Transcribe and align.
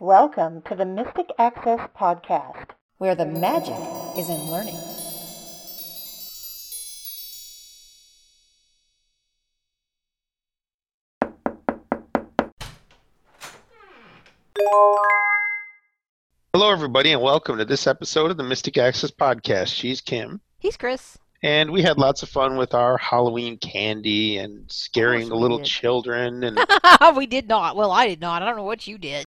Welcome 0.00 0.62
to 0.62 0.74
the 0.74 0.86
Mystic 0.86 1.30
Access 1.38 1.88
Podcast. 1.94 2.70
where 2.96 3.14
the 3.14 3.26
magic 3.26 3.76
is 4.16 4.30
in 4.30 4.50
learning. 4.50 4.78
Hello, 16.52 16.70
everybody, 16.72 17.12
and 17.12 17.22
welcome 17.22 17.56
to 17.58 17.64
this 17.64 17.86
episode 17.86 18.30
of 18.30 18.36
the 18.36 18.42
Mystic 18.42 18.76
Access 18.76 19.10
Podcast. 19.10 19.68
She's 19.74 20.00
Kim, 20.00 20.40
He's 20.58 20.76
Chris. 20.76 21.16
and 21.42 21.70
we 21.70 21.80
had 21.82 21.96
lots 21.96 22.22
of 22.22 22.28
fun 22.28 22.56
with 22.56 22.74
our 22.74 22.98
Halloween 22.98 23.56
candy 23.56 24.36
and 24.38 24.70
scaring 24.70 25.28
the 25.28 25.36
little 25.36 25.58
did. 25.58 25.66
children. 25.66 26.42
And 26.44 26.58
we 27.16 27.26
did 27.26 27.48
not. 27.48 27.76
Well, 27.76 27.92
I 27.92 28.08
did 28.08 28.20
not. 28.20 28.42
I 28.42 28.46
don't 28.46 28.56
know 28.56 28.64
what 28.64 28.86
you 28.86 28.98
did. 28.98 29.24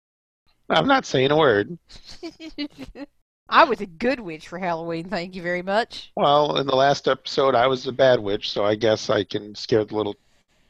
I'm 0.73 0.87
not 0.87 1.07
saying 1.07 1.31
a 1.31 1.37
word. 1.37 1.79
I 3.49 3.65
was 3.65 3.80
a 3.83 3.87
good 3.87 4.21
witch 4.21 4.49
for 4.49 4.59
Halloween. 4.59 5.11
Thank 5.11 5.35
you 5.35 5.43
very 5.43 5.63
much. 5.63 6.11
Well, 6.17 6.57
in 6.57 6.67
the 6.67 6.75
last 6.75 7.07
episode, 7.07 7.55
I 7.55 7.67
was 7.67 7.85
the 7.85 7.93
bad 7.93 8.19
witch, 8.21 8.51
so 8.51 8.65
I 8.65 8.75
guess 8.75 9.11
I 9.11 9.25
can 9.25 9.55
scare 9.55 9.85
the 9.85 9.95
little 9.95 10.16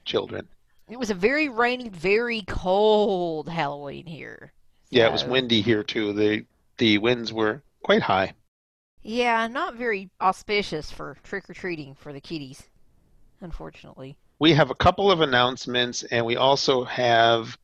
children. 0.05 0.49
It 0.89 0.99
was 0.99 1.11
a 1.11 1.15
very 1.15 1.49
rainy, 1.49 1.89
very 1.89 2.43
cold 2.43 3.49
Halloween 3.49 4.07
here. 4.07 4.53
Yeah, 4.91 5.07
it 5.07 5.13
was 5.13 5.25
windy 5.25 5.63
here 5.63 5.85
too. 5.85 6.13
The 6.13 6.45
the 6.79 6.99
winds 6.99 7.33
were 7.33 7.63
quite 7.83 8.03
high. 8.03 8.35
Yeah, 9.03 9.47
not 9.47 9.77
very 9.77 10.11
auspicious 10.21 10.91
for 10.91 11.17
trick 11.23 11.49
or 11.49 11.55
treating 11.55 11.95
for 11.95 12.13
the 12.13 12.21
kiddies, 12.21 12.65
unfortunately. 13.41 14.17
We 14.39 14.53
have 14.55 14.71
a 14.71 14.75
couple 14.75 15.11
of 15.11 15.21
announcements, 15.21 16.03
and 16.03 16.27
we 16.27 16.37
also 16.37 16.85
have 16.85 17.57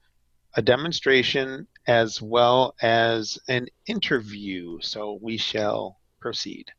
a 0.54 0.62
demonstration 0.62 1.66
as 1.88 2.22
well 2.22 2.76
as 2.82 3.38
an 3.48 3.66
interview. 3.86 4.78
So 4.80 5.18
we 5.20 5.38
shall 5.38 5.98
proceed. 6.20 6.70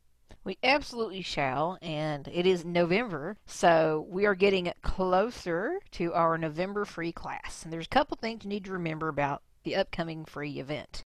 We 0.42 0.56
absolutely 0.64 1.20
shall, 1.20 1.76
and 1.82 2.26
it 2.32 2.46
is 2.46 2.64
November, 2.64 3.36
so 3.44 4.06
we 4.08 4.24
are 4.24 4.34
getting 4.34 4.72
closer 4.80 5.80
to 5.90 6.14
our 6.14 6.38
November 6.38 6.86
free 6.86 7.12
class. 7.12 7.62
And 7.62 7.70
there's 7.70 7.84
a 7.84 7.90
couple 7.90 8.16
things 8.16 8.44
you 8.44 8.48
need 8.48 8.64
to 8.64 8.72
remember 8.72 9.08
about 9.08 9.42
the 9.64 9.76
upcoming 9.76 10.24
free 10.24 10.58
event. 10.58 11.02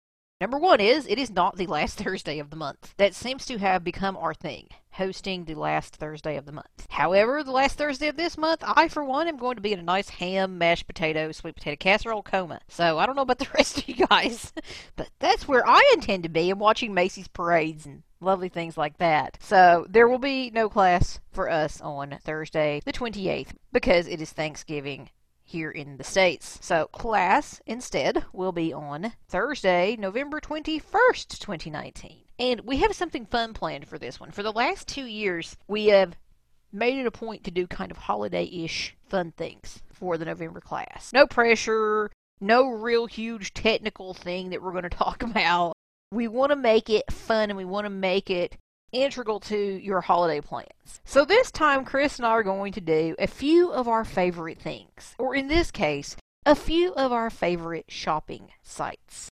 Number 0.40 0.58
one 0.58 0.80
is 0.80 1.04
it 1.08 1.18
is 1.18 1.30
not 1.30 1.56
the 1.56 1.66
last 1.66 1.98
Thursday 2.04 2.38
of 2.38 2.50
the 2.50 2.56
month. 2.56 2.94
That 2.96 3.12
seems 3.12 3.44
to 3.46 3.58
have 3.58 3.82
become 3.82 4.16
our 4.16 4.32
thing, 4.32 4.68
hosting 4.92 5.44
the 5.44 5.56
last 5.56 5.96
Thursday 5.96 6.36
of 6.36 6.46
the 6.46 6.52
month. 6.52 6.86
However, 6.90 7.42
the 7.42 7.50
last 7.50 7.76
Thursday 7.76 8.06
of 8.06 8.16
this 8.16 8.38
month, 8.38 8.62
I 8.64 8.86
for 8.86 9.02
one 9.02 9.26
am 9.26 9.36
going 9.36 9.56
to 9.56 9.60
be 9.62 9.72
in 9.72 9.80
a 9.80 9.82
nice 9.82 10.08
ham, 10.08 10.56
mashed 10.56 10.86
potato, 10.86 11.32
sweet 11.32 11.56
potato 11.56 11.76
casserole 11.76 12.22
coma. 12.22 12.60
So 12.68 12.98
I 12.98 13.06
don't 13.06 13.16
know 13.16 13.22
about 13.22 13.38
the 13.40 13.48
rest 13.52 13.78
of 13.78 13.88
you 13.88 14.06
guys, 14.06 14.52
but 14.96 15.08
that's 15.18 15.48
where 15.48 15.66
I 15.66 15.82
intend 15.94 16.22
to 16.22 16.28
be. 16.28 16.50
I'm 16.50 16.60
watching 16.60 16.94
Macy's 16.94 17.26
parades 17.26 17.84
and 17.84 18.04
lovely 18.20 18.48
things 18.48 18.76
like 18.76 18.98
that. 18.98 19.38
So 19.40 19.86
there 19.88 20.06
will 20.06 20.18
be 20.18 20.50
no 20.50 20.68
class 20.68 21.18
for 21.32 21.50
us 21.50 21.80
on 21.80 22.16
Thursday, 22.22 22.80
the 22.84 22.92
28th, 22.92 23.56
because 23.72 24.06
it 24.06 24.20
is 24.20 24.30
Thanksgiving 24.30 25.10
here 25.48 25.70
in 25.70 25.96
the 25.96 26.04
States. 26.04 26.58
So 26.60 26.86
class 26.86 27.60
instead 27.66 28.24
will 28.32 28.52
be 28.52 28.72
on 28.72 29.12
Thursday, 29.28 29.96
November 29.98 30.40
21st, 30.40 31.38
2019. 31.38 32.24
And 32.38 32.60
we 32.60 32.76
have 32.78 32.94
something 32.94 33.26
fun 33.26 33.54
planned 33.54 33.88
for 33.88 33.98
this 33.98 34.20
one. 34.20 34.30
For 34.30 34.42
the 34.42 34.52
last 34.52 34.86
two 34.86 35.06
years, 35.06 35.56
we 35.66 35.86
have 35.86 36.16
made 36.70 36.98
it 36.98 37.06
a 37.06 37.10
point 37.10 37.44
to 37.44 37.50
do 37.50 37.66
kind 37.66 37.90
of 37.90 37.96
holiday 37.96 38.44
ish 38.44 38.94
fun 39.08 39.32
things 39.32 39.82
for 39.90 40.18
the 40.18 40.26
November 40.26 40.60
class. 40.60 41.12
No 41.12 41.26
pressure, 41.26 42.10
no 42.40 42.68
real 42.68 43.06
huge 43.06 43.54
technical 43.54 44.14
thing 44.14 44.50
that 44.50 44.62
we're 44.62 44.72
going 44.72 44.82
to 44.88 44.90
talk 44.90 45.22
about. 45.22 45.72
We 46.12 46.28
want 46.28 46.50
to 46.50 46.56
make 46.56 46.88
it 46.88 47.10
fun 47.10 47.50
and 47.50 47.56
we 47.56 47.64
want 47.64 47.86
to 47.86 47.90
make 47.90 48.30
it 48.30 48.56
integral 48.92 49.40
to 49.40 49.56
your 49.56 50.00
holiday 50.00 50.40
plans. 50.40 51.00
So 51.04 51.24
this 51.24 51.50
time, 51.50 51.84
Chris 51.84 52.18
and 52.18 52.26
I 52.26 52.30
are 52.30 52.42
going 52.42 52.72
to 52.72 52.80
do 52.80 53.14
a 53.18 53.26
few 53.26 53.70
of 53.70 53.88
our 53.88 54.04
favorite 54.04 54.60
things, 54.60 55.14
or 55.18 55.34
in 55.34 55.48
this 55.48 55.70
case, 55.70 56.16
a 56.46 56.54
few 56.54 56.94
of 56.94 57.12
our 57.12 57.30
favorite 57.30 57.86
shopping 57.88 58.50
sites. 58.62 59.28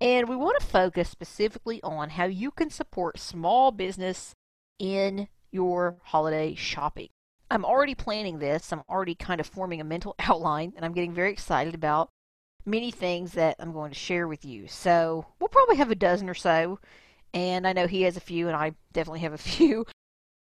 And 0.00 0.28
we 0.28 0.36
want 0.36 0.58
to 0.60 0.66
focus 0.66 1.10
specifically 1.10 1.82
on 1.82 2.10
how 2.10 2.24
you 2.24 2.50
can 2.50 2.70
support 2.70 3.18
small 3.18 3.70
business 3.70 4.34
in 4.78 5.28
your 5.50 5.96
holiday 6.04 6.54
shopping. 6.54 7.08
I'm 7.50 7.64
already 7.64 7.94
planning 7.94 8.38
this. 8.38 8.72
I'm 8.72 8.82
already 8.88 9.14
kind 9.14 9.40
of 9.40 9.46
forming 9.46 9.80
a 9.80 9.84
mental 9.84 10.14
outline, 10.20 10.72
and 10.76 10.84
I'm 10.84 10.94
getting 10.94 11.12
very 11.12 11.32
excited 11.32 11.74
about 11.74 12.10
many 12.64 12.90
things 12.90 13.32
that 13.32 13.56
I'm 13.58 13.72
going 13.72 13.90
to 13.90 13.98
share 13.98 14.28
with 14.28 14.44
you. 14.44 14.68
So 14.68 15.26
we'll 15.38 15.48
probably 15.48 15.76
have 15.76 15.90
a 15.90 15.96
dozen 15.96 16.28
or 16.28 16.34
so, 16.34 16.78
and 17.34 17.66
I 17.66 17.72
know 17.72 17.86
he 17.86 18.02
has 18.02 18.16
a 18.16 18.20
few, 18.20 18.48
and 18.48 18.56
I 18.56 18.72
definitely 18.92 19.20
have 19.20 19.32
a 19.32 19.38
few. 19.38 19.86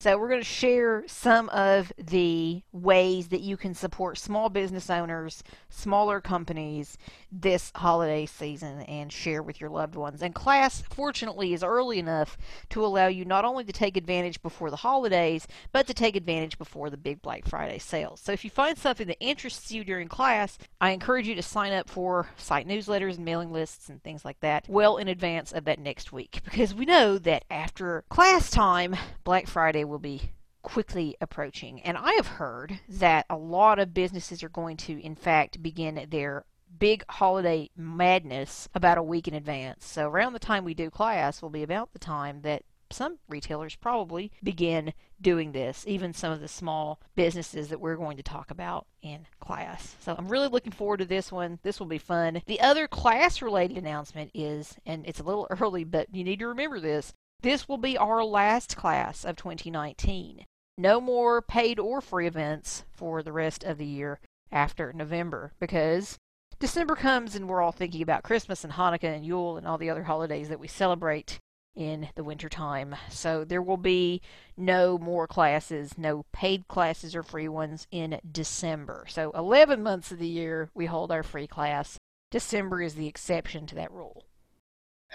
So 0.02 0.18
we're 0.18 0.30
going 0.30 0.40
to 0.40 0.46
share 0.46 1.04
some 1.08 1.50
of 1.50 1.92
the 1.98 2.64
ways 2.72 3.28
that 3.30 3.42
you 3.42 3.58
can 3.58 3.74
support 3.74 4.18
small 4.18 4.48
business 4.48 4.90
owners, 4.90 5.44
smaller 5.70 6.22
companies 6.22 6.98
this 7.32 7.72
holiday 7.76 8.26
season 8.26 8.82
and 8.82 9.12
share 9.12 9.44
with 9.44 9.62
your 9.62 9.70
loved 9.70 9.96
ones. 9.96 10.22
And 10.22 10.34
class, 10.34 10.82
fortunately, 10.90 11.54
is 11.54 11.64
early 11.64 12.00
enough 12.00 12.38
to 12.70 12.86
allow 12.86 13.08
you 13.08 13.26
not 13.26 13.46
only 13.46 13.64
to 13.64 13.74
take 13.74 13.98
advantage 13.98 14.42
before 14.42 14.70
the 14.70 14.78
holidays, 14.78 15.48
but 15.72 15.88
to 15.88 15.94
take 15.94 16.16
advantage 16.16 16.58
before 16.58 16.90
the 16.90 16.98
big 16.98 17.22
Black 17.22 17.46
Friday 17.48 17.80
sales. 17.80 18.20
So 18.22 18.32
if 18.32 18.44
you 18.44 18.50
find 18.50 18.78
something 18.78 19.08
that 19.08 19.18
interests 19.20 19.72
you 19.72 19.84
during 19.84 20.08
class, 20.08 20.58
I 20.82 20.92
encourage 20.92 21.28
you 21.28 21.36
to 21.36 21.42
sign 21.42 21.74
up 21.74 21.90
for 21.90 22.30
site 22.38 22.68
newsletters 22.68 23.16
and 23.16 23.26
mailing 23.26 23.52
lists 23.52 23.90
and 23.90 24.02
things 24.02 24.26
like 24.26 24.40
that 24.42 24.66
well 24.68 24.98
in 24.98 25.08
advance 25.08 25.52
of 25.52 25.66
that 25.66 25.80
next 25.80 26.12
week 26.12 26.42
because 26.46 26.74
we 26.74 26.86
know 26.86 27.18
that 27.18 27.46
after 27.50 28.04
class 28.10 28.50
time, 28.50 28.96
Black 29.24 29.48
Friday 29.48 29.84
will 29.84 30.00
be 30.00 30.32
quickly 30.62 31.16
approaching. 31.22 31.82
And 31.82 31.98
I 31.98 32.14
have 32.14 32.28
heard 32.28 32.80
that 32.90 33.26
a 33.30 33.38
lot 33.38 33.80
of 33.80 33.94
businesses 33.94 34.44
are 34.44 34.50
going 34.50 34.78
to, 34.78 35.02
in 35.02 35.16
fact, 35.16 35.64
begin 35.64 36.06
their 36.10 36.46
big 36.78 37.04
holiday 37.10 37.70
madness 37.76 38.70
about 38.74 38.98
a 38.98 39.04
week 39.04 39.28
in 39.28 39.34
advance. 39.34 39.86
So 39.86 40.10
around 40.10 40.34
the 40.34 40.40
time 40.40 40.64
we 40.64 40.74
do 40.74 40.90
class 40.90 41.42
will 41.42 41.50
be 41.50 41.64
about 41.64 41.94
the 41.94 42.00
time 42.00 42.42
that 42.42 42.64
some 42.92 43.20
retailers 43.28 43.76
probably 43.76 44.32
begin 44.44 44.94
doing 45.22 45.52
this, 45.52 45.86
even 45.88 46.14
some 46.14 46.32
of 46.32 46.42
the 46.42 46.48
small 46.48 47.00
businesses 47.16 47.70
that 47.70 47.80
we're 47.80 47.96
going 47.96 48.18
to 48.18 48.24
talk 48.24 48.52
about 48.52 48.88
in 49.02 49.28
class. 49.40 49.96
So 50.00 50.16
I'm 50.18 50.30
really 50.30 50.48
looking 50.48 50.72
forward 50.72 50.98
to 50.98 51.06
this 51.06 51.32
one. 51.32 51.60
This 51.62 51.80
will 51.80 51.88
be 51.88 51.98
fun. 51.98 52.42
The 52.46 52.62
other 52.62 52.88
class 52.88 53.42
related 53.42 53.78
announcement 53.78 54.32
is, 54.34 54.76
and 54.86 55.06
it's 55.08 55.20
a 55.20 55.24
little 55.24 55.48
early, 55.60 55.84
but 55.84 56.14
you 56.14 56.24
need 56.24 56.40
to 56.40 56.48
remember 56.48 56.80
this, 56.80 57.14
this 57.42 57.68
will 57.68 57.78
be 57.78 57.98
our 57.98 58.24
last 58.24 58.76
class 58.76 59.24
of 59.24 59.36
2019. 59.36 60.46
No 60.78 61.02
more 61.02 61.42
paid 61.42 61.80
or 61.80 62.02
free 62.02 62.28
events 62.28 62.86
for 62.92 63.22
the 63.22 63.34
rest 63.34 63.64
of 63.64 63.78
the 63.78 63.86
year 63.86 64.20
after 64.52 64.92
November 64.94 65.54
because 65.60 66.18
December 66.60 66.96
comes 66.96 67.36
and 67.36 67.48
we're 67.48 67.62
all 67.62 67.72
thinking 67.72 68.02
about 68.02 68.24
Christmas 68.24 68.66
and 68.66 68.74
Hanukkah 68.74 69.16
and 69.16 69.26
Yule 69.26 69.56
and 69.56 69.66
all 69.66 69.78
the 69.78 69.90
other 69.90 70.04
holidays 70.04 70.50
that 70.50 70.60
we 70.60 70.68
celebrate 70.68 71.40
in 71.74 72.10
the 72.16 72.24
wintertime. 72.24 72.96
So 73.10 73.46
there 73.46 73.62
will 73.62 73.78
be 73.78 74.22
no 74.58 74.98
more 74.98 75.26
classes, 75.26 75.98
no 75.98 76.26
paid 76.34 76.68
classes 76.68 77.16
or 77.16 77.24
free 77.24 77.48
ones 77.48 77.88
in 77.92 78.20
December. 78.30 79.06
So 79.08 79.32
11 79.32 79.82
months 79.82 80.12
of 80.12 80.20
the 80.20 80.28
year 80.28 80.70
we 80.74 80.88
hold 80.88 81.14
our 81.14 81.24
free 81.24 81.48
class. 81.48 81.98
December 82.30 82.82
is 82.82 82.96
the 82.96 83.08
exception 83.08 83.66
to 83.68 83.76
that 83.76 83.92
rule. 83.92 84.26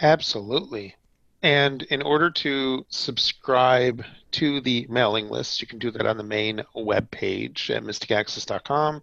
Absolutely. 0.01 0.97
And 1.43 1.83
in 1.83 2.01
order 2.01 2.31
to 2.31 2.87
subscribe 2.89 4.03
to 4.33 4.63
the 4.63 4.87
mailing 4.89 5.29
list, 5.29 5.61
you 5.61 5.67
can 5.69 5.79
do 5.79 5.91
that 5.91 6.07
on 6.07 6.17
the 6.17 6.25
main 6.25 6.65
web 6.75 7.11
page 7.11 7.71
at 7.71 7.83
mysticaccess.com. 7.83 9.03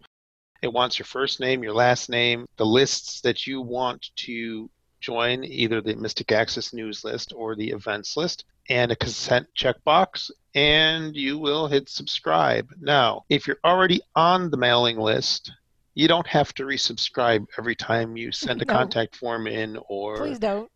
It 0.62 0.72
wants 0.72 1.00
your 1.00 1.06
first 1.06 1.40
name, 1.40 1.63
your 1.63 1.74
last 1.74 2.10
name, 2.10 2.46
the 2.58 2.66
lists 2.66 3.22
that 3.22 3.48
you 3.48 3.62
want 3.62 4.10
to 4.18 4.69
join, 5.00 5.44
either 5.44 5.81
the 5.81 5.96
Mystic 5.96 6.31
Access 6.31 6.74
news 6.74 7.04
list 7.04 7.34
or 7.36 7.56
the 7.56 7.72
events 7.72 8.16
list, 8.16 8.46
and 8.69 8.92
a 8.92 8.96
consent 8.96 9.48
checkbox, 9.58 10.30
and 10.54 11.16
you 11.16 11.40
will 11.40 11.68
hit 11.68 11.90
subscribe. 11.90 12.69
Now, 12.80 13.24
if 13.30 13.48
you're 13.48 13.60
already 13.66 14.02
on 14.16 14.52
the 14.52 14.58
mailing 14.58 15.00
list, 15.00 15.52
you 15.96 16.08
don't 16.08 16.28
have 16.28 16.54
to 16.54 16.63
resubscribe 16.63 17.46
every 17.58 17.75
time 17.75 18.16
you 18.16 18.31
send 18.31 18.62
a 18.62 18.66
No. 18.68 18.74
contact 18.74 19.16
form 19.16 19.48
in 19.48 19.78
or 19.90 20.18
Please 20.18 20.40
don't. 20.40 20.72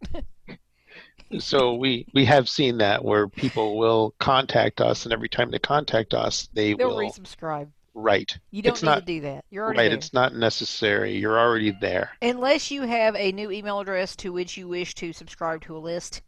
so 1.40 1.76
we 1.76 2.06
we 2.14 2.26
have 2.26 2.50
seen 2.50 2.78
that 2.80 3.04
where 3.04 3.28
people 3.28 3.78
will 3.78 4.14
contact 4.20 4.82
us 4.82 5.06
and 5.06 5.14
every 5.14 5.30
time 5.30 5.50
they 5.50 5.60
contact 5.60 6.14
us 6.14 6.48
they 6.54 6.74
They'll 6.74 6.90
will 6.90 7.00
resubscribe. 7.00 7.68
Write 7.96 8.38
You 8.52 8.62
don't 8.62 8.74
It's 8.74 8.84
need 8.84 8.90
not- 8.90 9.00
to 9.00 9.06
do 9.06 9.22
that. 9.22 9.46
You're 9.50 9.64
already 9.64 9.80
right 9.80 9.88
there. 9.90 9.98
it's 9.98 10.14
not 10.14 10.36
necessary 10.36 11.16
you're 11.18 11.40
already 11.40 11.72
there 11.72 12.12
Unless 12.22 12.70
you 12.70 12.82
have 12.84 13.16
a 13.16 13.32
new 13.32 13.50
email 13.52 13.80
address 13.80 14.16
to 14.18 14.32
which 14.34 14.58
you 14.58 14.68
wish 14.68 14.94
to 14.96 15.14
subscribe 15.14 15.62
to 15.62 15.78
a 15.78 15.80
list, 15.80 16.22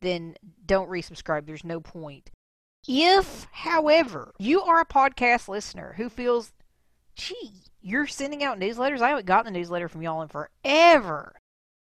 then 0.00 0.36
don't 0.66 0.90
resubscribe. 0.90 1.46
There's 1.46 1.64
no 1.64 1.80
point. 1.80 2.30
If, 2.86 3.46
however, 3.52 4.32
you 4.38 4.60
are 4.60 4.80
a 4.80 4.84
podcast 4.86 5.48
listener 5.48 5.94
who 5.96 6.10
feels, 6.10 6.52
gee, 7.16 7.62
you're 7.80 8.06
sending 8.06 8.44
out 8.44 8.60
newsletters, 8.60 9.00
I 9.00 9.08
haven't 9.08 9.24
gotten 9.26 9.54
a 9.54 9.58
newsletter 9.58 9.88
from 9.88 10.02
y'all 10.02 10.20
in 10.20 10.28
forever. 10.28 11.36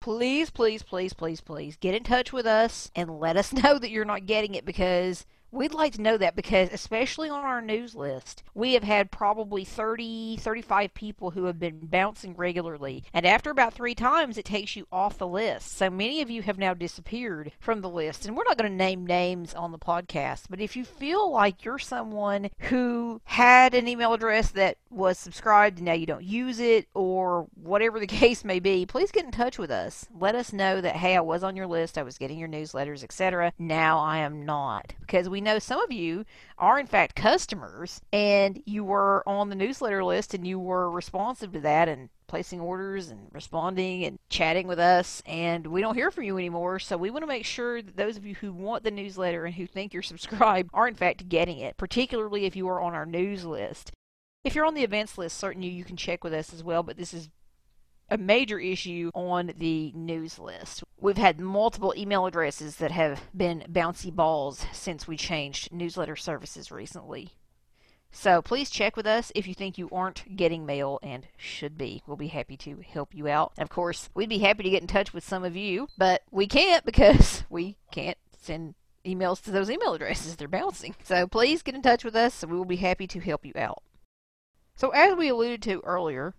please, 0.01 0.49
please, 0.49 0.81
please, 0.81 1.13
please, 1.13 1.41
please 1.41 1.75
get 1.77 1.93
in 1.93 2.03
touch 2.03 2.33
with 2.33 2.47
us 2.47 2.89
and 2.95 3.19
let 3.19 3.37
us 3.37 3.53
know 3.63 3.77
that 3.77 3.91
you're 3.91 4.05
not 4.05 4.25
getting 4.25 4.55
it 4.55 4.65
because 4.65 5.25
We'd 5.51 5.73
like 5.73 5.93
to 5.93 6.01
know 6.01 6.17
that 6.17 6.35
because, 6.35 6.69
especially 6.71 7.29
on 7.29 7.43
our 7.43 7.61
news 7.61 7.95
list, 7.95 8.43
we 8.53 8.73
have 8.73 8.83
had 8.83 9.11
probably 9.11 9.63
30, 9.63 10.37
35 10.37 10.93
people 10.93 11.31
who 11.31 11.45
have 11.45 11.59
been 11.59 11.79
bouncing 11.83 12.35
regularly. 12.35 13.03
And 13.13 13.25
after 13.25 13.49
about 13.49 13.73
three 13.73 13.95
times, 13.95 14.37
it 14.37 14.45
takes 14.45 14.75
you 14.75 14.87
off 14.91 15.17
the 15.17 15.27
list. 15.27 15.71
So 15.71 15.89
many 15.89 16.21
of 16.21 16.29
you 16.29 16.41
have 16.41 16.57
now 16.57 16.73
disappeared 16.73 17.51
from 17.59 17.81
the 17.81 17.89
list. 17.89 18.25
And 18.25 18.35
we're 18.35 18.43
not 18.43 18.57
going 18.57 18.69
to 18.69 18.75
name 18.75 19.05
names 19.05 19.53
on 19.53 19.71
the 19.71 19.79
podcast, 19.79 20.43
but 20.49 20.59
if 20.59 20.75
you 20.75 20.83
feel 20.83 21.31
like 21.31 21.63
you're 21.63 21.79
someone 21.79 22.49
who 22.59 23.21
had 23.23 23.73
an 23.73 23.87
email 23.87 24.13
address 24.13 24.51
that 24.51 24.77
was 24.89 25.17
subscribed 25.17 25.77
and 25.77 25.85
now 25.85 25.93
you 25.93 26.05
don't 26.05 26.23
use 26.23 26.59
it, 26.59 26.87
or 26.93 27.47
whatever 27.55 27.99
the 27.99 28.07
case 28.07 28.43
may 28.43 28.59
be, 28.59 28.85
please 28.85 29.11
get 29.11 29.25
in 29.25 29.31
touch 29.31 29.57
with 29.57 29.71
us. 29.71 30.07
Let 30.19 30.35
us 30.35 30.53
know 30.53 30.81
that, 30.81 30.95
hey, 30.95 31.15
I 31.15 31.21
was 31.21 31.43
on 31.43 31.55
your 31.55 31.67
list, 31.67 31.97
I 31.97 32.03
was 32.03 32.17
getting 32.17 32.39
your 32.39 32.49
newsletters, 32.49 33.03
etc. 33.03 33.53
Now 33.57 33.99
I 33.99 34.19
am 34.19 34.45
not. 34.45 34.93
Because 34.99 35.29
we 35.29 35.36
we 35.37 35.41
know 35.41 35.59
some 35.59 35.79
of 35.81 35.91
you 35.91 36.25
are 36.57 36.79
in 36.79 36.87
fact 36.87 37.15
customers 37.15 38.01
and 38.11 38.59
you 38.65 38.83
were 38.83 39.21
on 39.29 39.49
the 39.49 39.55
newsletter 39.55 40.03
list 40.03 40.33
and 40.33 40.47
you 40.47 40.57
were 40.57 40.89
responsive 40.89 41.51
to 41.51 41.59
that 41.59 41.87
and 41.87 42.09
placing 42.25 42.59
orders 42.59 43.09
and 43.09 43.27
responding 43.31 44.03
and 44.03 44.17
chatting 44.29 44.65
with 44.65 44.79
us 44.79 45.21
and 45.27 45.67
we 45.67 45.79
don't 45.79 45.93
hear 45.93 46.09
from 46.09 46.23
you 46.23 46.39
anymore. 46.39 46.79
So 46.79 46.97
we 46.97 47.11
want 47.11 47.21
to 47.21 47.27
make 47.27 47.45
sure 47.45 47.83
that 47.83 47.95
those 47.95 48.17
of 48.17 48.25
you 48.25 48.33
who 48.33 48.51
want 48.51 48.83
the 48.83 48.89
newsletter 48.89 49.45
and 49.45 49.53
who 49.53 49.67
think 49.67 49.93
you're 49.93 50.01
subscribed 50.11 50.71
are 50.73 50.87
in 50.87 50.95
fact 50.95 51.29
getting 51.29 51.59
it 51.59 51.77
particularly 51.77 52.45
if 52.45 52.55
you 52.55 52.67
are 52.67 52.81
on 52.81 52.95
our 52.95 53.05
news 53.05 53.45
list. 53.45 53.91
If 54.43 54.55
you're 54.55 54.65
on 54.65 54.73
the 54.73 54.83
events 54.83 55.19
list 55.19 55.37
certainly 55.37 55.67
you 55.67 55.83
can 55.83 55.97
check 55.97 56.23
with 56.23 56.33
us 56.33 56.51
as 56.51 56.63
well 56.63 56.81
but 56.81 56.97
this 56.97 57.13
is 57.13 57.29
a 58.09 58.17
major 58.17 58.59
issue 58.59 59.11
on 59.13 59.53
the 59.57 59.91
news 59.93 60.39
list. 60.39 60.83
We've 60.99 61.17
had 61.17 61.39
multiple 61.39 61.93
email 61.97 62.25
addresses 62.25 62.77
that 62.77 62.91
have 62.91 63.21
been 63.35 63.65
bouncy 63.69 64.13
balls 64.13 64.65
since 64.71 65.07
we 65.07 65.17
changed 65.17 65.71
newsletter 65.71 66.15
services 66.15 66.71
recently. 66.71 67.31
So 68.11 68.41
please 68.41 68.69
check 68.69 68.95
with 68.95 69.05
us 69.05 69.31
if 69.35 69.47
you 69.47 69.53
think 69.53 69.77
you 69.77 69.89
aren't 69.91 70.35
getting 70.35 70.65
mail 70.65 70.99
and 71.03 71.27
should 71.37 71.77
be. 71.77 72.01
We'll 72.07 72.17
be 72.17 72.27
happy 72.27 72.57
to 72.57 72.81
help 72.87 73.13
you 73.13 73.27
out. 73.27 73.51
of 73.57 73.69
course, 73.69 74.09
we'd 74.15 74.29
be 74.29 74.39
happy 74.39 74.63
to 74.63 74.69
get 74.69 74.81
in 74.81 74.87
touch 74.87 75.13
with 75.13 75.23
some 75.23 75.43
of 75.43 75.55
you, 75.55 75.87
but 75.97 76.23
we 76.31 76.47
can't 76.47 76.85
because 76.85 77.43
we 77.49 77.77
can't 77.91 78.17
send 78.39 78.75
emails 79.05 79.41
to 79.43 79.51
those 79.51 79.69
email 79.69 79.93
addresses. 79.93 80.35
They're 80.35 80.47
bouncing. 80.47 80.95
So 81.03 81.27
please 81.27 81.61
get 81.61 81.75
in 81.75 81.81
touch 81.81 82.03
with 82.03 82.15
us. 82.15 82.43
And 82.43 82.51
We 82.51 82.57
will 82.57 82.65
be 82.65 82.77
happy 82.77 83.07
to 83.07 83.19
help 83.19 83.45
you 83.45 83.53
out. 83.55 83.83
So 84.75 84.89
as 84.89 85.15
we 85.15 85.29
alluded 85.29 85.61
to 85.63 85.81
earlier, 85.81 86.33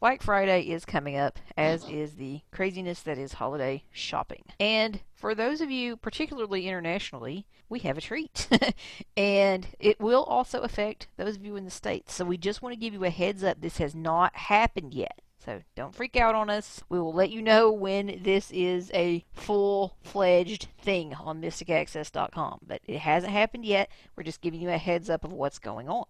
Black 0.00 0.22
Friday 0.22 0.62
is 0.62 0.86
coming 0.86 1.14
up, 1.14 1.38
as 1.58 1.86
is 1.86 2.14
the 2.14 2.40
craziness 2.50 3.02
that 3.02 3.18
is 3.18 3.34
holiday 3.34 3.84
shopping. 3.92 4.44
And 4.58 5.00
for 5.14 5.34
those 5.34 5.60
of 5.60 5.70
you, 5.70 5.98
particularly 5.98 6.66
internationally, 6.66 7.46
we 7.68 7.80
have 7.80 7.98
a 7.98 8.00
treat. 8.00 8.48
and 9.16 9.66
it 9.78 10.00
will 10.00 10.22
also 10.22 10.60
affect 10.60 11.08
those 11.18 11.36
of 11.36 11.44
you 11.44 11.54
in 11.56 11.66
the 11.66 11.70
States. 11.70 12.14
So 12.14 12.24
we 12.24 12.38
just 12.38 12.62
want 12.62 12.72
to 12.72 12.80
give 12.80 12.94
you 12.94 13.04
a 13.04 13.10
heads 13.10 13.44
up 13.44 13.60
this 13.60 13.76
has 13.76 13.94
not 13.94 14.34
happened 14.34 14.94
yet. 14.94 15.20
So 15.44 15.60
don't 15.74 15.94
freak 15.94 16.16
out 16.16 16.34
on 16.34 16.48
us. 16.48 16.82
We 16.88 16.98
will 16.98 17.12
let 17.12 17.28
you 17.28 17.42
know 17.42 17.70
when 17.70 18.20
this 18.22 18.50
is 18.52 18.90
a 18.94 19.26
full 19.32 19.96
fledged 20.02 20.68
thing 20.80 21.12
on 21.12 21.42
mysticaccess.com. 21.42 22.60
But 22.66 22.80
it 22.86 23.00
hasn't 23.00 23.34
happened 23.34 23.66
yet. 23.66 23.90
We're 24.16 24.22
just 24.22 24.40
giving 24.40 24.62
you 24.62 24.70
a 24.70 24.78
heads 24.78 25.10
up 25.10 25.24
of 25.24 25.32
what's 25.32 25.58
going 25.58 25.90
on. 25.90 26.06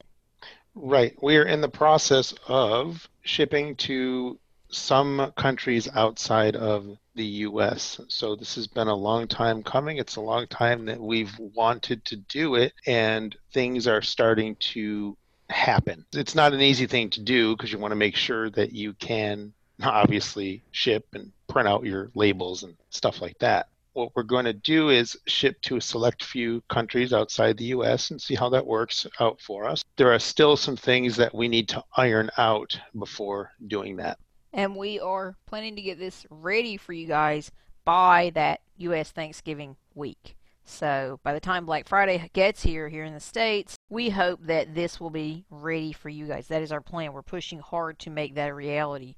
Right. 0.75 1.17
We 1.23 1.37
are 1.37 1.45
in 1.45 1.61
the 1.61 1.69
process 1.69 2.35
of 2.47 3.09
shipping 3.23 3.77
to 3.77 4.39
some 4.69 5.33
countries 5.37 5.89
outside 5.95 6.55
of 6.55 6.97
the 7.17 7.25
US. 7.25 8.01
So 8.09 8.37
this 8.37 8.55
has 8.55 8.67
been 8.67 8.89
a 8.89 8.95
long 8.95 9.27
time 9.27 9.63
coming. 9.63 9.99
It's 9.99 10.17
a 10.17 10.21
long 10.21 10.47
time 10.47 10.87
that 10.87 11.01
we've 11.01 11.37
wanted 11.39 12.05
to 12.07 12.17
do 12.17 12.55
it, 12.55 12.73
and 12.87 13.35
things 13.53 13.89
are 13.89 14.03
starting 14.03 14.57
to 14.73 15.17
happen. 15.49 16.07
It's 16.13 16.37
not 16.37 16.55
an 16.55 16.61
easy 16.61 16.87
thing 16.87 17.11
to 17.11 17.21
do 17.21 17.57
because 17.57 17.73
you 17.73 17.79
want 17.79 17.93
to 17.93 17.97
make 17.97 18.15
sure 18.15 18.49
that 18.51 18.73
you 18.73 18.93
can 18.95 19.53
obviously 19.83 20.63
ship 20.71 21.07
and 21.15 21.33
print 21.49 21.69
out 21.69 21.85
your 21.85 22.11
labels 22.15 22.63
and 22.63 22.77
stuff 22.91 23.21
like 23.21 23.39
that 23.41 23.69
what 23.93 24.11
we're 24.15 24.23
going 24.23 24.45
to 24.45 24.53
do 24.53 24.91
is 24.91 25.17
ship 25.27 25.61
to 25.63 25.77
a 25.77 25.81
select 25.81 26.25
few 26.25 26.63
countries 26.69 27.13
outside 27.13 27.57
the 27.57 27.67
US 27.67 28.11
and 28.11 28.21
see 28.21 28.35
how 28.35 28.49
that 28.51 28.67
works 28.67 29.07
out 29.21 29.41
for 29.41 29.67
us. 29.67 29.85
There 29.97 30.13
are 30.13 30.19
still 30.19 30.57
some 30.57 30.77
things 30.77 31.17
that 31.17 31.35
we 31.35 31.49
need 31.49 31.69
to 31.71 31.85
iron 31.97 32.31
out 32.39 32.79
before 32.99 33.51
doing 33.67 33.97
that. 33.97 34.19
And 34.53 34.77
we 34.77 34.99
are 34.99 35.37
planning 35.47 35.77
to 35.77 35.83
get 35.83 35.99
this 35.99 36.27
ready 36.31 36.77
for 36.77 36.93
you 36.93 37.07
guys 37.07 37.51
by 37.85 38.31
that 38.35 38.61
US 38.79 39.11
Thanksgiving 39.11 39.77
week. 39.95 40.37
So 40.65 41.19
by 41.25 41.35
the 41.35 41.41
time 41.41 41.67
Black 41.67 41.89
Friday 41.89 42.31
gets 42.33 42.63
here, 42.63 42.89
here 42.89 43.05
in 43.05 43.15
the 43.15 43.21
States, 43.21 43.77
we 43.89 44.11
hope 44.11 44.41
that 44.45 44.75
this 44.75 45.01
will 45.01 45.11
be 45.11 45.45
ready 45.51 45.93
for 45.93 46.09
you 46.09 46.27
guys. 46.27 46.47
That 46.49 46.63
is 46.63 46.71
our 46.71 46.81
plan. 46.81 47.13
We're 47.13 47.23
pushing 47.23 47.59
hard 47.59 47.99
to 48.01 48.11
make 48.11 48.37
that 48.37 48.51
a 48.51 48.55
reality. 48.55 49.17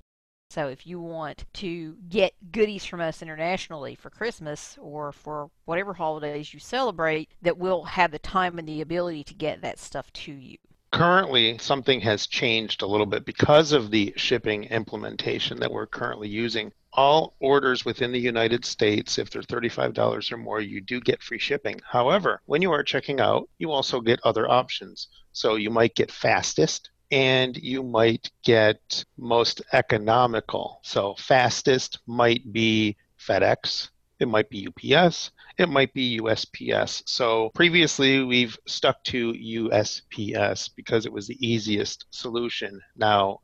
So 0.52 0.68
if 0.68 0.86
you 0.86 1.00
want 1.00 1.46
to 1.54 1.96
get 2.10 2.34
goodies 2.52 2.84
from 2.84 3.00
us 3.00 3.22
internationally 3.22 3.94
for 3.94 4.10
Christmas 4.10 4.76
or 4.78 5.10
for 5.10 5.50
whatever 5.64 5.94
holidays 5.94 6.52
you 6.52 6.60
celebrate, 6.60 7.30
that 7.40 7.56
we'll 7.56 7.84
have 7.84 8.10
the 8.10 8.18
time 8.18 8.58
and 8.58 8.68
the 8.68 8.82
ability 8.82 9.24
to 9.24 9.34
get 9.34 9.62
that 9.62 9.78
stuff 9.78 10.12
to 10.12 10.32
you. 10.32 10.58
Currently, 10.92 11.56
something 11.56 12.02
has 12.02 12.26
changed 12.26 12.82
a 12.82 12.86
little 12.86 13.06
bit 13.06 13.24
because 13.24 13.72
of 13.72 13.90
the 13.90 14.12
shipping 14.16 14.64
implementation 14.64 15.58
that 15.60 15.72
we're 15.72 15.86
currently 15.86 16.28
using. 16.28 16.70
All 16.92 17.34
orders 17.40 17.86
within 17.86 18.12
the 18.12 18.20
United 18.20 18.66
States, 18.66 19.16
if 19.16 19.30
they're 19.30 19.40
$35 19.40 20.30
or 20.30 20.36
more, 20.36 20.60
you 20.60 20.82
do 20.82 21.00
get 21.00 21.22
free 21.22 21.38
shipping. 21.38 21.80
However, 21.90 22.42
when 22.44 22.60
you 22.60 22.72
are 22.72 22.84
checking 22.84 23.20
out, 23.20 23.48
you 23.56 23.70
also 23.70 24.02
get 24.02 24.20
other 24.22 24.46
options. 24.50 25.08
So 25.32 25.54
you 25.54 25.70
might 25.70 25.94
get 25.94 26.12
fastest, 26.12 26.90
and 27.12 27.58
you 27.58 27.82
might 27.82 28.30
get 28.42 29.04
most 29.18 29.60
economical. 29.74 30.80
So 30.82 31.14
fastest 31.18 31.98
might 32.06 32.50
be 32.52 32.96
FedEx, 33.20 33.90
it 34.18 34.28
might 34.28 34.48
be 34.48 34.66
UPS, 34.66 35.30
it 35.58 35.68
might 35.68 35.92
be 35.92 36.18
USPS. 36.18 37.02
So 37.06 37.50
previously 37.54 38.24
we've 38.24 38.58
stuck 38.66 39.04
to 39.04 39.34
USPS 39.34 40.70
because 40.74 41.04
it 41.04 41.12
was 41.12 41.26
the 41.26 41.46
easiest 41.46 42.06
solution. 42.10 42.80
Now, 42.96 43.40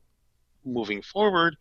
moving 0.64 1.02
forward, 1.02 1.54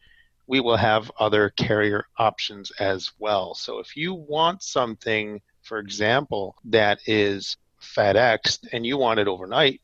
we 0.48 0.62
will 0.62 0.78
have 0.78 1.12
other 1.20 1.50
carrier 1.50 2.06
options 2.18 2.72
as 2.80 3.12
well. 3.20 3.54
So 3.54 3.80
if 3.80 3.98
you 3.98 4.14
want 4.14 4.64
something, 4.64 5.42
for 5.62 5.80
example, 5.80 6.56
that 6.64 7.00
is 7.06 7.58
FedEx 7.82 8.60
and 8.72 8.86
you 8.86 8.98
want 8.98 9.20
it 9.20 9.28
overnight, 9.28 9.82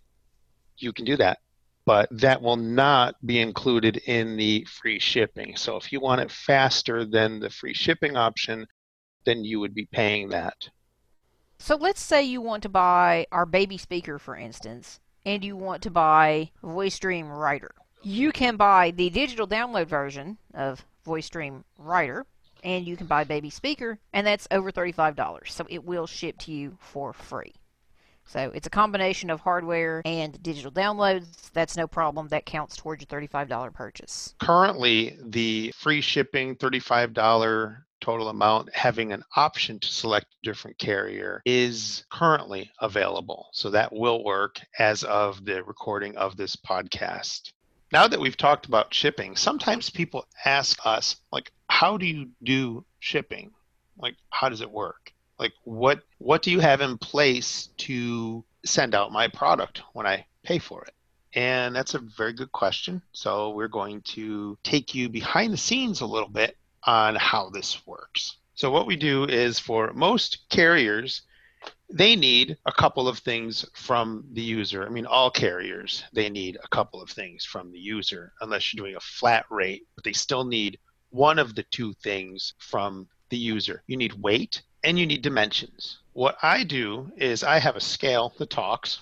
you 0.78 0.94
can 0.94 1.04
do 1.04 1.18
that 1.18 1.40
but 1.86 2.08
that 2.12 2.42
will 2.42 2.56
not 2.56 3.16
be 3.26 3.40
included 3.40 3.98
in 4.06 4.38
the 4.38 4.66
free 4.66 5.00
shipping. 5.00 5.56
So 5.56 5.76
if 5.76 5.92
you 5.92 6.00
want 6.00 6.22
it 6.22 6.32
faster 6.32 7.06
than 7.06 7.40
the 7.40 7.50
free 7.50 7.74
shipping 7.74 8.16
option, 8.16 8.66
then 9.26 9.44
you 9.44 9.60
would 9.60 9.74
be 9.74 9.86
paying 9.86 10.30
that. 10.30 10.70
So 11.58 11.76
let's 11.76 12.02
say 12.02 12.24
you 12.24 12.42
want 12.42 12.64
to 12.64 12.70
buy 12.70 13.28
our 13.32 13.46
baby 13.46 13.78
speaker, 13.78 14.20
for 14.20 14.36
instance, 14.36 15.00
and 15.26 15.44
you 15.44 15.56
want 15.56 15.82
to 15.84 15.90
buy 15.90 16.52
VoiceStream 16.64 17.30
Writer. 17.30 17.74
You 18.02 18.32
can 18.32 18.58
buy 18.58 18.92
the 18.92 19.10
digital 19.10 19.48
download 19.48 19.88
version 19.88 20.38
of 20.54 20.86
VoiceStream 21.06 21.64
Writer, 21.78 22.26
and 22.64 22.86
you 22.86 22.98
can 22.98 23.08
buy 23.08 23.24
baby 23.24 23.50
speaker, 23.50 24.00
and 24.12 24.28
that's 24.28 24.48
over 24.52 24.72
$35. 24.72 25.50
So 25.50 25.66
it 25.70 25.86
will 25.86 26.08
ship 26.08 26.38
to 26.40 26.52
you 26.52 26.78
for 26.82 27.14
free. 27.14 27.54
So 28.26 28.52
it's 28.54 28.68
a 28.68 28.70
combination 28.70 29.30
of 29.30 29.42
hardware 29.42 30.02
and 30.06 30.42
digital 30.42 30.72
downloads. 30.72 31.52
That's 31.52 31.78
no 31.78 31.88
problem. 31.88 32.30
That 32.30 32.46
counts 32.46 32.76
towards 32.76 33.06
your 33.10 33.22
$35 33.22 33.74
purchase. 33.74 34.36
Currently, 34.40 35.18
the 35.22 35.74
free 35.78 36.02
shipping 36.02 36.56
$35 36.56 37.78
total 38.04 38.28
amount 38.28 38.74
having 38.76 39.14
an 39.14 39.24
option 39.36 39.80
to 39.80 39.88
select 39.88 40.26
a 40.26 40.46
different 40.46 40.78
carrier 40.78 41.42
is 41.46 42.04
currently 42.12 42.70
available. 42.82 43.48
So 43.54 43.70
that 43.70 43.94
will 43.94 44.24
work 44.24 44.60
as 44.78 45.04
of 45.04 45.46
the 45.46 45.64
recording 45.64 46.18
of 46.18 46.36
this 46.36 46.56
podcast. 46.56 47.54
Now 47.94 48.08
that 48.08 48.20
we've 48.20 48.36
talked 48.36 48.66
about 48.66 48.94
shipping, 48.94 49.36
sometimes 49.36 49.90
people 49.90 50.26
ask 50.46 50.80
us 50.86 51.16
like 51.32 51.52
how 51.70 51.98
do 51.98 52.06
you 52.06 52.30
do 52.44 52.86
shipping? 53.00 53.52
Like 53.98 54.16
how 54.30 54.50
does 54.50 54.62
it 54.62 54.72
work? 54.72 55.03
Like 55.44 55.54
what 55.66 56.02
what 56.18 56.42
do 56.42 56.50
you 56.50 56.62
have 56.62 56.82
in 56.82 56.98
place 56.98 57.70
to 57.78 58.44
send 58.66 58.96
out 58.96 59.12
my 59.12 59.28
product 59.28 59.84
when 59.92 60.08
I 60.08 60.26
pay 60.44 60.58
for 60.58 60.84
it? 60.86 60.94
And 61.36 61.76
that's 61.76 61.96
a 61.96 62.00
very 62.00 62.34
good 62.34 62.52
question. 62.52 63.02
So 63.12 63.50
we're 63.52 63.68
going 63.68 64.02
to 64.16 64.58
take 64.64 64.96
you 64.96 65.10
behind 65.10 65.52
the 65.52 65.58
scenes 65.58 66.02
a 66.02 66.06
little 66.06 66.30
bit 66.30 66.58
on 66.84 67.16
how 67.16 67.50
this 67.50 67.86
works. 67.86 68.38
So 68.56 68.72
what 68.72 68.88
we 68.88 68.96
do 68.96 69.26
is 69.26 69.60
for 69.60 69.92
most 69.94 70.46
carriers, 70.50 71.24
they 71.92 72.16
need 72.16 72.58
a 72.66 72.72
couple 72.72 73.08
of 73.08 73.20
things 73.20 73.66
from 73.74 74.26
the 74.32 74.42
user. 74.42 74.86
I 74.86 74.90
mean, 74.90 75.06
all 75.06 75.32
carriers, 75.32 76.04
they 76.14 76.30
need 76.30 76.58
a 76.64 76.68
couple 76.70 77.02
of 77.02 77.10
things 77.10 77.44
from 77.46 77.72
the 77.72 77.80
user, 77.80 78.32
unless 78.42 78.74
you're 78.74 78.84
doing 78.84 78.96
a 78.96 79.00
flat 79.00 79.46
rate, 79.50 79.88
but 79.96 80.04
they 80.04 80.14
still 80.14 80.46
need 80.46 80.80
one 81.10 81.40
of 81.40 81.56
the 81.56 81.64
two 81.64 81.94
things 82.04 82.54
from 82.60 83.08
the 83.30 83.38
user. 83.38 83.84
You 83.88 83.98
need 83.98 84.14
weight 84.14 84.62
and 84.84 85.00
you 85.00 85.06
need 85.06 85.22
dimensions. 85.22 86.00
What 86.14 86.38
I 86.42 86.64
do 86.64 87.12
is 87.18 87.44
I 87.44 87.60
have 87.60 87.76
a 87.76 87.82
scale 87.82 88.34
that 88.38 88.50
talks. 88.50 89.00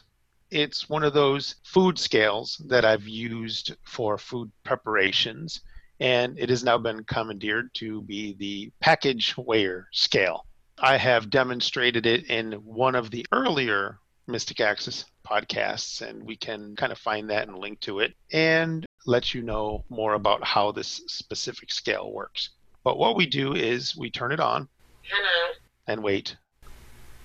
It's 0.50 0.90
one 0.90 1.04
of 1.04 1.14
those 1.14 1.56
food 1.64 1.98
scales 1.98 2.62
that 2.68 2.86
I've 2.86 3.08
used 3.08 3.76
for 3.84 4.18
food 4.18 4.52
preparations, 4.64 5.62
and 6.00 6.38
it 6.38 6.50
has 6.50 6.64
now 6.64 6.78
been 6.78 7.04
commandeered 7.04 7.74
to 7.76 8.02
be 8.02 8.34
the 8.34 8.72
package 8.80 9.36
weigher 9.38 9.86
scale. 9.92 10.46
I 10.78 10.98
have 10.98 11.30
demonstrated 11.30 12.06
it 12.06 12.30
in 12.30 12.54
one 12.54 12.96
of 12.96 13.12
the 13.12 13.26
earlier 13.32 14.00
Mystic 14.28 14.60
Access 14.60 15.06
podcasts, 15.28 16.02
and 16.02 16.24
we 16.24 16.36
can 16.36 16.76
kind 16.76 16.92
of 16.92 16.98
find 16.98 17.30
that 17.30 17.48
and 17.48 17.58
link 17.58 17.80
to 17.82 18.00
it 18.00 18.14
and 18.32 18.86
let 19.06 19.34
you 19.34 19.42
know 19.42 19.84
more 19.90 20.14
about 20.14 20.44
how 20.44 20.72
this 20.72 21.02
specific 21.08 21.72
scale 21.72 22.12
works. 22.12 22.50
But 22.84 22.98
what 22.98 23.16
we 23.16 23.26
do 23.26 23.54
is 23.54 23.96
we 23.96 24.10
turn 24.10 24.32
it 24.32 24.40
on 24.40 24.68
Hello. 25.04 25.54
And 25.88 26.04
wait. 26.04 26.36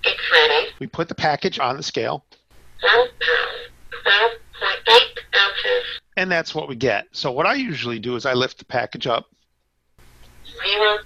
It's 0.03 0.31
ready. 0.31 0.69
We 0.79 0.87
put 0.87 1.09
the 1.09 1.15
package 1.15 1.59
on 1.59 1.77
the 1.77 1.83
scale, 1.83 2.25
One 2.81 3.07
pound, 4.05 4.31
12.8 4.87 5.01
ounces, 5.35 5.85
and 6.15 6.31
that's 6.31 6.53
what 6.55 6.67
we 6.69 6.75
get. 6.75 7.07
So 7.11 7.31
what 7.31 7.45
I 7.45 7.55
usually 7.55 7.99
do 7.99 8.15
is 8.15 8.25
I 8.25 8.33
lift 8.33 8.59
the 8.59 8.65
package 8.65 9.07
up 9.07 9.25
0.0 10.65 10.99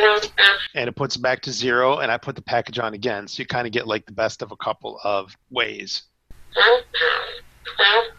ounces, 0.00 0.30
and 0.74 0.88
it 0.88 0.96
puts 0.96 1.16
it 1.16 1.22
back 1.22 1.40
to 1.42 1.52
zero 1.52 1.98
and 1.98 2.10
I 2.12 2.16
put 2.18 2.36
the 2.36 2.42
package 2.42 2.78
on 2.78 2.94
again. 2.94 3.26
So 3.28 3.40
you 3.42 3.46
kind 3.46 3.66
of 3.66 3.72
get 3.72 3.86
like 3.86 4.06
the 4.06 4.12
best 4.12 4.42
of 4.42 4.52
a 4.52 4.56
couple 4.56 5.00
of 5.04 5.36
ways. 5.50 6.02
one 6.54 6.82
pound, 7.78 8.12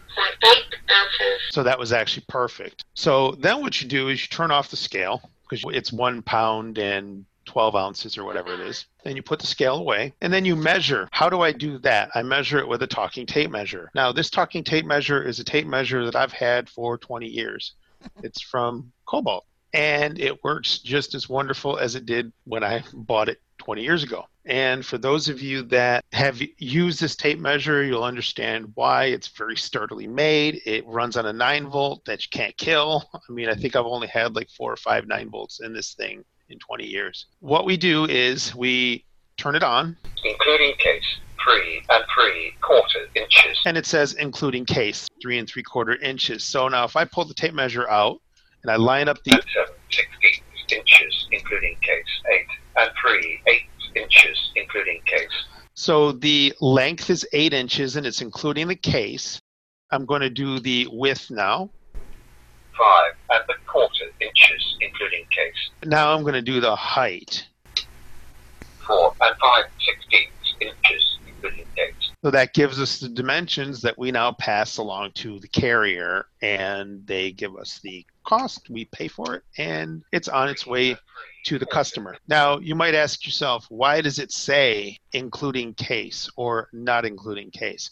12.8 0.44 0.56
ounces, 0.90 1.40
So 1.50 1.62
that 1.62 1.78
was 1.78 1.92
actually 1.92 2.24
perfect. 2.28 2.84
So 2.94 3.32
then 3.32 3.60
what 3.60 3.80
you 3.80 3.88
do 3.88 4.08
is 4.08 4.20
you 4.22 4.28
turn 4.28 4.50
off 4.50 4.70
the 4.70 4.76
scale 4.76 5.22
because 5.48 5.64
it's 5.74 5.92
one 5.92 6.22
pound 6.22 6.78
and 6.78 7.24
12 7.52 7.76
ounces 7.76 8.16
or 8.16 8.24
whatever 8.24 8.54
it 8.54 8.60
is. 8.60 8.86
Then 9.04 9.14
you 9.14 9.22
put 9.22 9.38
the 9.38 9.46
scale 9.46 9.76
away 9.76 10.14
and 10.22 10.32
then 10.32 10.46
you 10.46 10.56
measure. 10.56 11.06
How 11.12 11.28
do 11.28 11.42
I 11.42 11.52
do 11.52 11.76
that? 11.80 12.08
I 12.14 12.22
measure 12.22 12.58
it 12.58 12.66
with 12.66 12.82
a 12.82 12.86
talking 12.86 13.26
tape 13.26 13.50
measure. 13.50 13.90
Now, 13.94 14.10
this 14.10 14.30
talking 14.30 14.64
tape 14.64 14.86
measure 14.86 15.22
is 15.22 15.38
a 15.38 15.44
tape 15.44 15.66
measure 15.66 16.02
that 16.06 16.16
I've 16.16 16.32
had 16.32 16.70
for 16.70 16.96
20 16.96 17.26
years. 17.26 17.74
It's 18.22 18.40
from 18.40 18.90
Cobolt 19.06 19.42
and 19.74 20.18
it 20.18 20.42
works 20.42 20.78
just 20.78 21.14
as 21.14 21.28
wonderful 21.28 21.78
as 21.78 21.94
it 21.94 22.06
did 22.06 22.32
when 22.44 22.64
I 22.64 22.82
bought 22.92 23.28
it 23.28 23.40
20 23.58 23.82
years 23.82 24.02
ago. 24.02 24.26
And 24.44 24.84
for 24.84 24.98
those 24.98 25.28
of 25.28 25.40
you 25.40 25.62
that 25.64 26.04
have 26.12 26.42
used 26.58 27.00
this 27.00 27.14
tape 27.14 27.38
measure, 27.38 27.84
you'll 27.84 28.02
understand 28.02 28.72
why 28.74 29.04
it's 29.04 29.28
very 29.28 29.56
sturdily 29.56 30.08
made. 30.08 30.60
It 30.66 30.86
runs 30.86 31.16
on 31.16 31.26
a 31.26 31.32
9 31.32 31.68
volt 31.70 32.04
that 32.06 32.22
you 32.24 32.28
can't 32.30 32.56
kill. 32.56 33.08
I 33.14 33.32
mean, 33.32 33.48
I 33.48 33.54
think 33.54 33.76
I've 33.76 33.86
only 33.86 34.08
had 34.08 34.34
like 34.34 34.50
four 34.50 34.72
or 34.72 34.76
five 34.76 35.06
9 35.06 35.30
volts 35.30 35.60
in 35.60 35.72
this 35.72 35.94
thing 35.94 36.24
in 36.52 36.58
20 36.58 36.86
years. 36.86 37.26
What 37.40 37.64
we 37.64 37.76
do 37.76 38.04
is 38.04 38.54
we 38.54 39.04
turn 39.36 39.56
it 39.56 39.62
on 39.62 39.96
including 40.24 40.74
case, 40.78 41.04
three 41.42 41.82
and 41.88 42.04
three 42.14 42.54
quarter 42.60 43.06
inches. 43.14 43.60
and 43.66 43.76
it 43.76 43.86
says 43.86 44.14
including 44.14 44.64
case, 44.64 45.08
three 45.20 45.38
and 45.38 45.48
three 45.48 45.62
quarter 45.62 45.96
inches. 45.96 46.44
So 46.44 46.68
now 46.68 46.84
if 46.84 46.96
I 46.96 47.04
pull 47.04 47.24
the 47.24 47.34
tape 47.34 47.54
measure 47.54 47.88
out 47.88 48.20
and 48.62 48.70
I 48.70 48.76
line 48.76 49.08
up 49.08 49.22
the 49.24 49.30
seven 49.30 49.74
inches, 50.70 51.26
including 51.32 51.76
case, 51.82 52.04
eight 52.32 52.46
and 52.76 52.90
three 53.00 53.40
eight 53.48 53.62
inches, 53.96 54.52
including 54.56 55.00
case. 55.06 55.28
So 55.74 56.12
the 56.12 56.54
length 56.60 57.10
is 57.10 57.26
eight 57.32 57.52
inches 57.52 57.96
and 57.96 58.06
it's 58.06 58.20
including 58.20 58.68
the 58.68 58.76
case. 58.76 59.40
I'm 59.90 60.06
going 60.06 60.22
to 60.22 60.30
do 60.30 60.58
the 60.60 60.88
width 60.90 61.30
now. 61.30 61.70
Five 62.78 63.12
and 63.30 63.44
the 63.48 63.54
quarter 63.66 64.01
inches, 64.01 64.01
including 64.01 64.01
case. 64.01 64.01
Now 65.84 66.14
I'm 66.14 66.22
going 66.22 66.34
to 66.34 66.42
do 66.42 66.60
the 66.60 66.76
height. 66.76 67.46
Four 68.86 69.14
and 69.20 69.36
five 69.40 69.64
sixteenths 69.78 70.54
inches. 70.60 71.18
So 72.24 72.30
that 72.30 72.54
gives 72.54 72.80
us 72.80 73.00
the 73.00 73.08
dimensions 73.08 73.80
that 73.82 73.98
we 73.98 74.12
now 74.12 74.30
pass 74.30 74.76
along 74.76 75.10
to 75.16 75.40
the 75.40 75.48
carrier 75.48 76.26
and 76.40 77.04
they 77.04 77.32
give 77.32 77.56
us 77.56 77.80
the 77.82 78.06
cost. 78.24 78.70
We 78.70 78.84
pay 78.84 79.08
for 79.08 79.34
it 79.34 79.42
and 79.58 80.04
it's 80.12 80.28
on 80.28 80.48
its 80.48 80.64
way 80.64 80.96
to 81.46 81.58
the 81.58 81.66
customer. 81.66 82.16
Now, 82.28 82.58
you 82.58 82.76
might 82.76 82.94
ask 82.94 83.26
yourself, 83.26 83.66
why 83.70 84.00
does 84.00 84.20
it 84.20 84.30
say 84.30 84.98
including 85.12 85.74
case 85.74 86.30
or 86.36 86.68
not 86.72 87.04
including 87.04 87.50
case? 87.50 87.90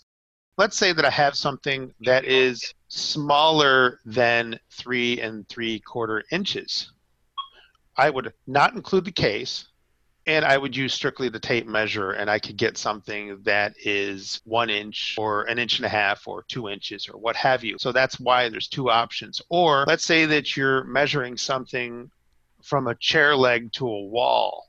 Let's 0.56 0.76
say 0.76 0.92
that 0.92 1.04
I 1.04 1.10
have 1.10 1.34
something 1.34 1.92
that 2.02 2.24
is 2.24 2.72
smaller 2.86 3.98
than 4.04 4.60
three 4.70 5.20
and 5.20 5.48
three 5.48 5.80
quarter 5.80 6.22
inches. 6.30 6.92
I 8.00 8.08
would 8.08 8.32
not 8.46 8.72
include 8.74 9.04
the 9.04 9.12
case 9.12 9.66
and 10.26 10.42
I 10.42 10.56
would 10.56 10.74
use 10.74 10.94
strictly 10.94 11.28
the 11.28 11.38
tape 11.38 11.66
measure 11.66 12.12
and 12.12 12.30
I 12.30 12.38
could 12.38 12.56
get 12.56 12.78
something 12.78 13.42
that 13.42 13.74
is 13.84 14.40
one 14.44 14.70
inch 14.70 15.16
or 15.18 15.42
an 15.44 15.58
inch 15.58 15.76
and 15.76 15.84
a 15.84 15.90
half 15.90 16.26
or 16.26 16.44
two 16.44 16.70
inches 16.70 17.10
or 17.10 17.18
what 17.18 17.36
have 17.36 17.62
you. 17.62 17.76
So 17.78 17.92
that's 17.92 18.18
why 18.18 18.48
there's 18.48 18.68
two 18.68 18.88
options. 18.88 19.42
Or 19.50 19.84
let's 19.86 20.06
say 20.06 20.24
that 20.24 20.56
you're 20.56 20.84
measuring 20.84 21.36
something 21.36 22.10
from 22.62 22.86
a 22.86 22.94
chair 22.94 23.36
leg 23.36 23.70
to 23.72 23.86
a 23.86 24.06
wall. 24.06 24.66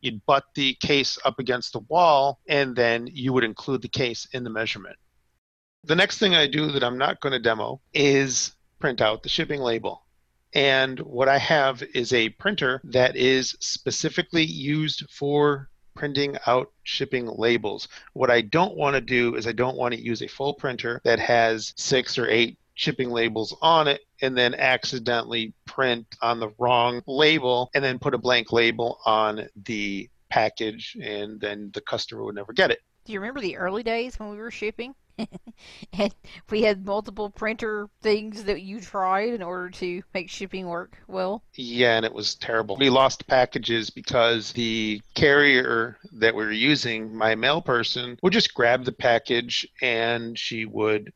You'd 0.00 0.24
butt 0.24 0.44
the 0.54 0.72
case 0.80 1.18
up 1.26 1.38
against 1.38 1.74
the 1.74 1.80
wall 1.80 2.40
and 2.48 2.74
then 2.74 3.10
you 3.12 3.34
would 3.34 3.44
include 3.44 3.82
the 3.82 3.88
case 3.88 4.26
in 4.32 4.42
the 4.42 4.48
measurement. 4.48 4.96
The 5.84 5.96
next 5.96 6.16
thing 6.16 6.34
I 6.34 6.46
do 6.46 6.72
that 6.72 6.82
I'm 6.82 6.96
not 6.96 7.20
going 7.20 7.34
to 7.34 7.38
demo 7.38 7.82
is 7.92 8.52
print 8.78 9.02
out 9.02 9.22
the 9.22 9.28
shipping 9.28 9.60
label. 9.60 10.02
And 10.52 10.98
what 11.00 11.28
I 11.28 11.38
have 11.38 11.82
is 11.94 12.12
a 12.12 12.30
printer 12.30 12.80
that 12.84 13.16
is 13.16 13.56
specifically 13.60 14.44
used 14.44 15.08
for 15.10 15.68
printing 15.94 16.36
out 16.46 16.70
shipping 16.82 17.26
labels. 17.26 17.88
What 18.14 18.30
I 18.30 18.40
don't 18.40 18.76
want 18.76 18.94
to 18.94 19.00
do 19.00 19.36
is 19.36 19.46
I 19.46 19.52
don't 19.52 19.76
want 19.76 19.94
to 19.94 20.00
use 20.00 20.22
a 20.22 20.28
full 20.28 20.54
printer 20.54 21.00
that 21.04 21.18
has 21.18 21.74
six 21.76 22.18
or 22.18 22.28
eight 22.28 22.58
shipping 22.74 23.10
labels 23.10 23.54
on 23.60 23.86
it 23.86 24.00
and 24.22 24.36
then 24.36 24.54
accidentally 24.54 25.52
print 25.66 26.06
on 26.22 26.40
the 26.40 26.50
wrong 26.58 27.02
label 27.06 27.70
and 27.74 27.84
then 27.84 27.98
put 27.98 28.14
a 28.14 28.18
blank 28.18 28.52
label 28.52 28.98
on 29.04 29.46
the 29.64 30.08
package 30.30 30.96
and 31.02 31.40
then 31.40 31.70
the 31.74 31.80
customer 31.82 32.24
would 32.24 32.34
never 32.34 32.52
get 32.52 32.70
it. 32.70 32.80
Do 33.04 33.12
you 33.12 33.20
remember 33.20 33.40
the 33.40 33.56
early 33.56 33.82
days 33.82 34.18
when 34.18 34.30
we 34.30 34.38
were 34.38 34.50
shipping? 34.50 34.94
and 35.92 36.14
we 36.50 36.62
had 36.62 36.84
multiple 36.84 37.30
printer 37.30 37.88
things 38.02 38.44
that 38.44 38.62
you 38.62 38.80
tried 38.80 39.34
in 39.34 39.42
order 39.42 39.70
to 39.70 40.02
make 40.14 40.30
shipping 40.30 40.66
work 40.66 40.98
well. 41.08 41.42
Yeah, 41.54 41.96
and 41.96 42.04
it 42.04 42.12
was 42.12 42.34
terrible. 42.34 42.76
We 42.76 42.90
lost 42.90 43.26
packages 43.26 43.90
because 43.90 44.52
the 44.52 45.00
carrier 45.14 45.98
that 46.12 46.34
we 46.34 46.44
were 46.44 46.52
using, 46.52 47.14
my 47.14 47.34
mail 47.34 47.60
person, 47.60 48.18
would 48.22 48.32
just 48.32 48.54
grab 48.54 48.84
the 48.84 48.92
package 48.92 49.66
and 49.82 50.38
she 50.38 50.64
would 50.64 51.12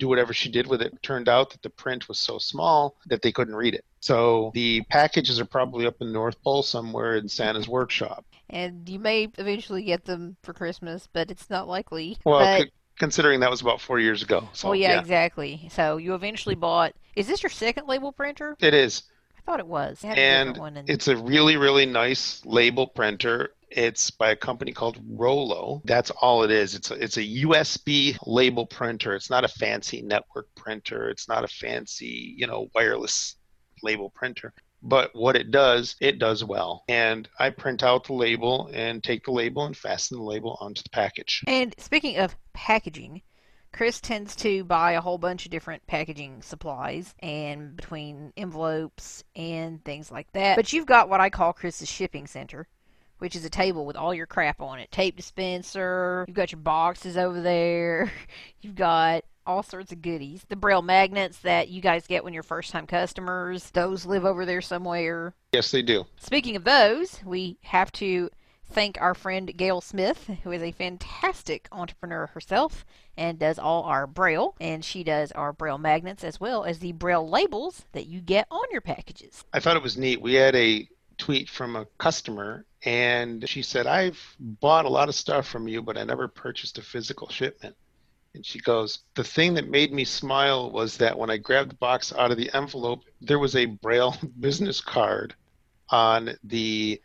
do 0.00 0.08
whatever 0.08 0.32
she 0.32 0.50
did 0.50 0.66
with 0.66 0.82
it. 0.82 0.92
it. 0.92 1.02
Turned 1.02 1.28
out 1.28 1.50
that 1.50 1.62
the 1.62 1.70
print 1.70 2.08
was 2.08 2.18
so 2.18 2.38
small 2.38 2.96
that 3.06 3.22
they 3.22 3.30
couldn't 3.30 3.54
read 3.54 3.74
it. 3.74 3.84
So 4.00 4.50
the 4.54 4.80
packages 4.90 5.38
are 5.38 5.44
probably 5.44 5.86
up 5.86 5.96
in 6.00 6.10
North 6.12 6.42
Pole 6.42 6.62
somewhere 6.62 7.16
in 7.16 7.28
Santa's 7.28 7.68
workshop. 7.68 8.24
And 8.48 8.88
you 8.88 8.98
may 8.98 9.28
eventually 9.38 9.84
get 9.84 10.04
them 10.06 10.36
for 10.42 10.52
Christmas, 10.52 11.08
but 11.12 11.30
it's 11.30 11.50
not 11.50 11.68
likely. 11.68 12.16
Well, 12.24 12.40
but, 12.40 12.70
considering 13.00 13.40
that 13.40 13.50
was 13.50 13.60
about 13.60 13.80
four 13.80 13.98
years 13.98 14.22
ago. 14.22 14.48
So, 14.52 14.68
well, 14.68 14.76
yeah, 14.76 14.92
yeah, 14.92 15.00
exactly. 15.00 15.68
So 15.72 15.96
you 15.96 16.14
eventually 16.14 16.54
bought. 16.54 16.94
Is 17.16 17.26
this 17.26 17.42
your 17.42 17.50
second 17.50 17.88
label 17.88 18.12
printer? 18.12 18.56
it 18.60 18.74
is. 18.74 19.02
I 19.36 19.40
thought 19.42 19.58
it 19.58 19.66
was. 19.66 20.04
It 20.04 20.06
had 20.06 20.18
a 20.18 20.20
and 20.20 20.76
in- 20.76 20.84
it's 20.86 21.08
a 21.08 21.16
really 21.16 21.56
really 21.56 21.86
nice 21.86 22.44
label 22.44 22.86
printer 22.86 23.50
it's 23.70 24.10
by 24.10 24.30
a 24.30 24.36
company 24.36 24.72
called 24.72 24.98
Rollo. 25.08 25.80
That's 25.84 26.10
all 26.10 26.42
it 26.42 26.50
is. 26.50 26.74
It's 26.74 26.90
a, 26.90 26.94
it's 26.94 27.16
a 27.16 27.22
USB 27.44 28.18
label 28.26 28.66
printer. 28.66 29.14
It's 29.14 29.30
not 29.30 29.44
a 29.44 29.48
fancy 29.48 30.02
network 30.02 30.48
printer. 30.56 31.08
It's 31.08 31.28
not 31.28 31.44
a 31.44 31.48
fancy, 31.48 32.34
you 32.36 32.46
know, 32.46 32.68
wireless 32.74 33.36
label 33.82 34.10
printer. 34.10 34.52
But 34.82 35.14
what 35.14 35.36
it 35.36 35.50
does, 35.50 35.96
it 36.00 36.18
does 36.18 36.42
well. 36.42 36.84
And 36.88 37.28
I 37.38 37.50
print 37.50 37.82
out 37.82 38.04
the 38.04 38.14
label 38.14 38.70
and 38.72 39.02
take 39.02 39.24
the 39.24 39.32
label 39.32 39.64
and 39.66 39.76
fasten 39.76 40.18
the 40.18 40.24
label 40.24 40.56
onto 40.60 40.82
the 40.82 40.90
package. 40.90 41.44
And 41.46 41.74
speaking 41.78 42.16
of 42.16 42.36
packaging, 42.52 43.22
Chris 43.72 44.00
tends 44.00 44.34
to 44.36 44.64
buy 44.64 44.92
a 44.92 45.00
whole 45.00 45.18
bunch 45.18 45.44
of 45.44 45.50
different 45.50 45.86
packaging 45.86 46.42
supplies 46.42 47.14
and 47.20 47.76
between 47.76 48.32
envelopes 48.36 49.22
and 49.36 49.84
things 49.84 50.10
like 50.10 50.30
that. 50.32 50.56
But 50.56 50.72
you've 50.72 50.86
got 50.86 51.08
what 51.08 51.20
I 51.20 51.30
call 51.30 51.52
Chris's 51.52 51.88
shipping 51.88 52.26
center, 52.26 52.66
which 53.18 53.36
is 53.36 53.44
a 53.44 53.50
table 53.50 53.86
with 53.86 53.96
all 53.96 54.12
your 54.12 54.26
crap 54.26 54.60
on 54.60 54.80
it. 54.80 54.90
Tape 54.90 55.16
dispenser, 55.16 56.24
you've 56.26 56.36
got 56.36 56.52
your 56.52 56.60
boxes 56.60 57.16
over 57.16 57.40
there, 57.40 58.10
you've 58.60 58.74
got 58.74 59.24
all 59.50 59.62
sorts 59.64 59.90
of 59.90 60.00
goodies. 60.00 60.44
The 60.48 60.54
braille 60.54 60.80
magnets 60.80 61.38
that 61.38 61.68
you 61.68 61.80
guys 61.80 62.06
get 62.06 62.22
when 62.22 62.32
you're 62.32 62.44
first 62.44 62.70
time 62.70 62.86
customers, 62.86 63.70
those 63.72 64.06
live 64.06 64.24
over 64.24 64.46
there 64.46 64.60
somewhere. 64.60 65.34
Yes, 65.52 65.72
they 65.72 65.82
do. 65.82 66.04
Speaking 66.20 66.54
of 66.54 66.62
those, 66.62 67.20
we 67.24 67.58
have 67.62 67.90
to 67.92 68.30
thank 68.70 69.00
our 69.00 69.14
friend 69.14 69.52
Gail 69.56 69.80
Smith, 69.80 70.30
who 70.44 70.52
is 70.52 70.62
a 70.62 70.70
fantastic 70.70 71.66
entrepreneur 71.72 72.28
herself 72.28 72.86
and 73.16 73.40
does 73.40 73.58
all 73.58 73.82
our 73.82 74.06
braille. 74.06 74.54
And 74.60 74.84
she 74.84 75.02
does 75.02 75.32
our 75.32 75.52
braille 75.52 75.78
magnets 75.78 76.22
as 76.22 76.38
well 76.38 76.64
as 76.64 76.78
the 76.78 76.92
braille 76.92 77.28
labels 77.28 77.84
that 77.90 78.06
you 78.06 78.20
get 78.20 78.46
on 78.52 78.64
your 78.70 78.80
packages. 78.80 79.44
I 79.52 79.58
thought 79.58 79.76
it 79.76 79.82
was 79.82 79.98
neat. 79.98 80.22
We 80.22 80.34
had 80.34 80.54
a 80.54 80.88
tweet 81.18 81.50
from 81.50 81.74
a 81.74 81.86
customer, 81.98 82.64
and 82.84 83.46
she 83.48 83.62
said, 83.62 83.88
I've 83.88 84.20
bought 84.38 84.84
a 84.84 84.88
lot 84.88 85.08
of 85.08 85.16
stuff 85.16 85.48
from 85.48 85.66
you, 85.66 85.82
but 85.82 85.98
I 85.98 86.04
never 86.04 86.28
purchased 86.28 86.78
a 86.78 86.82
physical 86.82 87.28
shipment. 87.28 87.74
And 88.34 88.46
she 88.46 88.60
goes, 88.60 89.00
The 89.14 89.24
thing 89.24 89.54
that 89.54 89.68
made 89.68 89.92
me 89.92 90.04
smile 90.04 90.70
was 90.70 90.96
that 90.98 91.18
when 91.18 91.30
I 91.30 91.36
grabbed 91.36 91.70
the 91.70 91.76
box 91.76 92.12
out 92.12 92.30
of 92.30 92.36
the 92.36 92.50
envelope, 92.54 93.02
there 93.20 93.38
was 93.38 93.56
a 93.56 93.66
Braille 93.66 94.16
business 94.40 94.80
card 94.80 95.34
on 95.88 96.36
the 96.44 97.00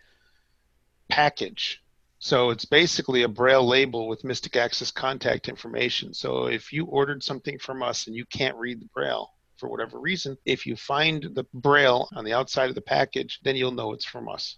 package. 1.09 1.81
So 2.19 2.49
it's 2.49 2.65
basically 2.65 3.23
a 3.23 3.27
Braille 3.27 3.65
label 3.67 4.07
with 4.07 4.23
Mystic 4.23 4.55
Access 4.55 4.91
contact 4.91 5.49
information. 5.49 6.13
So 6.13 6.47
if 6.47 6.71
you 6.71 6.85
ordered 6.85 7.23
something 7.23 7.59
from 7.59 7.83
us 7.83 8.07
and 8.07 8.15
you 8.15 8.25
can't 8.25 8.57
read 8.57 8.79
the 8.79 8.89
Braille 8.93 9.31
for 9.57 9.69
whatever 9.69 9.99
reason, 9.99 10.37
if 10.45 10.65
you 10.65 10.75
find 10.75 11.23
the 11.33 11.45
Braille 11.53 12.07
on 12.15 12.25
the 12.25 12.33
outside 12.33 12.69
of 12.69 12.75
the 12.75 12.81
package, 12.81 13.39
then 13.43 13.55
you'll 13.55 13.71
know 13.71 13.93
it's 13.93 14.05
from 14.05 14.29
us. 14.29 14.57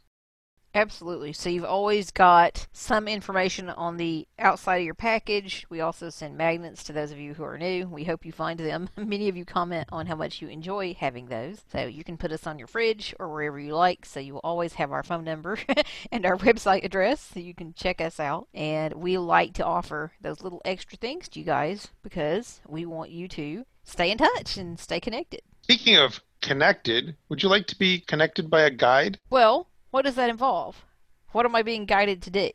Absolutely. 0.77 1.34
So 1.34 1.50
you've 1.50 1.65
always 1.65 2.12
got 2.12 2.67
some 2.72 3.07
information 3.07 3.67
on 3.72 3.98
the 3.98 4.27
outside 4.38 4.77
of 4.77 4.86
your 4.86 4.93
package. 4.93 5.65
We 5.72 5.81
also 5.81 6.12
send 6.12 6.38
magnets 6.38 6.84
to 6.84 6.93
those 6.93 7.12
of 7.12 7.17
you 7.17 7.34
who 7.34 7.43
are 7.43 7.57
new. 7.57 7.88
We 7.88 8.03
hope 8.03 8.24
you 8.24 8.31
find 8.31 8.60
them. 8.60 8.88
Many 8.96 9.27
of 9.27 9.36
you 9.36 9.43
comment 9.43 9.89
on 9.91 10.05
how 10.05 10.13
much 10.13 10.39
you 10.39 10.50
enjoy 10.50 10.93
having 10.93 11.29
those. 11.29 11.63
So 11.72 11.88
you 11.88 12.03
can 12.03 12.15
put 12.15 12.31
us 12.31 12.46
on 12.46 12.60
your 12.60 12.67
fridge 12.67 13.15
or 13.17 13.27
wherever 13.27 13.60
you 13.60 13.74
like. 13.74 14.05
So 14.05 14.19
you 14.19 14.36
will 14.36 14.41
always 14.43 14.74
have 14.74 14.91
our 14.91 15.01
phone 15.01 15.24
number 15.24 15.57
and 16.12 16.27
our 16.27 16.38
website 16.38 16.84
address 16.84 17.22
so 17.22 17.39
you 17.39 17.55
can 17.55 17.74
check 17.74 18.00
us 18.00 18.19
out. 18.19 18.48
And 18.53 18.93
we 18.93 19.17
like 19.17 19.55
to 19.55 19.65
offer 19.65 20.12
those 20.22 20.43
little 20.43 20.62
extra 20.63 20.96
things 21.00 21.27
to 21.29 21.39
you 21.39 21.46
guys 21.46 21.88
because 22.03 22.62
we 22.67 22.86
want 22.86 23.10
you 23.10 23.27
to 23.29 23.65
stay 23.84 24.12
in 24.12 24.19
touch 24.19 24.57
and 24.57 24.79
stay 24.79 25.00
connected. 25.00 25.41
Speaking 25.63 25.98
of 25.98 26.22
connected, 26.41 27.15
would 27.29 27.41
you 27.41 27.50
like 27.50 27.65
to 27.65 27.79
be 27.79 28.00
connected 28.01 28.48
by 28.48 28.62
a 28.62 28.69
guide? 28.69 29.17
Well, 29.31 29.67
what 29.91 30.06
does 30.06 30.15
that 30.15 30.29
involve? 30.29 30.86
What 31.32 31.46
am 31.46 31.56
I 31.56 31.62
being 31.62 31.86
guided 31.86 32.22
to 32.24 32.29
do? 32.29 32.50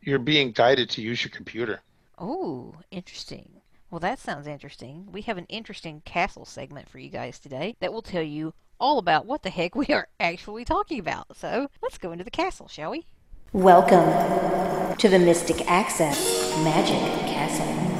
You're 0.00 0.18
being 0.18 0.52
guided 0.52 0.90
to 0.90 1.02
use 1.02 1.24
your 1.24 1.30
computer. 1.30 1.80
Oh, 2.18 2.74
interesting. 2.90 3.60
Well, 3.90 4.00
that 4.00 4.18
sounds 4.18 4.46
interesting. 4.46 5.08
We 5.10 5.22
have 5.22 5.38
an 5.38 5.46
interesting 5.48 6.02
castle 6.04 6.44
segment 6.44 6.88
for 6.88 6.98
you 6.98 7.08
guys 7.08 7.38
today 7.38 7.76
that 7.80 7.92
will 7.92 8.02
tell 8.02 8.22
you 8.22 8.52
all 8.78 8.98
about 8.98 9.26
what 9.26 9.42
the 9.42 9.50
heck 9.50 9.74
we 9.76 9.86
are 9.86 10.08
actually 10.20 10.64
talking 10.64 10.98
about. 10.98 11.36
So 11.36 11.68
let's 11.82 11.98
go 11.98 12.12
into 12.12 12.24
the 12.24 12.30
castle, 12.30 12.68
shall 12.68 12.90
we? 12.90 13.06
Welcome 13.52 14.96
to 14.96 15.08
the 15.08 15.18
Mystic 15.18 15.68
Access 15.70 16.54
Magic 16.64 17.00
Castle. 17.26 17.95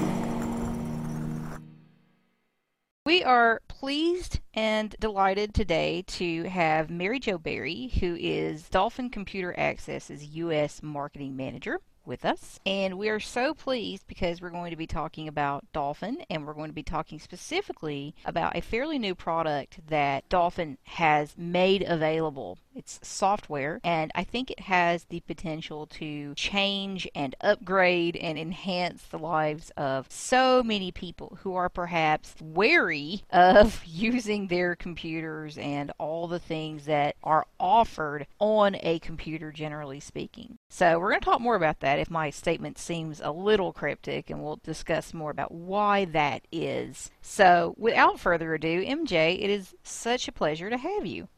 We 3.07 3.23
are 3.23 3.63
pleased 3.69 4.41
and 4.53 4.91
delighted 4.99 5.55
today 5.55 6.03
to 6.09 6.43
have 6.49 6.91
Mary 6.91 7.21
Jo 7.21 7.39
Berry, 7.39 7.93
who 8.01 8.17
is 8.17 8.69
Dolphin 8.69 9.11
Computer 9.11 9.55
Access's 9.57 10.25
U.S. 10.25 10.83
Marketing 10.83 11.37
Manager 11.37 11.81
with 12.05 12.25
us. 12.25 12.59
And 12.67 12.99
we 12.99 13.09
are 13.09 13.21
so 13.21 13.55
pleased 13.55 14.09
because 14.09 14.41
we're 14.41 14.51
going 14.51 14.73
to 14.73 14.77
be 14.77 14.89
talking 14.89 15.29
about 15.29 15.65
Dolphin 15.73 16.25
and 16.29 16.45
we're 16.45 16.55
going 16.55 16.71
to 16.71 16.75
be 16.75 16.83
talking 16.83 17.21
specifically 17.21 18.13
about 18.25 18.57
a 18.57 18.61
fairly 18.61 18.99
new 18.99 19.15
product 19.15 19.87
that 19.87 20.29
Dolphin 20.29 20.77
has 20.83 21.37
made 21.39 21.85
available. 21.87 22.59
It's 22.76 23.00
software 23.02 23.80
and 23.83 24.12
I 24.14 24.23
think 24.23 24.50
it 24.50 24.61
has 24.61 25.04
the 25.04 25.21
potential 25.21 25.87
to 25.87 26.35
change 26.35 27.09
and 27.14 27.35
upgrade 27.40 28.16
and 28.16 28.38
enhance 28.38 29.02
the 29.04 29.18
lives 29.18 29.71
of 29.78 30.11
so 30.11 30.62
many 30.62 30.92
people 30.92 31.38
who 31.40 31.54
are 31.54 31.71
perhaps 31.71 32.35
wary 32.38 33.23
of 33.30 33.83
using 33.87 34.49
their 34.49 34.76
computers 34.76 35.56
and 35.56 35.91
all 35.97 36.28
the 36.28 36.39
things 36.39 36.84
that 36.84 37.17
are 37.25 37.47
offered 37.58 38.26
on 38.39 38.76
a 38.82 38.99
computer 38.99 39.50
generally 39.50 39.99
speaking. 39.99 40.58
So 40.69 40.99
we're 40.99 41.10
going 41.10 41.21
to 41.21 41.25
talk 41.25 41.41
more 41.41 41.56
about 41.56 41.80
that 41.80 41.99
if 41.99 42.10
my 42.10 42.28
statement 42.28 42.76
seems 42.76 43.21
a 43.21 43.30
little 43.30 43.73
cryptic, 43.73 44.28
and 44.28 44.43
we'll 44.43 44.60
discuss 44.62 45.15
more 45.15 45.30
about 45.30 45.50
why 45.50 46.04
that 46.04 46.43
is. 46.52 47.10
So, 47.23 47.75
without 47.78 48.21
further 48.21 48.52
ado, 48.52 48.84
MJ, 48.84 49.43
it 49.43 49.49
is 49.49 49.75
such 49.82 50.28
a 50.28 50.32
pleasure 50.32 50.69
to 50.69 50.76
have 50.76 51.06
you. 51.06 51.28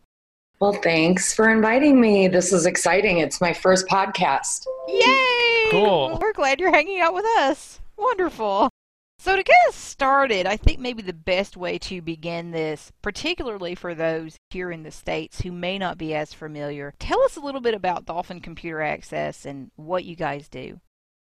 Well, 0.61 0.73
thanks 0.73 1.33
for 1.33 1.51
inviting 1.51 2.01
me. 2.01 2.27
This 2.27 2.53
is 2.53 2.67
exciting. 2.67 3.19
It's 3.19 3.41
my 3.41 3.53
first 3.53 3.87
podcast. 3.87 4.67
Yay! 4.89 5.69
Cool. 5.71 6.19
We're 6.21 6.33
glad 6.33 6.59
you're 6.59 6.73
hanging 6.73 7.01
out 7.01 7.15
with 7.15 7.27
us. 7.39 7.81
Wonderful. 7.97 8.69
So, 9.21 9.37
to 9.37 9.43
get 9.43 9.57
us 9.69 9.77
started, 9.77 10.47
I 10.47 10.57
think 10.57 10.81
maybe 10.81 11.03
the 11.03 11.13
best 11.13 11.57
way 11.57 11.79
to 11.79 12.01
begin 12.01 12.51
this, 12.51 12.93
particularly 13.03 13.77
for 13.77 13.95
those 13.95 14.37
here 14.51 14.73
in 14.73 14.83
the 14.83 14.91
States 14.91 15.41
who 15.41 15.53
may 15.53 15.79
not 15.79 15.97
be 15.97 16.15
as 16.15 16.33
familiar, 16.33 16.95
tell 16.99 17.23
us 17.23 17.37
a 17.37 17.41
little 17.41 17.61
bit 17.61 17.75
about 17.75 18.05
Dolphin 18.05 18.41
Computer 18.41 18.81
Access 18.81 19.45
and 19.45 19.71
what 19.77 20.05
you 20.05 20.17
guys 20.17 20.49
do. 20.49 20.81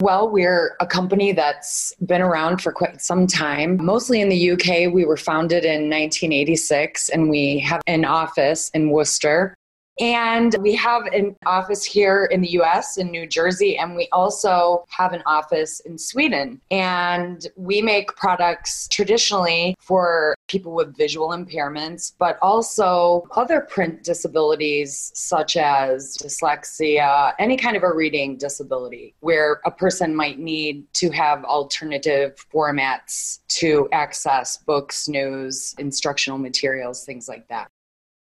Well, 0.02 0.32
we're 0.32 0.76
a 0.80 0.88
company 0.88 1.32
that's 1.32 1.94
been 2.04 2.22
around 2.22 2.60
for 2.60 2.72
quite 2.72 3.04
some 3.04 3.28
time. 3.28 3.78
Mostly 3.86 4.20
in 4.20 4.30
the 4.30 4.52
UK, 4.54 4.92
we 4.92 5.06
were 5.06 5.16
founded 5.16 5.64
in 5.64 5.92
1986 5.92 7.10
and 7.10 7.30
we 7.30 7.60
have 7.60 7.84
an 7.86 8.04
office 8.04 8.72
in 8.74 8.90
Worcester. 8.90 9.54
And 10.00 10.56
we 10.60 10.74
have 10.76 11.06
an 11.08 11.36
office 11.46 11.84
here 11.84 12.26
in 12.26 12.42
the 12.42 12.50
US 12.62 12.98
in 12.98 13.12
New 13.12 13.28
Jersey, 13.28 13.78
and 13.78 13.96
we 13.96 14.08
also 14.12 14.86
have 14.90 15.14
an 15.14 15.22
office 15.26 15.80
in 15.82 15.98
Sweden. 15.98 16.62
And 16.72 17.46
we 17.56 17.82
make 17.82 18.16
products 18.16 18.88
traditionally 18.88 19.76
for 19.80 20.36
people 20.48 20.74
with 20.74 20.96
visual 20.96 21.30
impairments, 21.30 22.14
but 22.18 22.38
also 22.42 23.28
other 23.36 23.62
print 23.62 24.04
disabilities 24.04 25.12
such 25.16 25.56
as 25.58 26.18
dyslexia, 26.18 27.34
any 27.40 27.58
kind 27.58 27.78
of 27.78 27.84
a 27.84 27.94
reading 27.94 28.38
disability 28.38 29.14
where 29.20 29.62
a 29.66 29.72
person 29.72 30.16
might 30.16 30.40
need 30.40 30.86
to 30.94 31.10
have 31.12 31.44
alternative 31.46 32.46
formats 32.54 33.40
to 33.48 33.88
access 33.92 34.58
books, 34.58 35.08
news, 35.08 35.76
instructional 35.78 36.38
materials, 36.38 37.06
things 37.06 37.28
like 37.30 37.48
that. 37.48 37.71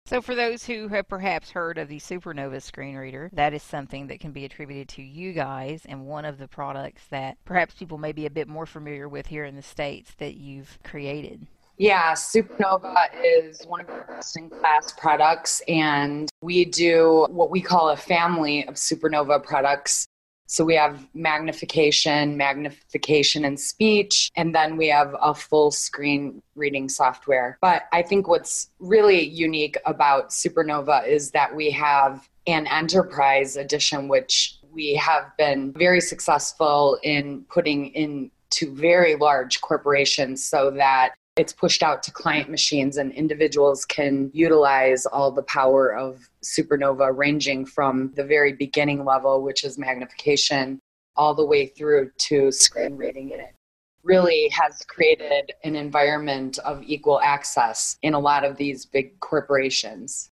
So, 0.08 0.22
for 0.22 0.36
those 0.36 0.64
who 0.64 0.88
have 0.88 1.10
perhaps 1.10 1.52
heard 1.52 1.78
of 1.78 1.90
the 1.90 2.00
Supernova 2.00 2.62
screen 2.62 2.96
reader, 2.96 3.30
that 3.34 3.54
is 3.54 3.62
something 3.62 4.08
that 4.08 4.22
can 4.22 4.32
be 4.32 4.46
attributed 4.46 4.88
to 4.96 5.02
you 5.02 5.34
guys, 5.34 5.82
and 5.86 6.06
one 6.06 6.24
of 6.24 6.38
the 6.38 6.48
products 6.48 7.02
that 7.10 7.36
perhaps 7.44 7.74
people 7.74 7.98
may 7.98 8.14
be 8.14 8.26
a 8.26 8.30
bit 8.30 8.48
more 8.48 8.66
familiar 8.66 9.10
with 9.10 9.28
here 9.28 9.44
in 9.44 9.58
the 9.58 9.62
States 9.62 10.14
that 10.20 10.36
you've 10.36 10.80
created. 10.86 11.46
Yeah, 11.78 12.14
Supernova 12.14 13.10
is 13.22 13.66
one 13.66 13.82
of 13.82 13.90
our 13.90 14.06
best 14.08 14.38
in 14.38 14.50
class 14.50 14.94
products, 14.94 15.62
and 15.68 16.30
we 16.42 16.64
do 16.64 17.28
what 17.30 17.52
we 17.52 17.60
call 17.60 17.90
a 17.90 17.98
family 17.98 18.66
of 18.66 18.76
Supernova 18.76 19.44
products. 19.44 20.08
So 20.48 20.64
we 20.64 20.76
have 20.76 21.06
magnification, 21.14 22.38
magnification 22.38 23.44
and 23.44 23.60
speech, 23.60 24.32
and 24.38 24.56
then 24.56 24.78
we 24.78 24.88
have 24.88 25.14
a 25.22 25.34
full 25.34 25.72
screen 25.72 26.42
reading 26.56 26.88
software. 26.88 27.58
But 27.62 27.84
I 27.92 28.02
think 28.02 28.30
what's 28.30 28.70
really 28.80 29.22
unique 29.22 29.78
about 29.86 30.30
Supernova 30.30 31.06
is 31.06 31.32
that 31.32 31.54
we 31.54 31.70
have 31.72 32.28
an 32.48 32.66
enterprise 32.68 33.58
edition, 33.58 34.08
which 34.08 34.58
we 34.72 34.96
have 34.96 35.36
been 35.38 35.74
very 35.74 36.00
successful 36.00 36.98
in 37.04 37.44
putting 37.50 37.88
into 37.88 38.74
very 38.74 39.16
large 39.16 39.60
corporations 39.60 40.44
so 40.44 40.72
that 40.72 41.14
it's 41.36 41.54
pushed 41.54 41.84
out 41.84 42.02
to 42.04 42.12
client 42.12 42.50
machines 42.50 42.98
and 42.98 43.12
individuals 43.12 43.86
can 43.86 44.32
utilize 44.34 45.06
all 45.06 45.32
the 45.32 45.44
power 45.44 45.96
of 45.96 46.30
supernova 46.56 47.16
ranging 47.16 47.66
from 47.66 48.12
the 48.16 48.24
very 48.24 48.54
beginning 48.54 49.04
level 49.04 49.42
which 49.42 49.64
is 49.64 49.78
magnification 49.78 50.80
all 51.16 51.34
the 51.34 51.46
way 51.46 51.66
through 51.66 52.10
to 52.18 52.52
screen 52.52 52.96
reading 52.96 53.30
it 53.32 53.54
really 54.04 54.48
has 54.50 54.84
created 54.88 55.52
an 55.64 55.76
environment 55.76 56.58
of 56.60 56.82
equal 56.84 57.20
access 57.22 57.98
in 58.02 58.14
a 58.14 58.20
lot 58.20 58.46
of 58.46 58.58
these 58.58 58.86
big 58.86 59.20
corporations 59.20 60.30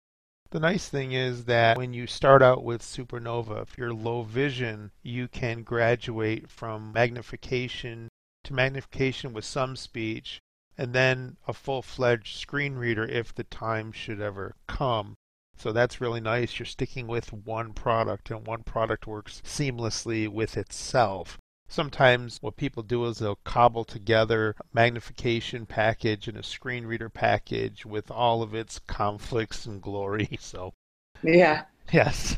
the 0.51 0.61
nice 0.61 0.89
thing 0.89 1.11
is 1.11 1.47
that 1.47 1.77
when 1.77 1.93
you 1.93 2.07
start 2.07 2.41
out 2.41 2.63
with 2.63 2.81
Supernova, 2.81 3.61
if 3.63 3.77
you're 3.77 3.93
low 3.93 4.23
vision, 4.23 4.93
you 5.03 5.27
can 5.27 5.65
graduate 5.65 6.49
from 6.49 6.93
magnification 6.93 8.09
to 8.45 8.55
magnification 8.55 9.33
with 9.33 9.45
some 9.45 9.75
speech 9.75 10.41
and 10.79 10.93
then 10.93 11.37
a 11.49 11.53
full-fledged 11.53 12.37
screen 12.37 12.75
reader 12.75 13.05
if 13.05 13.35
the 13.35 13.43
time 13.43 13.91
should 13.91 14.21
ever 14.21 14.55
come. 14.69 15.17
So 15.57 15.73
that's 15.73 16.01
really 16.01 16.21
nice. 16.21 16.59
You're 16.59 16.67
sticking 16.67 17.07
with 17.07 17.33
one 17.33 17.73
product, 17.73 18.31
and 18.31 18.47
one 18.47 18.63
product 18.63 19.07
works 19.07 19.41
seamlessly 19.45 20.29
with 20.29 20.57
itself. 20.57 21.39
Sometimes 21.69 22.39
what 22.41 22.57
people 22.57 22.83
do 22.83 23.05
is 23.07 23.19
they'll 23.19 23.39
cobble 23.45 23.85
together 23.85 24.55
a 24.61 24.65
magnification 24.73 25.67
package 25.67 26.29
and 26.29 26.37
a 26.37 26.43
screen 26.43 26.87
reader 26.87 27.09
package 27.09 27.87
with 27.87 28.11
all 28.11 28.43
of 28.43 28.55
its 28.55 28.79
conflicts 28.81 29.67
and 29.67 29.81
glory. 29.81 30.29
So, 30.41 30.75
yeah. 31.23 31.65
yes. 31.91 32.37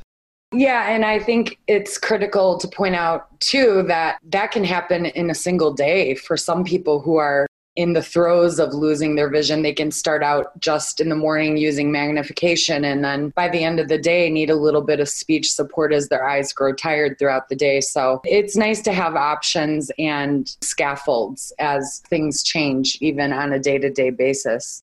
Yeah, 0.52 0.88
and 0.88 1.04
I 1.04 1.18
think 1.18 1.58
it's 1.66 1.98
critical 1.98 2.56
to 2.58 2.68
point 2.68 2.94
out 2.94 3.40
too 3.40 3.82
that 3.88 4.18
that 4.24 4.52
can 4.52 4.64
happen 4.64 5.06
in 5.06 5.28
a 5.28 5.34
single 5.34 5.74
day 5.74 6.14
for 6.14 6.36
some 6.36 6.64
people 6.64 7.00
who 7.00 7.16
are 7.16 7.46
in 7.76 7.92
the 7.92 8.02
throes 8.02 8.58
of 8.58 8.72
losing 8.72 9.14
their 9.14 9.28
vision. 9.28 9.62
They 9.62 9.74
can 9.74 9.90
start 9.90 10.22
out 10.22 10.58
just 10.58 11.00
in 11.00 11.10
the 11.10 11.14
morning 11.14 11.56
using 11.56 11.92
magnification 11.92 12.84
and 12.84 13.04
then 13.04 13.28
by 13.30 13.48
the 13.48 13.62
end 13.62 13.78
of 13.78 13.88
the 13.88 13.98
day 13.98 14.30
need 14.30 14.50
a 14.50 14.56
little 14.56 14.80
bit 14.80 14.98
of 14.98 15.08
speech 15.08 15.52
support 15.52 15.92
as 15.92 16.08
their 16.08 16.26
eyes 16.26 16.52
grow 16.52 16.72
tired 16.72 17.18
throughout 17.18 17.48
the 17.48 17.56
day. 17.56 17.80
So 17.80 18.22
it's 18.24 18.56
nice 18.56 18.80
to 18.82 18.92
have 18.92 19.14
options 19.14 19.90
and 19.98 20.48
scaffolds 20.62 21.52
as 21.58 22.02
things 22.08 22.42
change 22.42 22.98
even 23.00 23.32
on 23.32 23.52
a 23.52 23.58
day-to-day 23.58 24.10
basis. 24.10 24.82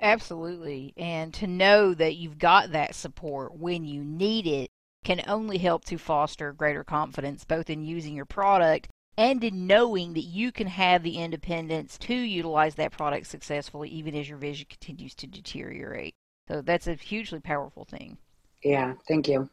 Absolutely. 0.00 0.92
And 0.98 1.32
to 1.34 1.46
know 1.46 1.94
that 1.94 2.16
you've 2.16 2.38
got 2.38 2.72
that 2.72 2.94
support 2.94 3.58
when 3.58 3.84
you 3.84 4.04
need 4.04 4.46
it 4.46 4.70
can 5.04 5.22
only 5.26 5.56
help 5.56 5.84
to 5.86 5.96
foster 5.96 6.52
greater 6.52 6.84
confidence 6.84 7.44
both 7.44 7.70
in 7.70 7.84
using 7.84 8.14
your 8.14 8.26
product 8.26 8.88
and 9.16 9.42
in 9.42 9.66
knowing 9.66 10.14
that 10.14 10.24
you 10.24 10.52
can 10.52 10.66
have 10.66 11.02
the 11.02 11.18
independence 11.18 11.96
to 11.98 12.14
utilize 12.14 12.74
that 12.74 12.92
product 12.92 13.26
successfully 13.26 13.88
even 13.88 14.14
as 14.14 14.28
your 14.28 14.38
vision 14.38 14.66
continues 14.68 15.14
to 15.14 15.26
deteriorate. 15.26 16.14
So 16.48 16.62
that's 16.62 16.86
a 16.86 16.94
hugely 16.94 17.40
powerful 17.40 17.84
thing. 17.84 18.18
Yeah, 18.62 18.94
thank 19.08 19.28
you. 19.28 19.48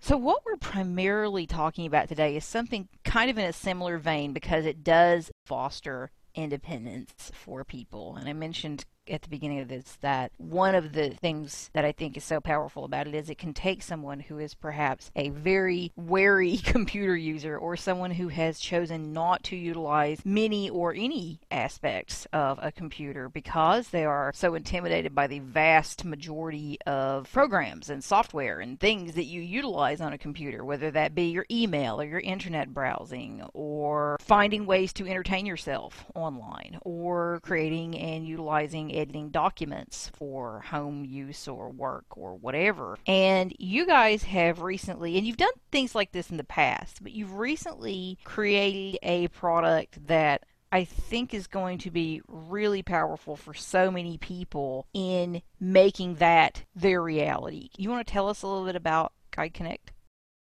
So, 0.00 0.16
what 0.16 0.44
we're 0.44 0.56
primarily 0.56 1.46
talking 1.46 1.86
about 1.86 2.08
today 2.08 2.34
is 2.34 2.44
something 2.44 2.88
kind 3.04 3.30
of 3.30 3.38
in 3.38 3.44
a 3.44 3.52
similar 3.52 3.98
vein 3.98 4.32
because 4.32 4.66
it 4.66 4.82
does 4.82 5.30
foster 5.46 6.10
independence 6.34 7.30
for 7.32 7.62
people. 7.64 8.16
And 8.16 8.28
I 8.28 8.32
mentioned 8.32 8.84
at 9.12 9.22
the 9.22 9.28
beginning 9.28 9.60
of 9.60 9.68
this 9.68 9.98
that 10.00 10.32
one 10.38 10.74
of 10.74 10.92
the 10.92 11.10
things 11.10 11.70
that 11.72 11.84
I 11.84 11.92
think 11.92 12.16
is 12.16 12.24
so 12.24 12.40
powerful 12.40 12.84
about 12.84 13.06
it 13.06 13.14
is 13.14 13.28
it 13.28 13.38
can 13.38 13.54
take 13.54 13.82
someone 13.82 14.20
who 14.20 14.38
is 14.38 14.54
perhaps 14.54 15.10
a 15.14 15.30
very 15.30 15.92
wary 15.96 16.56
computer 16.64 17.16
user 17.16 17.56
or 17.56 17.76
someone 17.76 18.12
who 18.12 18.28
has 18.28 18.58
chosen 18.58 19.12
not 19.12 19.42
to 19.44 19.56
utilize 19.56 20.20
many 20.24 20.70
or 20.70 20.94
any 20.94 21.40
aspects 21.50 22.26
of 22.32 22.58
a 22.62 22.72
computer 22.72 23.28
because 23.28 23.88
they 23.88 24.04
are 24.04 24.32
so 24.34 24.54
intimidated 24.54 25.14
by 25.14 25.26
the 25.26 25.40
vast 25.40 26.04
majority 26.04 26.78
of 26.86 27.30
programs 27.32 27.90
and 27.90 28.02
software 28.02 28.60
and 28.60 28.80
things 28.80 29.14
that 29.14 29.24
you 29.24 29.40
utilize 29.40 30.00
on 30.00 30.12
a 30.12 30.18
computer, 30.18 30.64
whether 30.64 30.90
that 30.90 31.14
be 31.14 31.24
your 31.24 31.46
email 31.50 32.00
or 32.00 32.04
your 32.04 32.20
internet 32.20 32.72
browsing 32.72 33.42
or 33.52 34.16
finding 34.20 34.66
ways 34.66 34.92
to 34.92 35.06
entertain 35.06 35.46
yourself 35.46 36.04
online 36.14 36.78
or 36.82 37.40
creating 37.42 37.96
and 37.98 38.26
utilizing 38.26 38.90
editing 39.02 39.28
documents 39.30 40.10
for 40.14 40.60
home 40.60 41.04
use 41.04 41.46
or 41.46 41.68
work 41.68 42.04
or 42.16 42.34
whatever. 42.36 42.96
And 43.06 43.54
you 43.58 43.86
guys 43.86 44.22
have 44.24 44.62
recently, 44.62 45.18
and 45.18 45.26
you've 45.26 45.36
done 45.36 45.52
things 45.70 45.94
like 45.94 46.12
this 46.12 46.30
in 46.30 46.36
the 46.36 46.44
past, 46.44 47.02
but 47.02 47.12
you've 47.12 47.34
recently 47.34 48.18
created 48.24 48.98
a 49.02 49.28
product 49.28 50.06
that 50.06 50.44
I 50.72 50.84
think 50.84 51.34
is 51.34 51.46
going 51.46 51.78
to 51.78 51.90
be 51.90 52.22
really 52.26 52.82
powerful 52.82 53.36
for 53.36 53.52
so 53.52 53.90
many 53.90 54.16
people 54.16 54.86
in 54.94 55.42
making 55.60 56.14
that 56.14 56.64
their 56.74 57.02
reality. 57.02 57.68
You 57.76 57.90
want 57.90 58.06
to 58.06 58.10
tell 58.10 58.28
us 58.28 58.42
a 58.42 58.46
little 58.46 58.64
bit 58.64 58.76
about 58.76 59.12
Guide 59.32 59.52
Connect? 59.52 59.92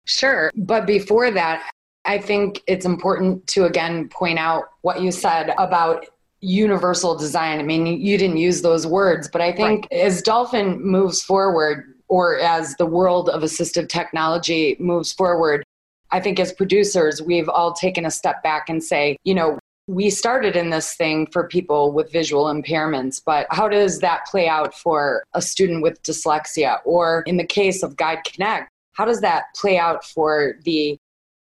Sure. 0.05 0.51
But 0.55 0.85
before 0.85 1.31
that, 1.31 1.69
I 2.03 2.17
think 2.17 2.61
it's 2.67 2.85
important 2.85 3.47
to 3.47 3.65
again 3.65 4.09
point 4.09 4.39
out 4.39 4.65
what 4.81 5.01
you 5.01 5.11
said 5.11 5.53
about 5.57 6.05
universal 6.41 7.15
design. 7.15 7.59
I 7.59 7.63
mean, 7.63 7.85
you 7.85 8.17
didn't 8.17 8.37
use 8.37 8.61
those 8.61 8.85
words, 8.85 9.27
but 9.27 9.41
I 9.41 9.51
think 9.51 9.87
right. 9.91 10.01
as 10.01 10.21
Dolphin 10.21 10.81
moves 10.81 11.21
forward, 11.21 11.93
or 12.09 12.39
as 12.39 12.75
the 12.75 12.85
world 12.85 13.29
of 13.29 13.41
assistive 13.41 13.89
technology 13.89 14.77
moves 14.79 15.11
forward, 15.11 15.63
I 16.11 16.19
think 16.19 16.39
as 16.39 16.53
producers, 16.53 17.21
we've 17.21 17.49
all 17.49 17.73
taken 17.73 18.05
a 18.05 18.11
step 18.11 18.41
back 18.43 18.69
and 18.69 18.81
say, 18.81 19.17
you 19.23 19.33
know, 19.33 19.59
we 19.87 20.09
started 20.09 20.55
in 20.55 20.69
this 20.69 20.95
thing 20.95 21.27
for 21.31 21.47
people 21.47 21.91
with 21.93 22.11
visual 22.11 22.45
impairments, 22.45 23.21
but 23.25 23.47
how 23.51 23.67
does 23.69 23.99
that 23.99 24.25
play 24.25 24.47
out 24.47 24.73
for 24.73 25.23
a 25.33 25.41
student 25.41 25.81
with 25.81 26.01
dyslexia? 26.03 26.79
Or 26.85 27.23
in 27.25 27.37
the 27.37 27.45
case 27.45 27.83
of 27.83 27.95
Guide 27.95 28.23
Connect, 28.25 28.69
how 28.93 29.05
does 29.05 29.21
that 29.21 29.45
play 29.55 29.77
out 29.77 30.03
for 30.03 30.55
the 30.63 30.97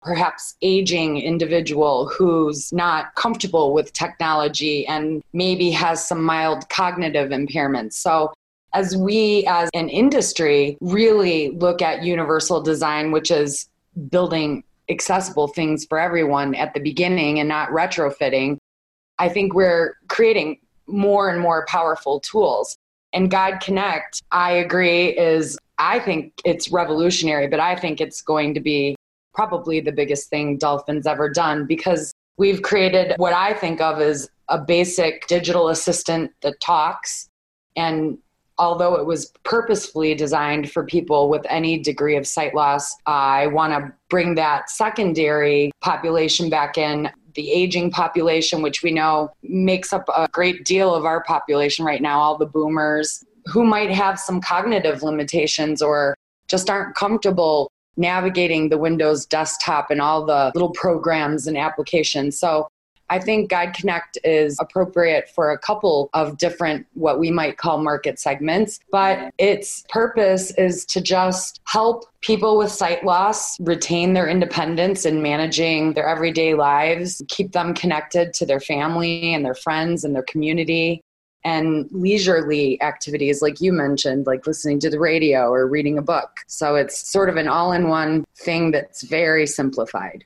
perhaps 0.02 0.56
aging 0.62 1.18
individual 1.18 2.08
who's 2.08 2.72
not 2.72 3.14
comfortable 3.14 3.72
with 3.72 3.92
technology 3.92 4.86
and 4.86 5.22
maybe 5.32 5.70
has 5.70 6.06
some 6.06 6.22
mild 6.22 6.68
cognitive 6.68 7.30
impairments. 7.30 7.94
So, 7.94 8.32
as 8.74 8.96
we 8.96 9.44
as 9.46 9.68
an 9.74 9.90
industry 9.90 10.78
really 10.80 11.50
look 11.50 11.82
at 11.82 12.02
universal 12.02 12.62
design, 12.62 13.12
which 13.12 13.30
is 13.30 13.68
building 14.10 14.64
accessible 14.88 15.48
things 15.48 15.84
for 15.84 15.98
everyone 15.98 16.54
at 16.54 16.72
the 16.74 16.80
beginning 16.80 17.38
and 17.38 17.48
not 17.48 17.68
retrofitting, 17.68 18.56
I 19.18 19.28
think 19.28 19.54
we're 19.54 19.96
creating 20.08 20.58
more 20.86 21.28
and 21.28 21.40
more 21.40 21.66
powerful 21.66 22.20
tools. 22.20 22.76
And 23.12 23.30
Guide 23.30 23.60
Connect, 23.60 24.22
I 24.32 24.52
agree, 24.52 25.08
is 25.08 25.58
I 25.78 25.98
think 25.98 26.32
it's 26.44 26.72
revolutionary, 26.72 27.48
but 27.48 27.60
I 27.60 27.76
think 27.76 28.00
it's 28.00 28.22
going 28.22 28.54
to 28.54 28.60
be 28.60 28.96
probably 29.34 29.80
the 29.80 29.92
biggest 29.92 30.28
thing 30.28 30.58
Dolphin's 30.58 31.06
ever 31.06 31.28
done 31.28 31.66
because 31.66 32.12
we've 32.36 32.62
created 32.62 33.14
what 33.16 33.32
I 33.32 33.54
think 33.54 33.80
of 33.80 34.00
as 34.00 34.28
a 34.48 34.58
basic 34.58 35.26
digital 35.26 35.68
assistant 35.68 36.30
that 36.42 36.60
talks. 36.60 37.28
And 37.76 38.18
although 38.58 38.96
it 38.96 39.06
was 39.06 39.32
purposefully 39.44 40.14
designed 40.14 40.70
for 40.70 40.84
people 40.84 41.28
with 41.28 41.44
any 41.48 41.78
degree 41.78 42.16
of 42.16 42.26
sight 42.26 42.54
loss, 42.54 42.94
I 43.06 43.46
want 43.48 43.72
to 43.72 43.92
bring 44.08 44.34
that 44.36 44.70
secondary 44.70 45.72
population 45.80 46.50
back 46.50 46.76
in. 46.76 47.10
The 47.34 47.50
aging 47.50 47.92
population, 47.92 48.60
which 48.60 48.82
we 48.82 48.92
know 48.92 49.32
makes 49.42 49.92
up 49.92 50.04
a 50.14 50.28
great 50.32 50.64
deal 50.64 50.94
of 50.94 51.06
our 51.06 51.24
population 51.24 51.84
right 51.84 52.02
now, 52.02 52.20
all 52.20 52.36
the 52.36 52.44
boomers 52.44 53.24
who 53.46 53.64
might 53.64 53.90
have 53.90 54.20
some 54.20 54.40
cognitive 54.40 55.02
limitations 55.02 55.80
or 55.80 56.14
just 56.46 56.68
aren't 56.68 56.94
comfortable 56.94 57.70
navigating 57.96 58.68
the 58.68 58.78
Windows 58.78 59.26
desktop 59.26 59.90
and 59.90 60.00
all 60.00 60.24
the 60.24 60.52
little 60.54 60.70
programs 60.70 61.46
and 61.46 61.56
applications. 61.56 62.38
So 62.38 62.68
I 63.12 63.18
think 63.18 63.50
Guide 63.50 63.74
Connect 63.74 64.16
is 64.24 64.56
appropriate 64.58 65.28
for 65.28 65.50
a 65.50 65.58
couple 65.58 66.08
of 66.14 66.38
different, 66.38 66.86
what 66.94 67.18
we 67.18 67.30
might 67.30 67.58
call 67.58 67.76
market 67.76 68.18
segments, 68.18 68.80
but 68.90 69.34
its 69.36 69.84
purpose 69.90 70.50
is 70.52 70.86
to 70.86 71.02
just 71.02 71.60
help 71.66 72.06
people 72.22 72.56
with 72.56 72.72
sight 72.72 73.04
loss 73.04 73.60
retain 73.60 74.14
their 74.14 74.28
independence 74.28 75.04
in 75.04 75.20
managing 75.20 75.92
their 75.92 76.08
everyday 76.08 76.54
lives, 76.54 77.20
keep 77.28 77.52
them 77.52 77.74
connected 77.74 78.32
to 78.32 78.46
their 78.46 78.60
family 78.60 79.34
and 79.34 79.44
their 79.44 79.54
friends 79.54 80.04
and 80.04 80.14
their 80.14 80.22
community, 80.22 81.02
and 81.44 81.88
leisurely 81.90 82.80
activities 82.82 83.42
like 83.42 83.60
you 83.60 83.72
mentioned 83.72 84.26
like 84.26 84.46
listening 84.46 84.78
to 84.80 84.90
the 84.90 85.00
radio 85.00 85.50
or 85.50 85.66
reading 85.66 85.98
a 85.98 86.02
book. 86.02 86.30
So 86.46 86.76
it's 86.76 87.10
sort 87.10 87.28
of 87.28 87.36
an 87.36 87.48
all-in-one 87.48 88.24
thing 88.36 88.70
that's 88.70 89.02
very 89.02 89.46
simplified 89.46 90.24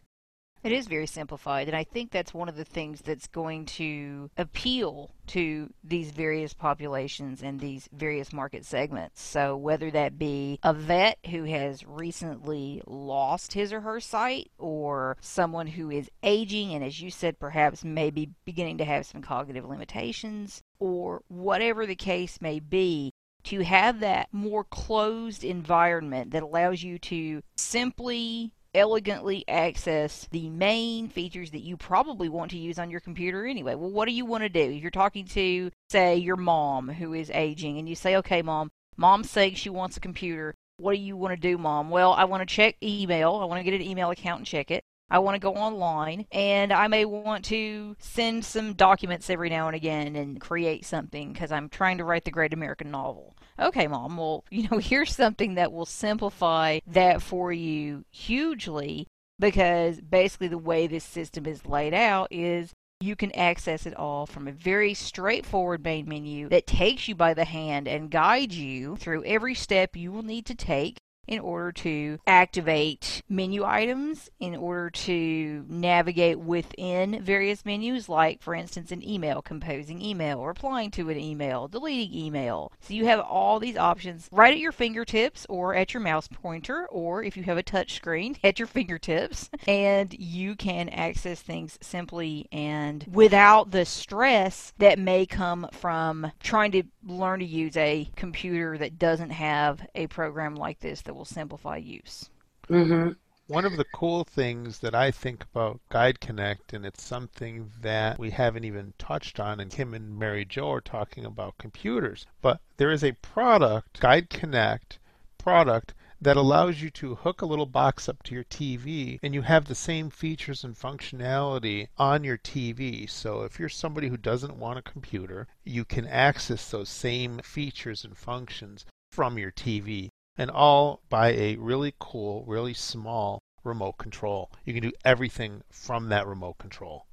it 0.67 0.73
is 0.73 0.89
very 0.89 1.07
simplified, 1.07 1.69
and 1.69 1.77
I 1.77 1.85
think 1.85 2.11
that's 2.11 2.35
one 2.35 2.49
of 2.49 2.57
the 2.57 2.65
things 2.65 3.01
that's 3.01 3.29
going 3.29 3.67
to 3.67 4.31
appeal 4.37 5.13
to 5.29 5.73
these 5.85 6.11
various 6.11 6.55
populations 6.55 7.43
and 7.43 7.61
these 7.61 7.89
various 7.93 8.33
market 8.33 8.65
segments. 8.65 9.23
So, 9.23 9.57
whether 9.57 9.93
that 9.93 10.19
be 10.19 10.59
a 10.65 10.75
vet 10.75 11.19
who 11.31 11.45
has 11.45 11.87
recently 11.87 12.83
lost 12.85 13.53
his 13.53 13.73
or 13.73 13.81
her 13.83 14.01
sight, 14.01 14.51
or 14.59 15.17
someone 15.21 15.69
who 15.69 15.91
is 15.91 16.11
aging 16.25 16.75
and, 16.75 16.83
as 16.83 17.01
you 17.01 17.11
said, 17.11 17.39
perhaps 17.39 17.85
maybe 17.85 18.31
beginning 18.45 18.79
to 18.79 18.85
have 18.85 19.07
some 19.07 19.23
cognitive 19.23 19.65
limitations, 19.65 20.63
or 20.81 21.23
whatever 21.29 21.87
the 21.87 21.95
case 21.95 22.41
may 22.41 22.59
be, 22.59 23.13
to 23.45 23.61
have 23.61 24.01
that 24.01 24.29
more 24.33 24.65
closed 24.65 25.45
environment 25.45 26.33
that 26.33 26.43
allows 26.43 26.83
you 26.83 26.99
to 26.99 27.41
simply 27.55 28.53
elegantly 28.77 29.45
access 29.49 30.29
the 30.31 30.49
main 30.51 31.09
features 31.09 31.51
that 31.51 31.63
you 31.63 31.77
probably 31.77 32.29
want 32.29 32.51
to 32.51 32.59
use 32.59 32.79
on 32.79 32.91
your 32.91 33.01
computer 33.01 33.47
anyway. 33.47 33.75
Well, 33.75 33.91
what 33.91 34.07
do 34.07 34.13
you 34.13 34.25
want 34.25 34.43
to 34.43 34.49
do? 34.49 34.61
If 34.61 34.83
you're 34.83 34.91
talking 34.91 35.25
to, 35.27 35.71
say, 35.91 36.17
your 36.17 36.37
mom 36.37 36.89
who 36.89 37.15
is 37.15 37.31
aging, 37.31 37.79
and 37.79 37.89
you 37.89 37.95
say, 37.95 38.17
okay, 38.17 38.43
mom, 38.43 38.71
mom's 38.97 39.31
saying 39.31 39.55
she 39.55 39.71
wants 39.71 39.97
a 39.97 40.01
computer. 40.01 40.55
What 40.77 40.95
do 40.95 41.01
you 41.01 41.17
want 41.17 41.33
to 41.33 41.41
do, 41.41 41.57
mom? 41.57 41.89
Well, 41.89 42.13
I 42.13 42.25
want 42.25 42.47
to 42.47 42.55
check 42.55 42.77
email. 42.83 43.37
I 43.37 43.47
want 43.47 43.59
to 43.59 43.65
get 43.65 43.81
an 43.81 43.87
email 43.87 44.11
account 44.11 44.41
and 44.41 44.47
check 44.47 44.71
it. 44.71 44.85
I 45.09 45.21
want 45.21 45.37
to 45.37 45.41
go 45.41 45.55
online 45.55 46.27
and 46.33 46.73
I 46.73 46.89
may 46.89 47.05
want 47.05 47.45
to 47.47 47.97
send 47.99 48.45
some 48.45 48.75
documents 48.75 49.31
every 49.31 49.49
now 49.49 49.69
and 49.69 49.77
again 49.77 50.17
and 50.17 50.41
create 50.41 50.85
something 50.85 51.33
because 51.33 51.53
I'm 51.53 51.69
trying 51.69 51.99
to 51.99 52.05
write 52.05 52.25
the 52.25 52.31
great 52.33 52.53
American 52.53 52.91
novel. 52.91 53.37
Okay, 53.59 53.87
mom, 53.87 54.17
well, 54.17 54.45
you 54.51 54.69
know, 54.69 54.79
here's 54.79 55.15
something 55.15 55.55
that 55.55 55.73
will 55.73 55.87
simplify 55.87 56.81
that 56.87 57.23
for 57.23 57.53
you 57.53 58.05
hugely 58.11 59.07
because 59.39 60.01
basically 60.01 60.49
the 60.49 60.59
way 60.59 60.87
this 60.87 61.05
system 61.05 61.47
is 61.47 61.67
laid 61.67 61.95
out 61.95 62.29
is 62.31 62.73
you 63.01 63.15
can 63.15 63.31
access 63.33 63.85
it 63.85 63.95
all 63.95 64.25
from 64.25 64.49
a 64.49 64.53
very 64.53 64.95
straightforward 64.95 65.85
main 65.85 66.09
menu 66.09 66.49
that 66.49 66.67
takes 66.67 67.07
you 67.07 67.15
by 67.15 67.35
the 67.35 67.45
hand 67.45 67.87
and 67.87 68.11
guides 68.11 68.59
you 68.59 68.97
through 68.97 69.23
every 69.25 69.55
step 69.55 69.95
you 69.95 70.11
will 70.11 70.23
need 70.23 70.47
to 70.47 70.55
take 70.55 70.97
in 71.27 71.41
order 71.41 71.73
to 71.73 72.19
activate 72.27 73.23
menu 73.29 73.65
items, 73.65 74.31
in 74.41 74.55
order 74.57 74.91
to 74.91 75.65
navigate 75.69 76.39
within 76.39 77.23
various 77.23 77.65
menus, 77.65 78.09
like, 78.09 78.43
for 78.43 78.55
instance, 78.55 78.93
an 78.93 79.07
email, 79.07 79.43
composing 79.43 80.01
email, 80.01 80.45
replying 80.45 80.91
to 80.93 81.11
an 81.11 81.19
email, 81.19 81.69
deleting 81.69 82.15
email. 82.15 82.73
So 82.81 82.95
you 82.95 83.07
have 83.07 83.21
all 83.21 83.59
these 83.59 83.77
options 83.77 84.29
right 84.31 84.53
at 84.53 84.61
your 84.61 84.73
fingertips 84.73 85.47
or 85.49 85.75
at 85.75 85.95
your 85.95 86.03
mouse 86.03 86.29
pointer, 86.29 86.87
or 86.87 87.23
if 87.23 87.37
you 87.37 87.43
have 87.45 87.59
a 87.59 87.63
touch 87.63 87.95
screen, 87.95 88.37
at 88.45 88.59
your 88.59 88.69
fingertips, 88.69 89.51
and 89.67 90.15
you 90.19 90.55
can 90.55 90.89
access 90.91 91.41
things 91.41 91.79
simply 91.81 92.47
and 92.53 93.05
without 93.11 93.71
the 93.71 93.85
stress 93.85 94.73
that 94.79 94.99
may 94.99 95.27
come 95.27 95.69
from 95.73 96.31
trying 96.43 96.73
to 96.73 96.83
learn 97.07 97.41
to 97.41 97.47
use 97.47 97.77
a 97.77 98.09
computer 98.17 98.79
that 98.79 98.99
doesn't 98.99 99.31
have 99.31 99.87
a 99.95 100.07
program 100.09 100.55
like 100.55 100.81
this 100.81 101.03
that 101.03 101.16
will 101.17 101.25
simplify 101.25 101.77
use. 101.77 102.31
Mm-hmm. 102.69 103.13
One 103.49 103.65
of 103.65 103.77
the 103.77 103.87
cool 103.95 104.25
things 104.25 104.81
that 104.81 104.95
I 104.95 105.13
think 105.13 105.45
about 105.45 105.81
Guide 105.89 106.21
Connect, 106.21 106.73
and 106.73 106.85
it's 106.85 107.03
something 107.03 107.71
that 107.81 108.19
we 108.19 108.31
haven't 108.31 108.65
even 108.65 108.93
touched 108.99 109.39
on, 109.39 109.61
and 109.61 109.71
Kim 109.71 109.95
and 109.95 110.19
Mary 110.19 110.45
Jo 110.45 110.73
are 110.73 110.81
talking 110.81 111.25
about 111.25 111.57
computers, 111.57 112.27
but 112.43 112.61
there 112.77 112.91
is 112.91 113.05
a 113.05 113.13
product, 113.13 114.01
Guide 114.01 114.31
Connect 114.31 114.99
product, 115.39 115.95
that 116.21 116.37
allows 116.37 116.83
you 116.83 116.91
to 116.91 117.15
hook 117.15 117.41
a 117.41 117.47
little 117.47 117.67
box 117.67 118.09
up 118.09 118.23
to 118.25 118.35
your 118.35 118.45
TV 118.45 119.21
and 119.23 119.35
you 119.35 119.43
have 119.43 119.67
the 119.67 119.75
same 119.75 120.11
features 120.11 120.65
and 120.65 120.75
functionality 120.75 121.87
on 121.99 122.25
your 122.25 122.39
TV. 122.39 123.09
So 123.09 123.43
if 123.43 123.61
you're 123.61 123.69
somebody 123.69 124.09
who 124.09 124.17
doesn't 124.17 124.59
want 124.59 124.79
a 124.79 124.83
computer, 124.83 125.47
you 125.63 125.85
can 125.85 126.07
access 126.09 126.71
those 126.71 126.89
same 126.89 127.39
features 127.41 128.05
and 128.05 128.17
functions 128.17 128.87
from 129.13 129.39
your 129.39 129.53
TV 129.53 130.11
and 130.39 130.51
all 130.51 131.01
by 131.09 131.33
a 131.33 131.57
really 131.57 131.95
cool, 131.99 132.45
really 132.47 132.75
small 132.75 133.41
remote 133.65 133.99
control. 133.99 134.51
You 134.65 134.73
can 134.73 134.83
do 134.83 134.93
everything 135.05 135.63
from 135.71 136.09
that 136.09 136.27
remote 136.27 136.59
control. 136.59 137.07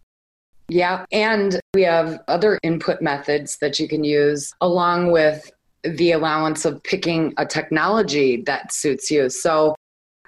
Yeah, 0.70 1.06
and 1.12 1.60
we 1.74 1.84
have 1.84 2.22
other 2.28 2.60
input 2.64 3.02
methods 3.02 3.58
that 3.58 3.80
you 3.80 3.88
can 3.88 4.04
use 4.04 4.54
along 4.62 5.12
with 5.12 5.52
the 5.84 6.14
allowance 6.14 6.64
of 6.64 6.82
picking 6.84 7.34
a 7.38 7.46
technology 7.46 8.42
that 8.44 8.72
suits 8.72 9.12
you. 9.12 9.30
So 9.30 9.76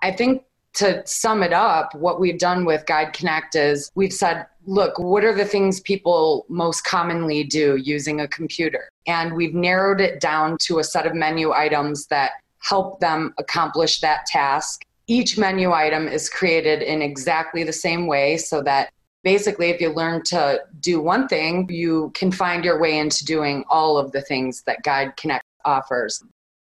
I 0.02 0.12
think 0.12 0.44
to 0.74 1.02
sum 1.06 1.42
it 1.42 1.54
up, 1.54 1.96
what 1.96 2.20
we've 2.20 2.38
done 2.38 2.66
with 2.66 2.86
Guide 2.86 3.14
Connect 3.14 3.56
is 3.56 3.90
we've 3.96 4.12
said, 4.12 4.46
look, 4.66 5.00
what 5.00 5.24
are 5.24 5.34
the 5.34 5.46
things 5.46 5.80
people 5.80 6.46
most 6.50 6.84
commonly 6.84 7.46
do 7.46 7.78
using 7.78 8.20
a 8.20 8.28
computer? 8.28 8.90
And 9.08 9.34
we've 9.36 9.54
narrowed 9.54 10.02
it 10.02 10.20
down 10.20 10.58
to 10.64 10.80
a 10.80 10.84
set 10.84 11.06
of 11.06 11.16
menu 11.16 11.54
items 11.54 12.08
that 12.08 12.32
help 12.66 13.00
them 13.00 13.34
accomplish 13.38 14.00
that 14.00 14.26
task. 14.26 14.86
Each 15.08 15.38
menu 15.38 15.72
item 15.72 16.08
is 16.08 16.30
created 16.30 16.82
in 16.82 17.02
exactly 17.02 17.64
the 17.64 17.74
same 17.74 18.08
way 18.08 18.38
so 18.38 18.62
that 18.64 18.92
basically 19.24 19.70
if 19.70 19.80
you 19.80 19.90
learn 19.94 20.24
to 20.24 20.62
do 20.80 21.00
one 21.00 21.28
thing, 21.28 21.68
you 21.70 22.12
can 22.16 22.32
find 22.32 22.66
your 22.66 22.80
way 22.80 22.98
into 22.98 23.24
doing 23.24 23.64
all 23.70 23.98
of 23.98 24.12
the 24.12 24.22
things 24.22 24.64
that 24.64 24.84
Guide 24.84 25.16
Connect 25.18 25.46
offers. 25.64 26.24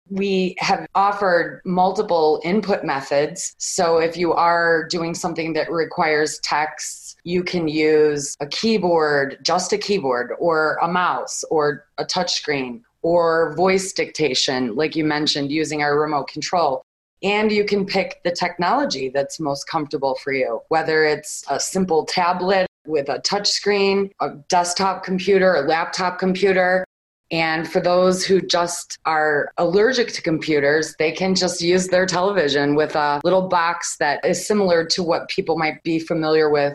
We 0.09 0.57
have 0.59 0.87
offered 0.95 1.61
multiple 1.65 2.41
input 2.45 2.85
methods. 2.85 3.55
So 3.59 3.99
if 3.99 4.17
you 4.17 4.33
are 4.33 4.85
doing 4.89 5.15
something 5.15 5.53
that 5.53 5.71
requires 5.71 6.41
text, 6.41 7.17
you 7.23 7.45
can 7.45 7.69
use 7.69 8.37
a 8.41 8.47
keyboard, 8.47 9.39
just 9.43 9.73
a 9.73 9.79
keyboard, 9.79 10.33
or 10.41 10.79
a 10.83 10.89
mouse, 10.89 11.45
or 11.51 11.87
a 11.99 12.05
touchscreen, 12.05 12.83
or 13.03 13.55
voice 13.57 13.93
dictation, 13.93 14.75
like 14.77 14.97
you 14.97 15.05
mentioned, 15.05 15.51
using 15.51 15.83
our 15.83 15.99
remote 15.99 16.29
control. 16.29 16.83
And 17.23 17.53
you 17.53 17.65
can 17.65 17.85
pick 17.85 18.23
the 18.25 18.31
technology 18.31 19.11
that's 19.11 19.39
most 19.39 19.65
comfortable 19.69 20.15
for 20.23 20.33
you, 20.33 20.61
whether 20.69 21.05
it's 21.05 21.45
a 21.51 21.61
simple 21.61 22.07
tablet 22.07 22.67
with 22.87 23.09
a 23.11 23.19
touchscreen, 23.19 24.11
a 24.21 24.31
desktop 24.49 25.05
computer, 25.05 25.55
a 25.57 25.63
laptop 25.63 26.19
computer. 26.19 26.85
And 27.31 27.71
for 27.71 27.81
those 27.81 28.25
who 28.25 28.41
just 28.41 28.99
are 29.05 29.53
allergic 29.59 30.13
to 30.15 30.23
computers, 30.23 30.95
they 30.99 31.13
can 31.13 31.35
just 31.35 31.61
use 31.61 31.89
their 31.89 32.07
television 32.07 32.75
with 32.75 32.97
a 32.97 33.21
little 33.23 33.49
box 33.49 33.97
that 33.99 34.25
is 34.25 34.45
similar 34.45 34.85
to 34.87 35.03
what 35.03 35.29
people 35.29 35.57
might 35.57 35.83
be 35.85 35.99
familiar 36.01 36.51
with, 36.51 36.75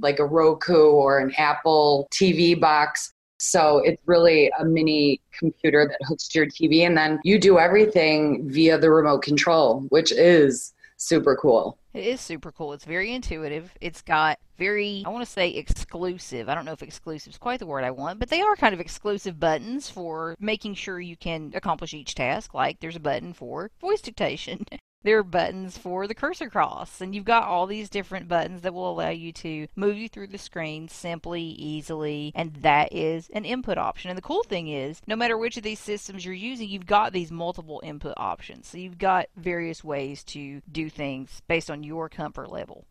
like 0.00 0.18
a 0.20 0.24
Roku 0.24 0.90
or 0.90 1.18
an 1.18 1.32
Apple 1.36 2.06
TV 2.12 2.58
box. 2.58 3.10
So 3.38 3.78
it's 3.78 4.02
really 4.06 4.50
a 4.58 4.64
mini 4.64 5.20
computer 5.32 5.86
that 5.88 5.98
hooks 6.06 6.28
to 6.28 6.38
your 6.40 6.46
TV, 6.46 6.86
and 6.86 6.96
then 6.96 7.20
you 7.24 7.38
do 7.38 7.58
everything 7.58 8.48
via 8.50 8.78
the 8.78 8.90
remote 8.90 9.22
control, 9.22 9.86
which 9.90 10.12
is 10.12 10.74
super 10.96 11.36
cool. 11.36 11.78
It 11.94 12.04
is 12.04 12.20
super 12.20 12.52
cool. 12.52 12.72
It's 12.72 12.84
very 12.84 13.12
intuitive. 13.12 13.72
It's 13.80 14.02
got 14.02 14.38
very, 14.58 15.02
I 15.06 15.08
want 15.08 15.24
to 15.24 15.30
say 15.30 15.50
exclusive. 15.50 16.48
I 16.48 16.54
don't 16.54 16.64
know 16.64 16.72
if 16.72 16.82
exclusive 16.82 17.32
is 17.32 17.38
quite 17.38 17.60
the 17.60 17.66
word 17.66 17.84
I 17.84 17.90
want, 17.90 18.18
but 18.18 18.28
they 18.28 18.42
are 18.42 18.56
kind 18.56 18.74
of 18.74 18.80
exclusive 18.80 19.40
buttons 19.40 19.88
for 19.88 20.36
making 20.38 20.74
sure 20.74 21.00
you 21.00 21.16
can 21.16 21.52
accomplish 21.54 21.94
each 21.94 22.14
task. 22.14 22.54
Like 22.54 22.80
there's 22.80 22.96
a 22.96 23.00
button 23.00 23.32
for 23.32 23.70
voice 23.80 24.00
dictation. 24.00 24.66
There 25.04 25.18
are 25.18 25.22
buttons 25.22 25.78
for 25.78 26.08
the 26.08 26.14
cursor 26.14 26.50
cross, 26.50 27.00
and 27.00 27.14
you've 27.14 27.24
got 27.24 27.44
all 27.44 27.66
these 27.66 27.88
different 27.88 28.26
buttons 28.26 28.62
that 28.62 28.74
will 28.74 28.90
allow 28.90 29.10
you 29.10 29.32
to 29.34 29.68
move 29.76 29.96
you 29.96 30.08
through 30.08 30.26
the 30.26 30.38
screen 30.38 30.88
simply, 30.88 31.40
easily, 31.42 32.32
and 32.34 32.52
that 32.56 32.92
is 32.92 33.30
an 33.32 33.44
input 33.44 33.78
option. 33.78 34.10
And 34.10 34.18
the 34.18 34.22
cool 34.22 34.42
thing 34.42 34.66
is, 34.66 35.00
no 35.06 35.14
matter 35.14 35.38
which 35.38 35.56
of 35.56 35.62
these 35.62 35.78
systems 35.78 36.24
you're 36.24 36.34
using, 36.34 36.68
you've 36.68 36.84
got 36.84 37.12
these 37.12 37.30
multiple 37.30 37.80
input 37.84 38.14
options. 38.16 38.66
So 38.66 38.78
you've 38.78 38.98
got 38.98 39.28
various 39.36 39.84
ways 39.84 40.24
to 40.24 40.62
do 40.72 40.90
things 40.90 41.42
based 41.46 41.70
on 41.70 41.84
your 41.84 42.08
comfort 42.08 42.50
level. 42.50 42.84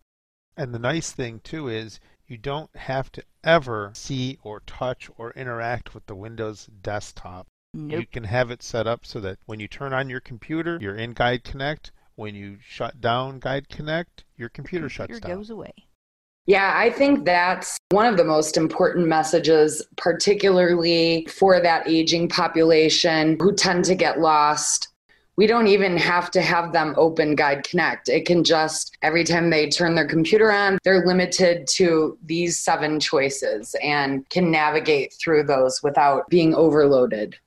And 0.55 0.73
the 0.73 0.79
nice 0.79 1.11
thing 1.11 1.41
too 1.43 1.67
is 1.67 1.99
you 2.25 2.37
don't 2.37 2.73
have 2.75 3.11
to 3.11 3.23
ever 3.43 3.91
see 3.93 4.39
or 4.43 4.61
touch 4.61 5.09
or 5.17 5.31
interact 5.31 5.93
with 5.93 6.05
the 6.05 6.15
Windows 6.15 6.69
desktop. 6.81 7.47
Nope. 7.73 7.99
You 7.99 8.05
can 8.07 8.23
have 8.23 8.49
it 8.49 8.63
set 8.63 8.87
up 8.87 9.05
so 9.05 9.19
that 9.19 9.39
when 9.45 9.59
you 9.59 9.67
turn 9.67 9.91
on 9.91 10.09
your 10.09 10.21
computer, 10.21 10.79
you're 10.81 10.95
in 10.95 11.11
Guide 11.11 11.43
Connect. 11.43 11.91
When 12.17 12.33
you 12.33 12.57
shut 12.67 12.99
down 12.99 13.37
Guide 13.37 13.69
Connect, 13.69 14.23
your 14.37 14.49
computer 14.49 14.89
shuts 14.89 15.05
Computer 15.07 15.27
down. 15.27 15.37
goes 15.37 15.51
away. 15.51 15.71
Yeah, 16.47 16.73
I 16.75 16.89
think 16.89 17.25
that's 17.25 17.77
one 17.91 18.07
of 18.07 18.17
the 18.17 18.23
most 18.23 18.57
important 18.57 19.07
messages, 19.07 19.85
particularly 19.97 21.27
for 21.29 21.61
that 21.61 21.87
aging 21.87 22.29
population 22.29 23.37
who 23.39 23.53
tend 23.53 23.85
to 23.85 23.93
get 23.93 24.19
lost. 24.19 24.87
We 25.35 25.45
don't 25.45 25.67
even 25.67 25.95
have 25.97 26.31
to 26.31 26.41
have 26.41 26.73
them 26.73 26.95
open 26.97 27.35
Guide 27.35 27.63
Connect. 27.63 28.09
It 28.09 28.25
can 28.25 28.43
just, 28.43 28.97
every 29.03 29.23
time 29.23 29.51
they 29.51 29.69
turn 29.69 29.93
their 29.93 30.07
computer 30.07 30.51
on, 30.51 30.79
they're 30.83 31.05
limited 31.05 31.67
to 31.75 32.17
these 32.25 32.57
seven 32.57 32.99
choices 32.99 33.75
and 33.83 34.27
can 34.29 34.49
navigate 34.49 35.13
through 35.21 35.43
those 35.43 35.83
without 35.83 36.27
being 36.29 36.55
overloaded. 36.55 37.37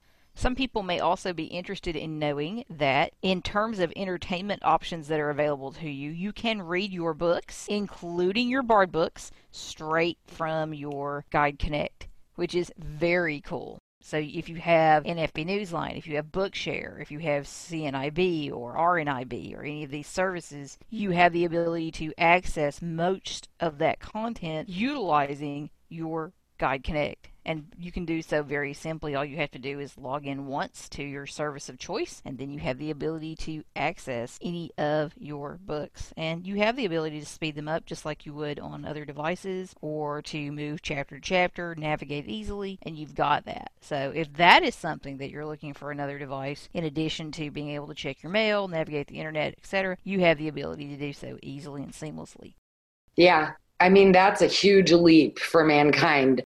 Some 0.40 0.54
people 0.54 0.82
may 0.82 1.00
also 1.00 1.34
be 1.34 1.44
interested 1.44 1.96
in 1.96 2.18
knowing 2.18 2.64
that, 2.70 3.12
in 3.20 3.42
terms 3.42 3.78
of 3.78 3.92
entertainment 3.94 4.62
options 4.64 5.08
that 5.08 5.20
are 5.20 5.28
available 5.28 5.70
to 5.72 5.90
you, 5.90 6.10
you 6.10 6.32
can 6.32 6.62
read 6.62 6.94
your 6.94 7.12
books, 7.12 7.66
including 7.68 8.48
your 8.48 8.62
Bard 8.62 8.90
books, 8.90 9.30
straight 9.50 10.16
from 10.26 10.72
your 10.72 11.26
Guide 11.28 11.58
Connect, 11.58 12.08
which 12.36 12.54
is 12.54 12.72
very 12.78 13.42
cool. 13.42 13.76
So 14.00 14.16
if 14.16 14.48
you 14.48 14.56
have 14.56 15.04
NFB 15.04 15.44
Newsline, 15.44 15.98
if 15.98 16.06
you 16.06 16.16
have 16.16 16.32
Bookshare, 16.32 17.02
if 17.02 17.10
you 17.10 17.18
have 17.18 17.44
CNIB 17.44 18.50
or 18.50 18.76
RNIB 18.76 19.54
or 19.54 19.62
any 19.62 19.84
of 19.84 19.90
these 19.90 20.06
services, 20.06 20.78
you 20.88 21.10
have 21.10 21.34
the 21.34 21.44
ability 21.44 21.90
to 21.90 22.14
access 22.16 22.80
most 22.80 23.50
of 23.60 23.76
that 23.76 24.00
content 24.00 24.70
utilizing 24.70 25.68
your 25.90 26.32
Guide 26.56 26.82
Connect. 26.82 27.29
And 27.44 27.66
you 27.78 27.90
can 27.90 28.04
do 28.04 28.22
so 28.22 28.42
very 28.42 28.74
simply. 28.74 29.14
All 29.14 29.24
you 29.24 29.36
have 29.36 29.50
to 29.52 29.58
do 29.58 29.80
is 29.80 29.96
log 29.96 30.26
in 30.26 30.46
once 30.46 30.88
to 30.90 31.02
your 31.02 31.26
service 31.26 31.68
of 31.68 31.78
choice, 31.78 32.20
and 32.24 32.38
then 32.38 32.50
you 32.50 32.58
have 32.60 32.78
the 32.78 32.90
ability 32.90 33.36
to 33.36 33.64
access 33.74 34.38
any 34.42 34.70
of 34.76 35.14
your 35.18 35.58
books. 35.64 36.12
And 36.16 36.46
you 36.46 36.56
have 36.56 36.76
the 36.76 36.84
ability 36.84 37.20
to 37.20 37.26
speed 37.26 37.54
them 37.54 37.68
up 37.68 37.86
just 37.86 38.04
like 38.04 38.26
you 38.26 38.34
would 38.34 38.60
on 38.60 38.84
other 38.84 39.04
devices, 39.04 39.74
or 39.80 40.22
to 40.22 40.52
move 40.52 40.82
chapter 40.82 41.16
to 41.16 41.20
chapter, 41.20 41.74
navigate 41.76 42.28
easily, 42.28 42.78
and 42.82 42.96
you've 42.96 43.14
got 43.14 43.44
that. 43.46 43.72
So 43.80 44.12
if 44.14 44.32
that 44.34 44.62
is 44.62 44.74
something 44.74 45.18
that 45.18 45.30
you're 45.30 45.46
looking 45.46 45.74
for 45.74 45.90
another 45.90 46.18
device, 46.18 46.68
in 46.74 46.84
addition 46.84 47.32
to 47.32 47.50
being 47.50 47.70
able 47.70 47.88
to 47.88 47.94
check 47.94 48.22
your 48.22 48.32
mail, 48.32 48.68
navigate 48.68 49.08
the 49.08 49.18
internet, 49.18 49.54
etc., 49.56 49.96
you 50.04 50.20
have 50.20 50.38
the 50.38 50.48
ability 50.48 50.88
to 50.88 50.96
do 50.96 51.12
so 51.12 51.38
easily 51.42 51.82
and 51.82 51.92
seamlessly. 51.92 52.54
Yeah, 53.16 53.52
I 53.80 53.88
mean, 53.88 54.12
that's 54.12 54.42
a 54.42 54.46
huge 54.46 54.92
leap 54.92 55.38
for 55.38 55.64
mankind. 55.64 56.42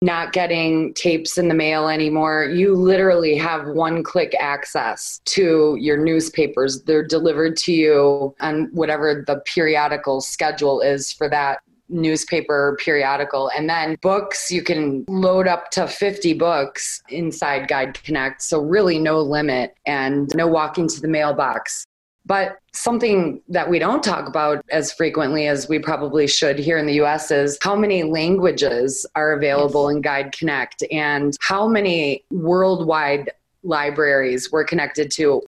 Not 0.00 0.32
getting 0.32 0.94
tapes 0.94 1.38
in 1.38 1.48
the 1.48 1.54
mail 1.54 1.88
anymore. 1.88 2.44
You 2.44 2.74
literally 2.74 3.36
have 3.36 3.66
one 3.66 4.04
click 4.04 4.34
access 4.38 5.20
to 5.26 5.76
your 5.80 5.96
newspapers. 5.96 6.82
They're 6.82 7.06
delivered 7.06 7.56
to 7.58 7.72
you 7.72 8.34
on 8.40 8.68
whatever 8.72 9.24
the 9.26 9.40
periodical 9.40 10.20
schedule 10.20 10.80
is 10.80 11.12
for 11.12 11.28
that 11.30 11.60
newspaper 11.88 12.76
periodical. 12.80 13.50
And 13.56 13.68
then 13.68 13.96
books, 14.00 14.50
you 14.50 14.62
can 14.62 15.04
load 15.08 15.48
up 15.48 15.70
to 15.72 15.88
50 15.88 16.34
books 16.34 17.02
inside 17.08 17.66
Guide 17.66 18.00
Connect. 18.04 18.42
So, 18.42 18.60
really, 18.60 18.98
no 18.98 19.20
limit 19.20 19.74
and 19.86 20.30
no 20.34 20.46
walking 20.46 20.86
to 20.88 21.00
the 21.00 21.08
mailbox 21.08 21.86
But 22.28 22.58
something 22.74 23.40
that 23.48 23.70
we 23.70 23.78
don't 23.78 24.02
talk 24.02 24.28
about 24.28 24.62
as 24.70 24.92
frequently 24.92 25.46
as 25.46 25.66
we 25.66 25.78
probably 25.78 26.26
should 26.26 26.58
here 26.58 26.76
in 26.76 26.84
the 26.84 27.00
US 27.00 27.30
is 27.30 27.58
how 27.62 27.74
many 27.74 28.02
languages 28.02 29.06
are 29.16 29.32
available 29.32 29.88
in 29.88 30.02
Guide 30.02 30.32
Connect 30.32 30.84
and 30.92 31.34
how 31.40 31.66
many 31.66 32.22
worldwide 32.30 33.30
libraries 33.62 34.52
we're 34.52 34.64
connected 34.64 35.10
to. 35.12 35.42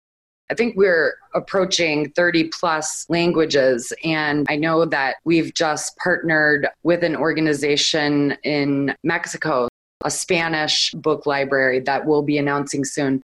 I 0.50 0.54
think 0.54 0.74
we're 0.74 1.16
approaching 1.34 2.10
30 2.12 2.50
plus 2.58 3.04
languages. 3.10 3.92
And 4.02 4.46
I 4.48 4.56
know 4.56 4.86
that 4.86 5.16
we've 5.24 5.52
just 5.52 5.98
partnered 5.98 6.66
with 6.82 7.04
an 7.04 7.14
organization 7.14 8.38
in 8.42 8.96
Mexico, 9.04 9.68
a 10.02 10.10
Spanish 10.10 10.92
book 10.92 11.26
library 11.26 11.80
that 11.80 12.06
we'll 12.06 12.22
be 12.22 12.38
announcing 12.38 12.86
soon. 12.86 13.20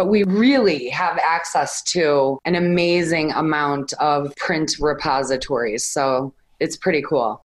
But 0.00 0.06
we 0.06 0.24
really 0.24 0.88
have 0.88 1.18
access 1.18 1.82
to 1.92 2.38
an 2.46 2.54
amazing 2.54 3.32
amount 3.32 3.92
of 4.00 4.34
print 4.36 4.76
repositories. 4.80 5.84
So 5.84 6.32
it's 6.58 6.74
pretty 6.74 7.02
cool. 7.02 7.42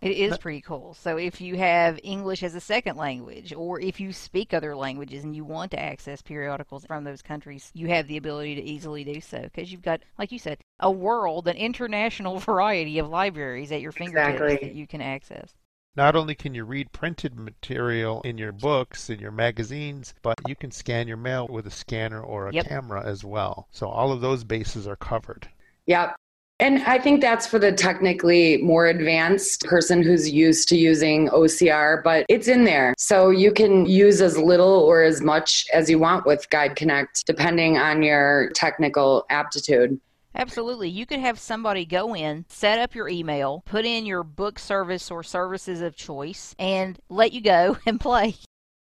It 0.00 0.12
is 0.12 0.38
pretty 0.38 0.60
cool. 0.60 0.94
So 0.94 1.16
if 1.16 1.40
you 1.40 1.56
have 1.56 1.98
English 2.04 2.44
as 2.44 2.54
a 2.54 2.60
second 2.60 2.96
language, 2.96 3.52
or 3.52 3.80
if 3.80 3.98
you 3.98 4.12
speak 4.12 4.54
other 4.54 4.76
languages 4.76 5.24
and 5.24 5.34
you 5.34 5.44
want 5.44 5.72
to 5.72 5.82
access 5.82 6.22
periodicals 6.22 6.86
from 6.86 7.02
those 7.02 7.22
countries, 7.22 7.72
you 7.74 7.88
have 7.88 8.06
the 8.06 8.18
ability 8.18 8.54
to 8.54 8.62
easily 8.62 9.02
do 9.02 9.20
so 9.20 9.40
because 9.42 9.72
you've 9.72 9.82
got, 9.82 10.00
like 10.16 10.30
you 10.30 10.38
said, 10.38 10.58
a 10.78 10.92
world, 10.92 11.48
an 11.48 11.56
international 11.56 12.38
variety 12.52 13.00
of 13.00 13.08
libraries 13.08 13.72
at 13.72 13.80
your 13.80 13.90
fingertips 13.90 14.42
Exactly. 14.42 14.68
that 14.68 14.76
you 14.76 14.86
can 14.86 15.00
access. 15.00 15.56
Not 15.96 16.14
only 16.14 16.34
can 16.34 16.54
you 16.54 16.64
read 16.64 16.92
printed 16.92 17.38
material 17.38 18.20
in 18.22 18.36
your 18.36 18.52
books, 18.52 19.08
in 19.08 19.18
your 19.18 19.30
magazines, 19.30 20.12
but 20.22 20.36
you 20.46 20.54
can 20.54 20.70
scan 20.70 21.08
your 21.08 21.16
mail 21.16 21.46
with 21.48 21.66
a 21.66 21.70
scanner 21.70 22.20
or 22.20 22.48
a 22.48 22.52
Yep. 22.52 22.66
camera 22.66 23.02
as 23.04 23.24
well. 23.24 23.66
So 23.70 23.88
all 23.88 24.12
of 24.12 24.20
those 24.20 24.44
bases 24.44 24.86
are 24.86 24.96
covered. 24.96 25.48
Yep. 25.86 26.16
And 26.58 26.82
I 26.84 26.98
think 26.98 27.20
that's 27.20 27.46
for 27.46 27.58
the 27.58 27.70
technically 27.72 28.56
more 28.62 28.86
advanced 28.86 29.64
person 29.64 30.02
who's 30.02 30.30
used 30.30 30.68
to 30.68 30.76
using 30.76 31.28
OCR, 31.28 32.02
but 32.02 32.24
it's 32.30 32.48
in 32.48 32.64
there. 32.64 32.94
So 32.96 33.28
you 33.28 33.52
can 33.52 33.84
use 33.84 34.22
as 34.22 34.38
little 34.38 34.80
or 34.80 35.02
as 35.02 35.20
much 35.20 35.66
as 35.74 35.90
you 35.90 35.98
want 35.98 36.24
with 36.24 36.48
Guide 36.48 36.74
Connect, 36.74 37.26
depending 37.26 37.76
on 37.76 38.02
your 38.02 38.50
technical 38.54 39.26
aptitude. 39.28 40.00
Absolutely. 40.36 40.88
You 40.90 41.06
could 41.06 41.18
have 41.20 41.38
somebody 41.38 41.84
go 41.86 42.14
in, 42.14 42.44
set 42.48 42.78
up 42.78 42.94
your 42.94 43.08
email, 43.08 43.62
put 43.66 43.84
in 43.86 44.06
your 44.06 44.22
book 44.22 44.58
service 44.58 45.10
or 45.10 45.22
services 45.22 45.80
of 45.80 45.96
choice, 45.96 46.54
and 46.58 46.98
let 47.08 47.32
you 47.32 47.40
go 47.40 47.78
and 47.86 47.98
play. 47.98 48.36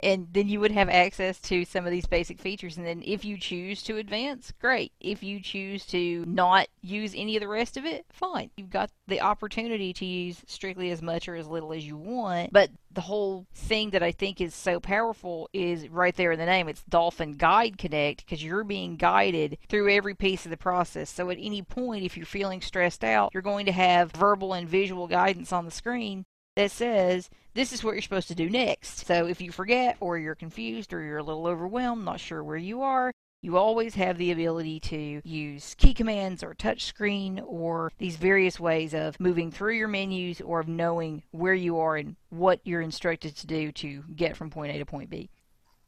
And 0.02 0.28
then 0.32 0.48
you 0.48 0.60
would 0.60 0.72
have 0.72 0.88
access 0.88 1.38
to 1.42 1.64
some 1.64 1.84
of 1.84 1.90
these 1.90 2.06
basic 2.06 2.40
features. 2.40 2.76
And 2.76 2.86
then 2.86 3.02
if 3.04 3.24
you 3.24 3.38
choose 3.38 3.82
to 3.84 3.96
advance, 3.96 4.52
great. 4.60 4.92
If 5.00 5.22
you 5.22 5.40
choose 5.40 5.84
to 5.86 6.24
not 6.26 6.68
use 6.82 7.14
any 7.16 7.36
of 7.36 7.40
the 7.40 7.48
rest 7.48 7.76
of 7.76 7.84
it, 7.84 8.06
fine. 8.10 8.50
You've 8.56 8.70
got 8.70 8.90
the 9.06 9.20
opportunity 9.20 9.92
to 9.92 10.04
use 10.04 10.42
strictly 10.46 10.90
as 10.90 11.02
much 11.02 11.28
or 11.28 11.34
as 11.34 11.46
little 11.46 11.72
as 11.72 11.86
you 11.86 11.96
want. 11.96 12.52
But 12.52 12.70
the 12.92 13.02
whole 13.02 13.46
thing 13.54 13.90
that 13.90 14.02
I 14.02 14.12
think 14.12 14.40
is 14.40 14.54
so 14.54 14.80
powerful 14.80 15.48
is 15.52 15.88
right 15.88 16.14
there 16.16 16.32
in 16.32 16.38
the 16.38 16.46
name. 16.46 16.68
It's 16.68 16.82
Dolphin 16.88 17.32
Guide 17.32 17.78
Connect 17.78 18.24
because 18.24 18.42
you're 18.42 18.64
being 18.64 18.96
guided 18.96 19.58
through 19.68 19.90
every 19.90 20.14
piece 20.14 20.44
of 20.44 20.50
the 20.50 20.56
process. 20.56 21.10
So 21.10 21.30
at 21.30 21.38
any 21.40 21.62
point, 21.62 22.04
if 22.04 22.16
you're 22.16 22.26
feeling 22.26 22.60
stressed 22.60 23.04
out, 23.04 23.30
you're 23.32 23.42
going 23.42 23.66
to 23.66 23.72
have 23.72 24.12
verbal 24.12 24.54
and 24.54 24.68
visual 24.68 25.06
guidance 25.06 25.52
on 25.52 25.64
the 25.64 25.70
screen 25.70 26.24
that 26.56 26.70
says 26.70 27.30
this 27.54 27.72
is 27.72 27.82
what 27.82 27.92
you're 27.92 28.02
supposed 28.02 28.28
to 28.28 28.34
do 28.34 28.48
next. 28.48 29.06
So 29.06 29.26
if 29.26 29.40
you 29.40 29.52
forget 29.52 29.96
or 30.00 30.18
you're 30.18 30.34
confused 30.34 30.92
or 30.92 31.02
you're 31.02 31.18
a 31.18 31.22
little 31.22 31.46
overwhelmed, 31.46 32.04
not 32.04 32.20
sure 32.20 32.42
where 32.44 32.56
you 32.56 32.82
are, 32.82 33.12
you 33.42 33.56
always 33.56 33.94
have 33.94 34.18
the 34.18 34.32
ability 34.32 34.80
to 34.80 35.22
use 35.24 35.74
key 35.78 35.94
commands 35.94 36.42
or 36.42 36.54
touch 36.54 36.84
screen 36.84 37.40
or 37.46 37.90
these 37.98 38.16
various 38.16 38.60
ways 38.60 38.92
of 38.92 39.18
moving 39.18 39.50
through 39.50 39.74
your 39.74 39.88
menus 39.88 40.40
or 40.42 40.60
of 40.60 40.68
knowing 40.68 41.22
where 41.30 41.54
you 41.54 41.78
are 41.78 41.96
and 41.96 42.16
what 42.28 42.60
you're 42.64 42.82
instructed 42.82 43.34
to 43.36 43.46
do 43.46 43.72
to 43.72 44.04
get 44.14 44.36
from 44.36 44.50
point 44.50 44.74
A 44.74 44.78
to 44.78 44.84
point 44.84 45.08
B. 45.08 45.30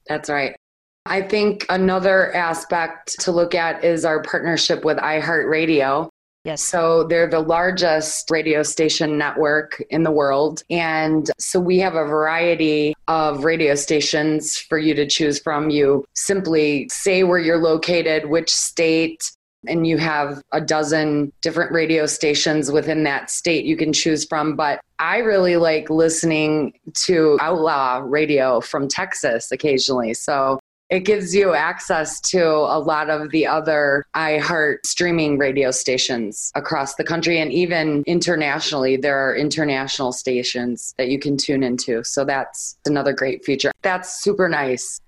That's 0.08 0.30
right. 0.30 0.56
I 1.04 1.20
think 1.20 1.66
another 1.68 2.34
aspect 2.34 3.20
to 3.20 3.32
look 3.32 3.54
at 3.54 3.84
is 3.84 4.04
our 4.04 4.22
partnership 4.22 4.84
with 4.84 4.98
iHeartRadio. 4.98 6.08
Yes. 6.44 6.60
So 6.60 7.04
they're 7.04 7.28
the 7.28 7.38
largest 7.38 8.28
radio 8.28 8.64
station 8.64 9.16
network 9.16 9.80
in 9.90 10.02
the 10.02 10.10
world. 10.10 10.64
And 10.70 11.30
so 11.38 11.60
we 11.60 11.78
have 11.78 11.94
a 11.94 12.04
variety 12.04 12.94
of 13.06 13.44
radio 13.44 13.76
stations 13.76 14.58
for 14.58 14.76
you 14.76 14.92
to 14.94 15.06
choose 15.06 15.38
from. 15.38 15.70
You 15.70 16.04
simply 16.14 16.88
say 16.90 17.22
where 17.22 17.38
you're 17.38 17.62
located, 17.62 18.28
which 18.28 18.50
state, 18.50 19.22
and 19.68 19.86
you 19.86 19.98
have 19.98 20.42
a 20.50 20.60
dozen 20.60 21.32
different 21.42 21.70
radio 21.70 22.06
stations 22.06 22.72
within 22.72 23.04
that 23.04 23.30
state 23.30 23.64
you 23.64 23.76
can 23.76 23.92
choose 23.92 24.24
from. 24.24 24.56
But 24.56 24.80
I 24.98 25.18
really 25.18 25.56
like 25.56 25.90
listening 25.90 26.72
to 27.04 27.38
outlaw 27.40 28.02
radio 28.04 28.60
from 28.60 28.88
Texas 28.88 29.52
occasionally. 29.52 30.14
So 30.14 30.58
it 30.92 31.06
gives 31.06 31.34
you 31.34 31.54
access 31.54 32.20
to 32.20 32.44
a 32.44 32.78
lot 32.78 33.08
of 33.08 33.30
the 33.30 33.46
other 33.46 34.04
iHeart 34.14 34.84
streaming 34.84 35.38
radio 35.38 35.70
stations 35.70 36.52
across 36.54 36.96
the 36.96 37.02
country 37.02 37.40
and 37.40 37.50
even 37.50 38.04
internationally. 38.06 38.98
There 38.98 39.16
are 39.16 39.34
international 39.34 40.12
stations 40.12 40.94
that 40.98 41.08
you 41.08 41.18
can 41.18 41.38
tune 41.38 41.62
into. 41.62 42.04
So 42.04 42.26
that's 42.26 42.76
another 42.84 43.14
great 43.14 43.42
feature. 43.42 43.72
That's 43.80 44.20
super 44.20 44.50
nice. 44.50 45.00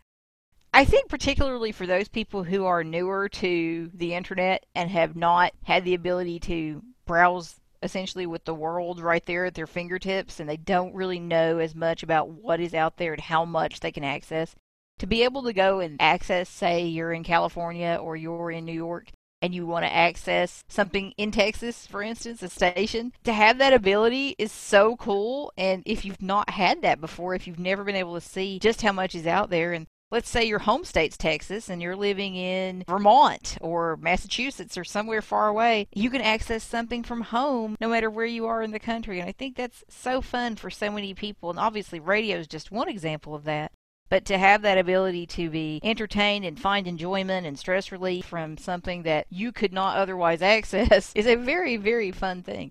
I 0.72 0.86
think 0.86 1.10
particularly 1.10 1.70
for 1.70 1.86
those 1.86 2.08
people 2.08 2.44
who 2.44 2.64
are 2.64 2.82
newer 2.82 3.28
to 3.28 3.90
the 3.92 4.14
internet 4.14 4.64
and 4.74 4.88
have 4.88 5.14
not 5.16 5.52
had 5.64 5.84
the 5.84 5.92
ability 5.92 6.40
to 6.40 6.82
browse 7.04 7.56
essentially 7.82 8.24
with 8.24 8.46
the 8.46 8.54
world 8.54 9.00
right 9.00 9.26
there 9.26 9.44
at 9.44 9.54
their 9.54 9.66
fingertips 9.66 10.40
and 10.40 10.48
they 10.48 10.56
don't 10.56 10.94
really 10.94 11.20
know 11.20 11.58
as 11.58 11.74
much 11.74 12.02
about 12.02 12.30
what 12.30 12.58
is 12.58 12.72
out 12.72 12.96
there 12.96 13.12
and 13.12 13.20
how 13.20 13.44
much 13.44 13.80
they 13.80 13.92
can 13.92 14.02
access 14.02 14.56
to 14.98 15.06
be 15.06 15.24
able 15.24 15.42
to 15.42 15.52
go 15.52 15.80
and 15.80 15.96
access 16.00 16.48
say 16.48 16.84
you're 16.86 17.12
in 17.12 17.24
California 17.24 17.98
or 18.00 18.16
you're 18.16 18.50
in 18.50 18.64
New 18.64 18.72
York 18.72 19.10
and 19.42 19.54
you 19.54 19.66
want 19.66 19.84
to 19.84 19.92
access 19.92 20.64
something 20.68 21.12
in 21.16 21.30
Texas 21.30 21.86
for 21.86 22.02
instance 22.02 22.42
a 22.42 22.48
station 22.48 23.12
to 23.24 23.32
have 23.32 23.58
that 23.58 23.72
ability 23.72 24.34
is 24.38 24.52
so 24.52 24.96
cool 24.96 25.52
and 25.56 25.82
if 25.84 26.04
you've 26.04 26.22
not 26.22 26.50
had 26.50 26.82
that 26.82 27.00
before 27.00 27.34
if 27.34 27.46
you've 27.46 27.58
never 27.58 27.84
been 27.84 27.96
able 27.96 28.14
to 28.14 28.20
see 28.20 28.58
just 28.58 28.82
how 28.82 28.92
much 28.92 29.14
is 29.14 29.26
out 29.26 29.50
there 29.50 29.72
and 29.72 29.86
let's 30.14 30.30
say 30.30 30.44
your 30.44 30.60
home 30.60 30.84
state's 30.84 31.16
Texas 31.16 31.68
and 31.68 31.82
you're 31.82 31.96
living 31.96 32.36
in 32.36 32.84
Vermont 32.88 33.58
or 33.60 33.96
Massachusetts 33.96 34.78
or 34.78 34.84
somewhere 34.84 35.20
far 35.20 35.48
away, 35.48 35.88
you 35.92 36.08
can 36.08 36.20
access 36.20 36.62
something 36.62 37.02
from 37.02 37.20
home 37.20 37.74
no 37.80 37.88
matter 37.88 38.08
where 38.08 38.24
you 38.24 38.46
are 38.46 38.62
in 38.62 38.70
the 38.70 38.78
country. 38.78 39.18
And 39.18 39.28
I 39.28 39.32
think 39.32 39.56
that's 39.56 39.82
so 39.88 40.20
fun 40.20 40.54
for 40.54 40.70
so 40.70 40.92
many 40.92 41.14
people. 41.14 41.50
And 41.50 41.58
obviously, 41.58 41.98
radio 41.98 42.38
is 42.38 42.46
just 42.46 42.70
one 42.70 42.88
example 42.88 43.34
of 43.34 43.42
that. 43.44 43.72
But 44.14 44.26
to 44.26 44.38
have 44.38 44.62
that 44.62 44.78
ability 44.78 45.26
to 45.26 45.50
be 45.50 45.80
entertained 45.82 46.44
and 46.44 46.56
find 46.56 46.86
enjoyment 46.86 47.48
and 47.48 47.58
stress 47.58 47.90
relief 47.90 48.26
from 48.26 48.56
something 48.56 49.02
that 49.02 49.26
you 49.28 49.50
could 49.50 49.72
not 49.72 49.96
otherwise 49.96 50.40
access 50.56 51.10
is 51.16 51.26
a 51.26 51.34
very, 51.34 51.76
very 51.76 52.12
fun 52.12 52.44
thing. 52.44 52.70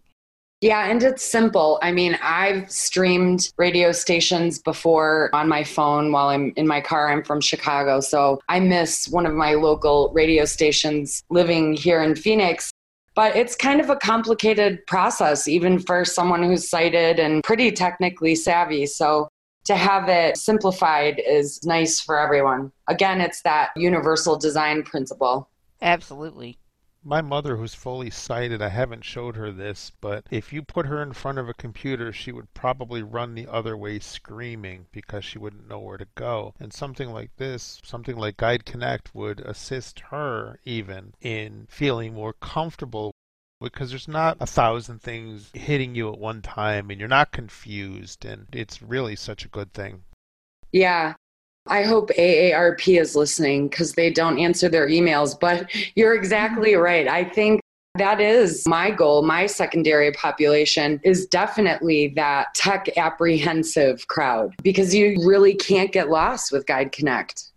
Yeah, 0.62 0.90
and 0.90 1.04
it's 1.04 1.22
simple. 1.22 1.80
I 1.82 1.92
mean, 1.92 2.18
I've 2.24 2.72
streamed 2.72 3.52
radio 3.58 3.92
stations 3.92 4.58
before 4.60 5.32
on 5.34 5.50
my 5.50 5.66
phone 5.66 6.14
while 6.14 6.30
I'm 6.30 6.54
in 6.56 6.66
my 6.66 6.80
car. 6.80 7.12
I'm 7.12 7.26
from 7.26 7.42
Chicago, 7.42 8.00
so 8.00 8.40
I 8.48 8.62
miss 8.62 9.10
one 9.10 9.26
of 9.26 9.34
my 9.34 9.56
local 9.56 10.14
radio 10.14 10.46
stations 10.46 11.26
living 11.30 11.74
here 11.74 12.02
in 12.02 12.16
Phoenix. 12.16 12.72
But 13.16 13.36
it's 13.36 13.54
kind 13.54 13.82
of 13.82 13.90
a 13.90 13.98
complicated 13.98 14.80
process, 14.88 15.46
even 15.50 15.78
for 15.78 16.06
someone 16.06 16.42
who's 16.42 16.70
sighted 16.70 17.20
and 17.20 17.44
pretty 17.44 17.70
technically 17.74 18.34
savvy. 18.34 18.86
So 18.86 19.28
to 19.66 19.76
have 19.76 20.10
it 20.10 20.38
simplified 20.38 21.22
is 21.26 21.64
nice 21.64 22.00
for 22.00 22.20
everyone. 22.20 22.72
Again, 22.88 23.22
it's 23.22 23.42
that 23.44 23.70
universal 23.76 24.38
design 24.38 24.84
principle. 24.84 25.50
Absolutely. 25.82 26.58
My 27.06 27.22
mother, 27.22 27.58
who's 27.58 27.76
fully 27.76 28.10
sighted, 28.10 28.62
I 28.62 28.70
haven't 28.70 29.04
showed 29.04 29.36
her 29.36 29.52
this, 29.52 29.92
but 30.00 30.26
if 30.32 30.54
you 30.54 30.62
put 30.62 30.86
her 30.86 31.04
in 31.04 31.12
front 31.12 31.38
of 31.38 31.50
a 31.50 31.54
computer, 31.54 32.14
she 32.14 32.32
would 32.32 32.54
probably 32.54 33.04
run 33.04 33.36
the 33.36 33.48
other 33.48 33.76
way 33.76 34.00
screaming 34.00 34.86
because 34.94 35.26
she 35.26 35.38
wouldn't 35.38 35.68
know 35.68 35.80
where 35.80 35.98
to 35.98 36.08
go. 36.16 36.54
And 36.62 36.72
something 36.72 37.10
like 37.10 37.36
this, 37.36 37.82
something 37.84 38.16
like 38.16 38.38
Guide 38.38 38.64
Connect, 38.64 39.14
would 39.14 39.42
assist 39.42 40.00
her 40.12 40.60
even 40.64 41.14
in 41.20 41.68
feeling 41.70 42.14
more 42.14 42.32
comfortable 42.32 43.14
because 43.62 43.90
there's 43.90 44.08
not 44.08 44.38
a 44.40 44.46
thousand 44.46 45.02
things 45.02 45.50
hitting 45.54 45.96
you 45.96 46.12
at 46.12 46.20
one 46.20 46.42
time 46.42 46.90
and 46.90 47.00
you're 47.00 47.10
not 47.10 47.32
confused, 47.32 48.26
and 48.26 48.48
it's 48.52 48.82
really 48.82 49.16
such 49.16 49.46
a 49.46 49.50
good 49.50 49.74
thing. 49.74 50.04
Yeah. 50.72 51.14
I 51.68 51.84
hope 51.84 52.10
AARP 52.10 53.00
is 53.00 53.16
listening 53.16 53.70
because 53.70 53.94
they 53.94 54.10
don't 54.12 54.38
answer 54.38 54.68
their 54.68 54.88
emails. 54.88 55.40
But 55.40 55.70
you're 55.96 56.14
exactly 56.14 56.76
right. 56.76 57.08
I 57.08 57.24
think 57.24 57.62
that 57.96 58.20
is 58.20 58.68
my 58.68 58.92
goal. 58.92 59.22
My 59.22 59.46
secondary 59.46 60.12
population 60.12 61.00
is 61.04 61.28
definitely 61.28 62.10
that 62.16 62.48
tech 62.56 62.90
apprehensive 62.98 64.08
crowd 64.08 64.54
because 64.64 64.94
you 64.94 65.16
really 65.26 65.54
can't 65.54 65.92
get 65.92 66.10
lost 66.10 66.52
with 66.52 66.66
Guide 66.66 66.92
Connect. 66.92 67.53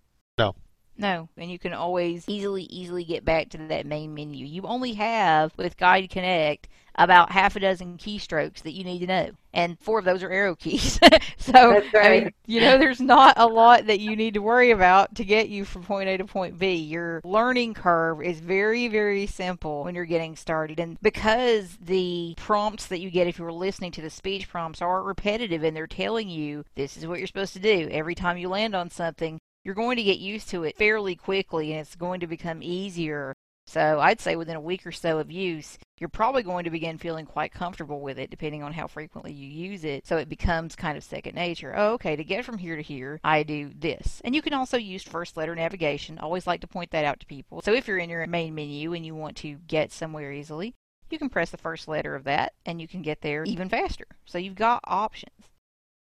No, 0.99 1.29
and 1.37 1.51
you 1.51 1.59
can 1.59 1.73
always 1.73 2.25
easily, 2.29 2.65
easily 2.65 3.05
get 3.05 3.25
back 3.25 3.51
to 3.51 3.59
that 3.59 3.87
main 3.87 4.15
menu. 4.15 4.47
You 4.47 4.63
only 4.63 4.95
have, 4.95 5.53
with 5.57 5.77
Guide 5.77 6.09
Connect, 6.11 6.69
about 6.99 7.31
half 7.31 7.57
a 7.57 7.61
dozen 7.61 7.99
keystrokes 7.99 8.63
that 8.63 8.73
you 8.73 8.83
need 8.83 9.01
to 9.01 9.07
know. 9.07 9.31
And 9.53 9.79
four 9.81 9.99
of 9.99 10.05
those 10.05 10.23
are 10.23 10.31
arrow 10.31 10.55
keys. 10.55 10.99
so, 11.39 11.53
That's 11.53 11.95
I 11.95 12.09
mean, 12.09 12.33
you 12.47 12.61
know, 12.61 12.79
there's 12.79 13.01
not 13.01 13.35
a 13.37 13.47
lot 13.47 13.87
that 13.87 14.01
you 14.01 14.17
need 14.17 14.35
to 14.35 14.43
worry 14.43 14.71
about 14.71 15.15
to 15.17 15.25
get 15.25 15.49
you 15.49 15.65
from 15.65 15.83
point 15.83 16.09
A 16.09 16.17
to 16.19 16.25
point 16.25 16.59
B. 16.59 16.75
Your 16.75 17.21
learning 17.25 17.75
curve 17.75 18.23
is 18.23 18.41
very, 18.41 18.89
very 18.89 19.27
simple 19.27 19.85
when 19.85 19.95
you're 19.95 20.05
getting 20.05 20.37
started. 20.37 20.81
And 20.81 20.99
because 21.01 21.77
the 21.81 22.35
prompts 22.37 22.87
that 22.87 23.01
you 23.01 23.11
get 23.11 23.27
if 23.27 23.39
you're 23.39 23.53
listening 23.53 23.93
to 23.93 24.03
the 24.03 24.11
speech 24.11 24.49
prompts 24.49 24.83
are 24.83 25.03
repetitive 25.03 25.63
and 25.63 25.77
they're 25.77 25.87
telling 25.87 26.29
you 26.29 26.65
this 26.75 26.97
is 26.97 27.07
what 27.07 27.19
you're 27.19 27.27
supposed 27.27 27.55
to 27.55 27.61
do 27.61 27.89
every 27.91 28.15
time 28.15 28.39
you 28.39 28.49
land 28.49 28.75
on 28.75 28.91
something, 28.91 29.39
you're 29.67 29.75
going 29.75 29.97
to 29.97 30.03
get 30.05 30.21
used 30.21 30.49
to 30.49 30.62
it 30.62 30.77
fairly 30.77 31.17
quickly 31.17 31.73
and 31.73 31.81
it's 31.81 31.97
going 31.97 32.21
to 32.21 32.29
become 32.29 32.62
easier. 32.62 33.35
So 33.67 33.99
I'd 33.99 34.21
say 34.21 34.37
within 34.37 34.55
a 34.55 34.61
week 34.61 34.87
or 34.87 34.93
so 34.93 35.19
of 35.19 35.29
use, 35.29 35.77
you're 35.99 36.09
probably 36.09 36.45
going 36.45 36.62
to 36.62 36.71
begin 36.71 36.99
feeling 36.99 37.27
quite 37.27 37.51
comfortable 37.51 38.01
with 38.01 38.17
it 38.17 38.31
depending 38.31 38.62
on 38.62 38.73
how 38.73 38.87
frequently 38.87 39.33
you 39.33 39.49
use 39.49 39.85
it. 39.85 40.07
So 40.07 40.19
it 40.19 40.29
becomes 40.29 40.77
kind 40.77 40.97
of 40.97 41.03
second 41.03 41.35
nature. 41.35 41.75
Oh, 41.77 41.95
okay, 41.95 42.14
to 42.14 42.23
get 42.23 42.45
from 42.45 42.59
here 42.59 42.77
to 42.77 42.83
here, 42.83 43.19
I 43.25 43.43
do 43.43 43.73
this. 43.77 44.23
And 44.25 44.37
you 44.37 44.41
can 44.41 44.53
also 44.53 44.77
use 44.77 45.03
first 45.03 45.37
letter 45.37 45.57
navigation. 45.57 46.21
Always 46.21 46.47
like 46.47 46.61
to 46.61 46.69
point 46.69 46.93
that 46.93 47.05
out 47.05 47.19
to 47.19 47.27
people. 47.27 47.61
So 47.62 47.75
if 47.75 47.89
you're 47.89 47.99
in 47.99 48.09
your 48.09 48.25
main 48.29 48.55
menu 48.55 48.93
and 48.93 49.05
you 49.05 49.17
want 49.17 49.37
to 49.39 49.57
get 49.67 49.91
somewhere 49.91 50.33
easily, 50.33 50.77
you 51.11 51.19
can 51.19 51.29
press 51.29 51.51
the 51.51 51.57
first 51.57 51.89
letter 51.89 52.14
of 52.14 52.23
that 52.23 52.53
and 52.64 52.81
you 52.81 52.87
can 52.87 53.03
get 53.03 53.21
there 53.21 53.43
even 53.43 53.69
faster. 53.69 54.07
So 54.27 54.39
you've 54.39 54.55
got 54.55 54.79
options. 54.85 55.56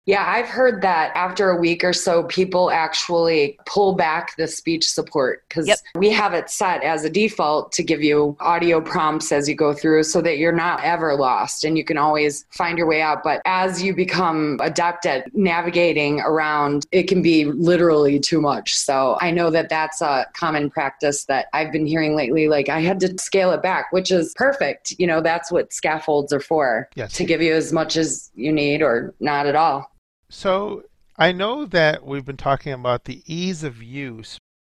Yeah, 0.05 0.25
I've 0.27 0.49
heard 0.49 0.83
that 0.83 1.13
after 1.15 1.51
a 1.51 1.57
week 1.57 1.85
or 1.85 1.93
so, 1.93 2.25
people 2.25 2.73
actually 2.73 3.57
pull 3.67 3.95
back 3.95 4.37
the 4.37 4.49
speech 4.49 4.89
support 4.91 5.45
because 5.49 5.69
Yep. 5.69 5.79
we 5.95 6.11
have 6.11 6.35
it 6.35 6.51
set 6.51 6.83
as 6.83 7.05
a 7.05 7.11
default 7.11 7.71
to 7.73 7.85
give 7.85 8.03
you 8.03 8.37
audio 8.41 8.81
prompts 8.81 9.31
as 9.31 9.49
you 9.49 9.55
go 9.55 9.73
through 9.73 10.03
so 10.03 10.21
that 10.21 10.39
you're 10.39 10.51
not 10.51 10.83
ever 10.83 11.15
lost 11.15 11.63
and 11.63 11.79
you 11.79 11.85
can 11.85 11.99
always 11.99 12.45
find 12.51 12.79
your 12.79 12.89
way 12.89 13.01
out. 13.01 13.23
But 13.23 13.43
as 13.45 13.81
you 13.81 13.95
become 13.95 14.59
adept 14.61 15.07
at 15.07 15.33
navigating 15.37 16.21
around, 16.21 16.85
it 16.91 17.05
can 17.05 17.23
be 17.23 17.45
literally 17.45 18.19
too 18.19 18.41
much. 18.41 18.75
So 18.77 19.19
I 19.21 19.31
know 19.31 19.51
that 19.51 19.69
that's 19.69 20.01
a 20.01 20.27
common 20.35 20.69
practice 20.69 21.27
that 21.27 21.47
I've 21.53 21.71
been 21.71 21.87
hearing 21.87 22.17
lately. 22.17 22.49
Like 22.49 22.69
I 22.69 22.81
had 22.81 22.99
to 23.01 23.17
scale 23.19 23.53
it 23.53 23.63
back, 23.63 23.93
which 23.93 24.11
is 24.11 24.35
perfect. 24.35 24.97
You 24.99 25.07
know, 25.07 25.21
that's 25.21 25.53
what 25.53 25.73
scaffolds 25.73 26.33
are 26.33 26.41
for 26.41 26.89
Yes. 26.97 27.13
to 27.15 27.25
give 27.25 27.41
you 27.41 27.55
as 27.55 27.73
much 27.73 27.97
as 27.97 28.33
you 28.35 28.51
need 28.53 28.83
or 28.83 29.15
not 29.21 29.47
at 29.47 29.55
all. 29.55 29.92
So 30.35 30.85
I 31.19 31.31
know 31.31 31.67
that 31.67 32.07
we've 32.07 32.25
been 32.25 32.39
talking 32.39 32.73
about 32.73 33.05
the 33.05 33.23
ease 33.27 33.63
of 33.63 33.83
use. 33.83 34.39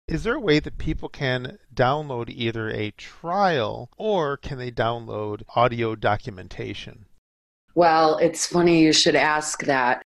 Is 0.09 0.25
there 0.25 0.37
a 0.37 0.41
way 0.41 0.61
that 0.61 0.79
people 0.79 1.11
can 1.11 1.59
download 1.75 2.31
either 2.31 2.71
a 2.71 2.91
trial 2.93 3.91
or 3.99 4.39
can 4.39 4.57
they 4.57 4.71
download 4.71 5.43
audio 5.55 5.95
documentation? 5.95 7.05
Well, 7.75 8.17
it's 8.17 8.47
funny 8.47 8.81
you 8.81 8.95
should 8.95 9.15
ask 9.15 9.65
that. 9.65 10.03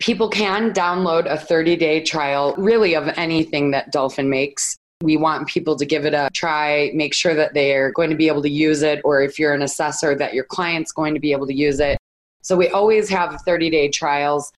People 0.00 0.30
can 0.30 0.72
download 0.72 1.30
a 1.30 1.38
30 1.38 1.76
day 1.76 2.02
trial, 2.02 2.54
really, 2.56 2.94
of 2.94 3.06
anything 3.18 3.72
that 3.72 3.92
Dolphin 3.92 4.30
makes. 4.30 4.76
We 5.02 5.18
want 5.18 5.46
people 5.46 5.76
to 5.76 5.84
give 5.84 6.06
it 6.06 6.14
a 6.14 6.30
try, 6.32 6.90
make 6.94 7.12
sure 7.12 7.34
that 7.34 7.52
they're 7.52 7.92
going 7.92 8.08
to 8.08 8.16
be 8.16 8.28
able 8.28 8.42
to 8.42 8.50
use 8.50 8.80
it, 8.80 9.02
or 9.04 9.20
if 9.20 9.38
you're 9.38 9.52
an 9.52 9.62
assessor, 9.62 10.14
that 10.14 10.32
your 10.32 10.44
client's 10.44 10.90
going 10.90 11.12
to 11.12 11.20
be 11.20 11.32
able 11.32 11.46
to 11.46 11.54
use 11.54 11.80
it. 11.80 11.98
So 12.40 12.56
we 12.56 12.68
always 12.68 13.10
have 13.10 13.42
30 13.42 13.68
day 13.68 13.90
trials. 13.90 14.50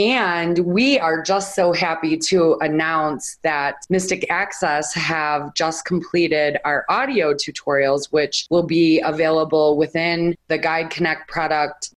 And 0.00 0.60
we 0.60 0.98
are 0.98 1.22
just 1.22 1.54
so 1.54 1.74
happy 1.74 2.16
to 2.16 2.56
announce 2.62 3.36
that 3.42 3.84
Mystic 3.90 4.24
Access 4.30 4.94
have 4.94 5.52
just 5.52 5.84
completed 5.84 6.56
our 6.64 6.86
audio 6.88 7.34
tutorials, 7.34 8.10
which 8.10 8.46
will 8.48 8.62
be 8.62 9.02
available 9.04 9.76
within 9.76 10.36
the 10.48 10.56
Guide 10.56 10.88
Connect 10.88 11.28
product. 11.28 11.92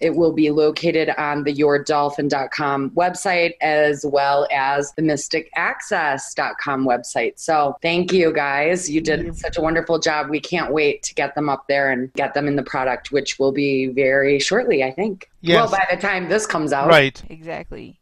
It 0.00 0.16
will 0.16 0.32
be 0.32 0.50
located 0.50 1.10
on 1.10 1.44
the 1.44 1.54
yourdolphin.com 1.54 2.90
website 2.90 3.52
as 3.60 4.04
well 4.04 4.46
as 4.50 4.92
the 4.92 5.02
mysticaccess.com 5.02 6.84
website. 6.84 7.38
So 7.38 7.78
thank 7.80 8.12
you 8.12 8.32
guys. 8.32 8.90
You 8.90 9.00
did 9.00 9.36
such 9.36 9.56
a 9.56 9.60
wonderful 9.60 9.98
job. 9.98 10.28
We 10.30 10.40
can't 10.40 10.72
wait 10.72 11.02
to 11.04 11.14
get 11.14 11.34
them 11.34 11.48
up 11.48 11.66
there 11.68 11.92
and 11.92 12.12
get 12.14 12.34
them 12.34 12.48
in 12.48 12.56
the 12.56 12.62
product, 12.62 13.12
which 13.12 13.38
will 13.38 13.52
be 13.52 13.86
very 13.86 14.40
shortly, 14.40 14.82
I 14.82 14.90
think. 14.90 15.30
Yes. 15.40 15.56
Well, 15.56 15.70
by 15.70 15.86
the 15.94 16.00
time 16.00 16.28
this 16.28 16.46
comes 16.46 16.72
out. 16.72 16.88
Right. 16.88 17.22
Exactly. 17.30 18.00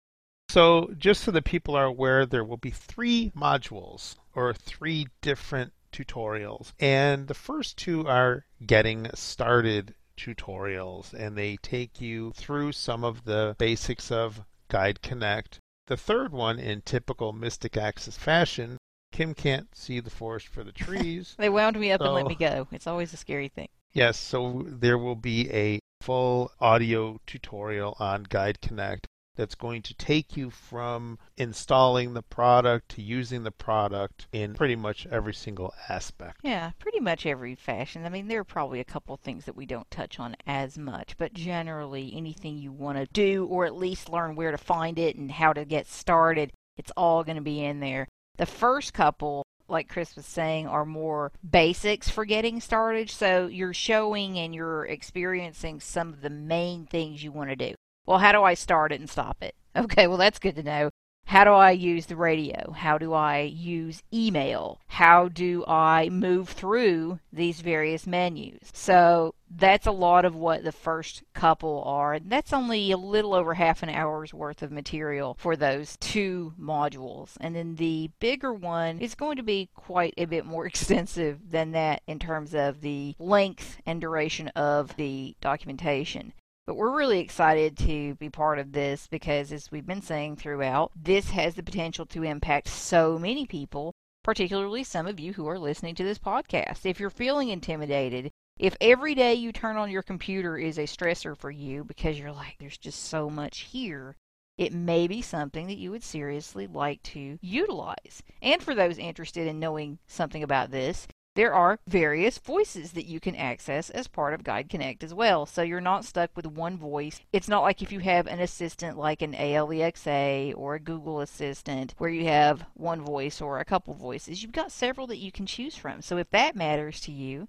So, 0.49 0.91
just 0.99 1.25
so 1.25 1.31
that 1.31 1.45
people 1.45 1.75
are 1.77 1.87
aware, 1.87 2.27
there 2.27 2.45
will 2.45 2.59
be 2.59 2.71
three 2.71 3.33
modules 3.35 4.17
or 4.35 4.53
three 4.53 5.09
different 5.23 5.73
tutorials. 5.93 6.73
And 6.79 7.29
the 7.29 7.35
first 7.35 7.77
two 7.77 8.07
are 8.07 8.45
getting 8.67 9.09
started 9.15 9.95
tutorials, 10.17 11.13
and 11.13 11.37
they 11.37 11.57
take 11.57 12.01
you 12.01 12.33
through 12.33 12.73
some 12.73 13.05
of 13.05 13.25
the 13.25 13.55
basics 13.59 14.11
of 14.11 14.45
Guide 14.69 15.03
Connect. 15.03 15.59
The 15.87 15.97
third 15.97 16.33
one, 16.33 16.59
in 16.59 16.83
typical 16.83 17.33
Mystic 17.33 17.77
Access 17.77 18.17
fashion, 18.17 18.79
Kim 19.13 19.35
can't 19.35 19.75
see 19.75 20.01
the 20.01 20.11
forest 20.11 20.49
for 20.49 20.65
the 20.65 20.73
trees. 20.85 21.35
They 21.39 21.51
wound 21.51 21.79
me 21.79 21.93
up 21.93 22.01
and 22.01 22.15
let 22.15 22.27
me 22.27 22.35
go. 22.35 22.69
It's 22.73 22.87
always 22.87 23.13
a 23.13 23.17
scary 23.17 23.49
thing. 23.49 23.69
Yes, 23.93 24.19
so 24.19 24.65
there 24.67 24.97
will 24.97 25.17
be 25.17 25.51
a 25.51 25.79
full 26.01 26.51
audio 26.61 27.21
tutorial 27.27 27.97
on 28.01 28.25
Guide 28.25 28.61
Connect 28.61 29.07
that's 29.37 29.55
going 29.55 29.83
to 29.83 29.95
take 29.95 30.37
you 30.37 30.51
from 30.51 31.19
installing 31.37 32.15
the 32.15 32.23
product 32.23 32.91
to 32.91 33.03
using 33.03 33.43
the 33.45 33.51
product 33.51 34.27
in 34.33 34.55
pretty 34.55 34.77
much 34.77 35.07
every 35.11 35.35
single 35.35 35.75
aspect. 35.89 36.41
Yeah, 36.43 36.73
pretty 36.79 37.01
much 37.01 37.27
every 37.27 37.55
fashion. 37.55 38.05
I 38.05 38.09
mean, 38.09 38.29
there 38.29 38.41
are 38.41 38.45
probably 38.45 38.81
a 38.81 38.85
couple 38.85 39.17
things 39.17 39.45
that 39.47 39.57
we 39.57 39.67
don't 39.67 39.91
touch 39.91 40.21
on 40.21 40.37
as 40.47 40.77
much, 40.77 41.17
but 41.17 41.33
generally, 41.33 42.13
anything 42.15 42.59
you 42.59 42.73
want 42.73 42.99
to 42.99 43.07
do 43.13 43.47
or 43.47 43.65
at 43.65 43.77
least 43.77 44.09
learn 44.09 44.35
where 44.35 44.51
to 44.51 44.59
find 44.59 44.99
it 44.99 45.17
and 45.17 45.31
how 45.31 45.53
to 45.53 45.65
get 45.65 45.87
started, 45.87 46.53
it's 46.77 46.93
all 46.97 47.25
going 47.25 47.37
to 47.37 47.43
be 47.43 47.65
in 47.65 47.81
there. 47.81 48.09
The 48.37 48.47
first 48.47 48.95
couple, 48.95 49.45
like 49.69 49.89
Chris 49.89 50.17
was 50.17 50.27
saying, 50.27 50.67
are 50.67 50.85
more 50.85 51.33
basics 51.49 52.09
for 52.09 52.25
getting 52.25 52.61
started. 52.61 53.11
So 53.11 53.47
you're 53.47 53.75
showing 53.75 54.39
and 54.39 54.55
you're 54.55 54.87
experiencing 54.87 55.81
some 55.81 56.13
of 56.13 56.21
the 56.21 56.31
main 56.31 56.87
things 56.87 57.23
you 57.23 57.33
want 57.33 57.51
to 57.51 57.57
do. 57.57 57.75
Well, 58.07 58.19
how 58.19 58.33
do 58.33 58.43
I 58.43 58.55
start 58.55 58.93
it 58.93 59.01
and 59.01 59.11
stop 59.11 59.43
it? 59.43 59.55
Okay, 59.75 60.07
well, 60.07 60.19
that's 60.19 60.39
good 60.39 60.57
to 60.57 60.63
know. 60.63 60.91
How 61.25 61.45
do 61.45 61.53
I 61.53 61.71
use 61.71 62.07
the 62.07 62.17
radio? 62.17 62.73
How 62.73 62.99
do 62.99 63.15
I 63.15 63.41
use 63.41 64.03
email? 64.13 64.81
How 64.89 65.29
do 65.29 65.65
I 65.67 66.11
move 66.11 66.51
through 66.51 67.21
these 67.33 67.63
various 67.63 68.07
menus? 68.07 68.71
So 68.75 69.35
that's 69.49 69.87
a 69.87 69.93
lot 69.93 70.27
of 70.27 70.35
what 70.35 70.63
the 70.63 70.73
first 70.73 71.23
couple 71.33 71.83
are. 71.87 72.19
That's 72.19 72.53
only 72.53 72.91
a 72.91 72.99
little 72.99 73.35
over 73.35 73.55
half 73.55 73.83
an 73.83 73.89
hour's 73.89 74.35
worth 74.35 74.63
of 74.63 74.73
material 74.73 75.37
for 75.39 75.57
those 75.57 75.97
two 75.99 76.53
modules. 76.61 77.37
And 77.41 77.57
then 77.57 77.77
the 77.77 78.11
bigger 78.21 78.53
one 78.53 78.99
is 78.99 79.15
going 79.15 79.37
to 79.37 79.43
be 79.43 79.71
quite 79.75 80.15
a 80.19 80.27
bit 80.27 80.45
more 80.45 80.67
extensive 80.73 81.51
than 81.51 81.71
that 81.71 82.03
in 82.07 82.19
terms 82.19 82.55
of 82.55 82.83
the 82.83 83.15
length 83.19 83.81
and 83.87 84.03
duration 84.03 84.49
of 84.49 84.97
the 84.97 85.35
documentation. 85.41 86.35
But 86.67 86.77
we're 86.77 86.97
really 86.97 87.19
excited 87.19 87.77
to 87.79 88.15
be 88.15 88.31
part 88.31 88.61
of 88.61 88.73
this 88.73 89.09
because, 89.09 89.51
as 89.51 89.73
we've 89.73 89.87
been 89.87 90.03
saying 90.03 90.37
throughout, 90.37 90.93
this 90.95 91.31
has 91.31 91.57
the 91.57 91.63
potential 91.63 92.07
to 92.07 92.23
impact 92.23 92.69
so 92.69 93.19
many 93.19 93.47
people, 93.47 93.95
particularly 94.23 94.85
some 94.85 95.09
of 95.09 95.19
you 95.19 95.33
who 95.33 95.49
are 95.49 95.59
listening 95.59 95.97
to 95.97 96.05
this 96.05 96.21
podcast. 96.21 96.87
If 96.87 97.01
you're 97.01 97.11
feeling 97.11 97.49
intimidated, 97.49 98.31
if 98.59 98.77
every 98.81 99.15
day 99.17 99.35
you 99.35 99.51
turn 99.51 99.77
on 99.77 99.91
your 99.91 100.03
computer 100.03 100.57
is 100.57 100.79
a 100.79 100.83
stressor 100.83 101.37
for 101.37 101.51
you 101.51 101.83
because 101.83 102.17
you're 102.17 102.31
like, 102.31 102.57
there's 102.59 102.79
just 102.79 103.07
so 103.07 103.29
much 103.29 103.61
here, 103.61 104.15
it 104.57 104.73
may 104.73 105.09
be 105.09 105.21
something 105.21 105.67
that 105.67 105.79
you 105.79 105.91
would 105.91 106.05
seriously 106.05 106.69
like 106.69 107.03
to 107.03 107.39
utilize. 107.41 108.23
And 108.41 108.63
for 108.63 108.75
those 108.75 108.99
interested 108.99 109.49
in 109.49 109.59
knowing 109.59 109.99
something 110.07 110.45
about 110.45 110.71
this, 110.71 111.09
there 111.35 111.55
are 111.55 111.79
various 111.87 112.37
voices 112.39 112.93
that 112.93 113.07
you 113.07 113.19
can 113.19 113.35
access 113.35 113.89
as 113.89 114.07
part 114.07 114.35
of 114.35 114.45
Guide 114.45 114.69
Connect 114.69 115.03
as 115.03 115.15
well. 115.15 115.47
So 115.47 115.63
you're 115.63 115.81
not 115.81 116.05
stuck 116.05 116.31
with 116.37 116.47
one 116.47 116.77
voice. 116.77 117.21
It's 117.33 117.49
not 117.49 117.63
like 117.63 117.81
if 117.81 117.91
you 117.91 118.01
have 118.01 118.27
an 118.27 118.41
assistant 118.41 118.99
like 118.99 119.23
an 119.23 119.33
ALEXA 119.33 120.53
or 120.57 120.75
a 120.75 120.81
Google 120.81 121.21
Assistant 121.21 121.95
where 121.97 122.11
you 122.11 122.27
have 122.27 122.67
one 122.75 123.01
voice 123.01 123.41
or 123.41 123.59
a 123.59 123.65
couple 123.65 123.95
voices. 123.95 124.43
You've 124.43 124.53
got 124.53 124.73
several 124.73 125.07
that 125.07 125.19
you 125.19 125.33
can 125.33 125.47
choose 125.47 125.77
from. 125.77 126.03
So 126.03 126.19
if 126.19 126.31
that 126.31 126.55
matters 126.55 127.01
to 127.03 127.13
you, 127.13 127.49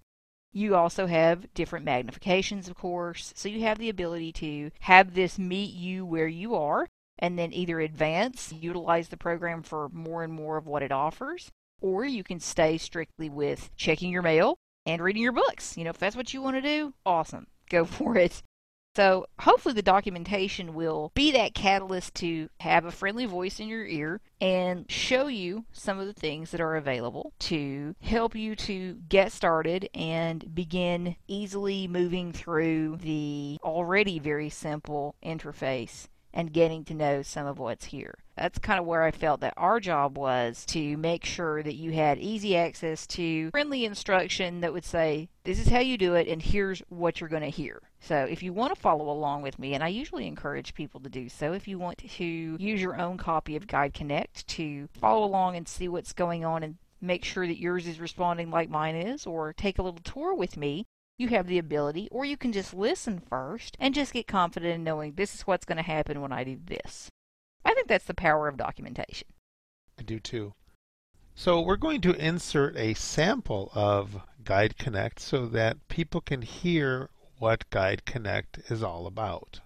you 0.54 0.76
also 0.76 1.08
have 1.08 1.54
different 1.54 1.86
magnifications, 1.86 2.70
of 2.70 2.76
course. 2.76 3.34
So 3.36 3.50
you 3.50 3.62
have 3.62 3.80
the 3.80 3.90
ability 3.90 4.32
to 4.34 4.72
have 4.82 5.14
this 5.14 5.38
meet 5.38 5.74
you 5.74 6.06
where 6.06 6.28
you 6.28 6.56
are 6.56 6.88
and 7.20 7.38
then 7.38 7.52
either 7.52 7.80
advance, 7.80 8.54
utilize 8.54 9.10
the 9.10 9.18
program 9.18 9.62
for 9.62 9.90
more 9.90 10.24
and 10.24 10.32
more 10.32 10.58
of 10.58 10.68
what 10.68 10.84
it 10.84 10.92
offers, 10.92 11.52
or 11.84 12.06
you 12.06 12.24
can 12.24 12.40
stay 12.40 12.78
strictly 12.80 13.30
with 13.30 13.70
checking 13.76 14.10
your 14.10 14.24
mail 14.24 14.58
and 14.86 15.04
reading 15.04 15.22
your 15.22 15.34
books. 15.34 15.78
You 15.78 15.84
know, 15.84 15.92
if 15.92 16.00
that's 16.00 16.16
what 16.16 16.34
you 16.34 16.42
want 16.42 16.56
to 16.56 16.62
do, 16.62 16.94
awesome. 17.06 17.46
Go 17.70 17.86
for 17.86 18.18
it. 18.18 18.42
So 18.96 19.26
hopefully 19.40 19.74
the 19.74 19.82
documentation 19.82 20.76
will 20.76 21.12
be 21.16 21.32
that 21.32 21.56
catalyst 21.56 22.14
to 22.16 22.50
have 22.60 22.86
a 22.86 22.92
friendly 22.92 23.26
voice 23.26 23.60
in 23.60 23.68
your 23.68 23.88
ear 23.88 24.22
and 24.40 24.86
show 24.90 25.26
you 25.26 25.66
some 25.72 26.00
of 26.00 26.06
the 26.06 26.14
things 26.14 26.52
that 26.52 26.62
are 26.62 26.76
available 26.76 27.34
to 27.40 27.96
help 28.04 28.36
you 28.36 28.56
to 28.56 29.00
get 29.10 29.32
started 29.32 29.90
and 29.96 30.54
begin 30.54 31.16
easily 31.28 31.88
moving 31.88 32.32
through 32.32 32.98
the 32.98 33.58
already 33.64 34.20
very 34.20 34.50
simple 34.50 35.16
interface 35.26 36.08
and 36.34 36.52
getting 36.54 36.84
to 36.86 36.94
know 36.94 37.22
some 37.22 37.46
of 37.46 37.60
what's 37.60 37.86
here. 37.86 38.16
That's 38.36 38.58
kind 38.58 38.80
of 38.80 38.86
where 38.86 39.04
I 39.04 39.12
felt 39.12 39.42
that 39.42 39.54
our 39.56 39.80
job 39.80 40.18
was 40.18 40.66
to 40.68 40.98
make 40.98 41.24
sure 41.24 41.62
that 41.62 41.76
you 41.76 41.92
had 41.92 42.18
easy 42.18 42.58
access 42.58 43.06
to 43.08 43.52
friendly 43.52 43.86
instruction 43.86 44.62
that 44.62 44.74
would 44.74 44.86
say, 44.86 45.30
this 45.44 45.60
is 45.60 45.68
how 45.68 45.80
you 45.80 45.98
do 45.98 46.16
it, 46.16 46.28
and 46.28 46.42
here's 46.42 46.82
what 46.90 47.20
you're 47.20 47.30
going 47.30 47.44
to 47.44 47.50
hear. 47.50 47.82
So 48.00 48.16
if 48.24 48.42
you 48.42 48.52
want 48.52 48.74
to 48.74 48.82
follow 48.82 49.10
along 49.10 49.44
with 49.44 49.60
me, 49.60 49.76
and 49.76 49.84
I 49.84 49.90
usually 49.90 50.26
encourage 50.26 50.74
people 50.74 51.00
to 51.02 51.10
do 51.10 51.30
so, 51.30 51.54
if 51.54 51.68
you 51.68 51.78
want 51.78 52.00
to 52.00 52.26
use 52.26 52.82
your 52.82 53.00
own 53.00 53.18
copy 53.18 53.56
of 53.56 53.68
Guide 53.68 53.94
Connect 53.94 54.48
to 54.48 54.88
follow 55.00 55.24
along 55.24 55.56
and 55.56 55.68
see 55.68 55.88
what's 55.88 56.14
going 56.14 56.44
on 56.44 56.64
and 56.64 56.78
make 57.00 57.26
sure 57.26 57.46
that 57.46 57.60
yours 57.60 57.86
is 57.86 58.00
responding 58.00 58.50
like 58.50 58.70
mine 58.70 58.96
is, 58.96 59.28
or 59.28 59.54
take 59.54 59.78
a 59.78 59.84
little 59.84 60.00
tour 60.04 60.34
with 60.34 60.58
me, 60.58 60.86
you 61.18 61.28
have 61.30 61.48
the 61.48 61.58
ability, 61.58 62.08
or 62.12 62.26
you 62.26 62.38
can 62.38 62.52
just 62.52 62.74
listen 62.74 63.20
first 63.20 63.78
and 63.80 63.94
just 63.94 64.14
get 64.14 64.28
confident 64.28 64.74
in 64.74 64.84
knowing 64.84 65.14
this 65.14 65.36
is 65.36 65.42
what's 65.44 65.66
going 65.66 65.78
to 65.78 65.84
happen 65.84 66.22
when 66.22 66.32
I 66.32 66.44
do 66.44 66.60
this. 66.66 67.10
I 67.66 67.74
think 67.74 67.88
that's 67.88 68.06
the 68.06 68.14
power 68.14 68.48
of 68.48 68.58
documentation. 68.58 69.28
I 70.00 70.04
do 70.04 70.20
too. 70.20 70.54
So 71.36 71.62
we're 71.62 71.78
going 71.78 72.02
to 72.02 72.14
insert 72.14 72.78
a 72.78 72.94
sample 72.94 73.72
of 73.74 74.22
Guide 74.44 74.78
Connect 74.78 75.20
so 75.20 75.46
that 75.48 75.88
people 75.88 76.22
can 76.22 76.42
hear 76.42 77.10
what 77.40 77.70
Guide 77.70 78.06
Connect 78.06 78.60
is 78.70 78.84
all 78.84 79.08
about. 79.08 79.60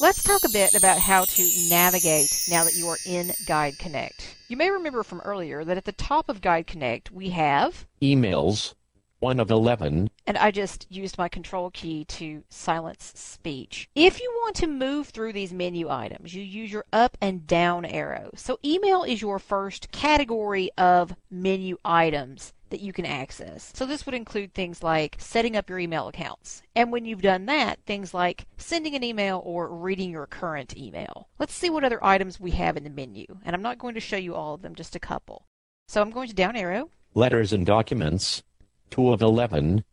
Let's 0.00 0.22
talk 0.22 0.44
a 0.44 0.52
bit 0.52 0.74
about 0.74 0.98
how 0.98 1.24
to 1.26 1.42
navigate 1.68 2.46
now 2.48 2.64
that 2.64 2.74
you 2.74 2.86
are 2.88 2.96
in 3.04 3.32
Guide 3.46 3.78
Connect. 3.78 4.36
You 4.48 4.56
may 4.56 4.70
remember 4.70 5.02
from 5.02 5.20
earlier 5.20 5.62
that 5.64 5.76
at 5.76 5.84
the 5.84 5.92
top 5.92 6.28
of 6.28 6.40
Guide 6.40 6.66
Connect 6.66 7.10
we 7.10 7.30
have 7.30 7.86
emails, 8.00 8.74
1 9.20 9.38
of 9.38 9.50
11. 9.50 10.10
And 10.26 10.38
I 10.38 10.50
just 10.50 10.86
used 10.90 11.18
my 11.18 11.28
control 11.28 11.70
key 11.70 12.04
to 12.06 12.42
silence 12.48 13.12
speech. 13.14 13.88
If 13.94 14.20
you 14.20 14.30
want 14.36 14.56
to 14.56 14.66
move 14.66 15.08
through 15.08 15.34
these 15.34 15.52
menu 15.52 15.88
items, 15.88 16.34
you 16.34 16.42
use 16.42 16.72
your 16.72 16.86
up 16.92 17.16
and 17.20 17.46
down 17.46 17.84
arrow. 17.84 18.30
So 18.34 18.58
email 18.64 19.02
is 19.02 19.20
your 19.20 19.38
first 19.38 19.92
category 19.92 20.70
of 20.78 21.14
menu 21.30 21.76
items 21.84 22.52
that 22.70 22.80
you 22.80 22.92
can 22.92 23.04
access. 23.04 23.72
So 23.74 23.84
this 23.84 24.06
would 24.06 24.14
include 24.14 24.54
things 24.54 24.82
like 24.82 25.16
setting 25.18 25.56
up 25.56 25.68
your 25.68 25.78
email 25.78 26.08
accounts. 26.08 26.62
And 26.74 26.90
when 26.90 27.04
you've 27.04 27.22
done 27.22 27.46
that, 27.46 27.80
things 27.84 28.14
like 28.14 28.46
sending 28.56 28.94
an 28.94 29.04
email 29.04 29.42
or 29.44 29.68
reading 29.68 30.10
your 30.10 30.26
current 30.26 30.76
email. 30.76 31.28
Let's 31.38 31.54
see 31.54 31.68
what 31.68 31.84
other 31.84 32.02
items 32.02 32.40
we 32.40 32.52
have 32.52 32.76
in 32.76 32.84
the 32.84 32.90
menu. 32.90 33.26
And 33.44 33.54
I'm 33.54 33.62
not 33.62 33.78
going 33.78 33.94
to 33.94 34.00
show 34.00 34.16
you 34.16 34.34
all 34.34 34.54
of 34.54 34.62
them, 34.62 34.74
just 34.74 34.96
a 34.96 35.00
couple. 35.00 35.44
So 35.88 36.00
I'm 36.00 36.10
going 36.10 36.28
to 36.28 36.34
down 36.34 36.56
arrow. 36.56 36.90
Letters 37.12 37.52
and 37.52 37.66
documents. 37.66 38.44
2 38.90 39.12
of 39.12 39.22
11. 39.22 39.84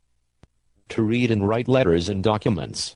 To 0.89 1.01
read 1.01 1.31
and 1.31 1.47
write 1.47 1.67
letters 1.67 2.09
and 2.09 2.23
documents. 2.23 2.95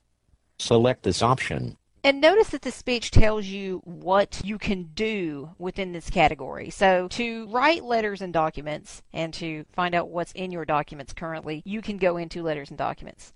Select 0.58 1.02
this 1.02 1.22
option. 1.22 1.76
And 2.04 2.20
notice 2.20 2.48
that 2.48 2.62
the 2.62 2.72
speech 2.72 3.12
tells 3.12 3.46
you 3.46 3.80
what 3.84 4.40
you 4.44 4.58
can 4.58 4.90
do 4.94 5.50
within 5.58 5.92
this 5.92 6.10
category. 6.10 6.68
So 6.68 7.06
to 7.08 7.46
write 7.46 7.84
letters 7.84 8.20
and 8.20 8.32
documents 8.32 9.02
and 9.12 9.32
to 9.34 9.64
find 9.72 9.94
out 9.94 10.08
what's 10.08 10.32
in 10.32 10.50
your 10.50 10.64
documents 10.64 11.12
currently, 11.12 11.62
you 11.64 11.80
can 11.80 11.98
go 11.98 12.16
into 12.16 12.42
letters 12.42 12.70
and 12.70 12.78
documents. 12.78 13.32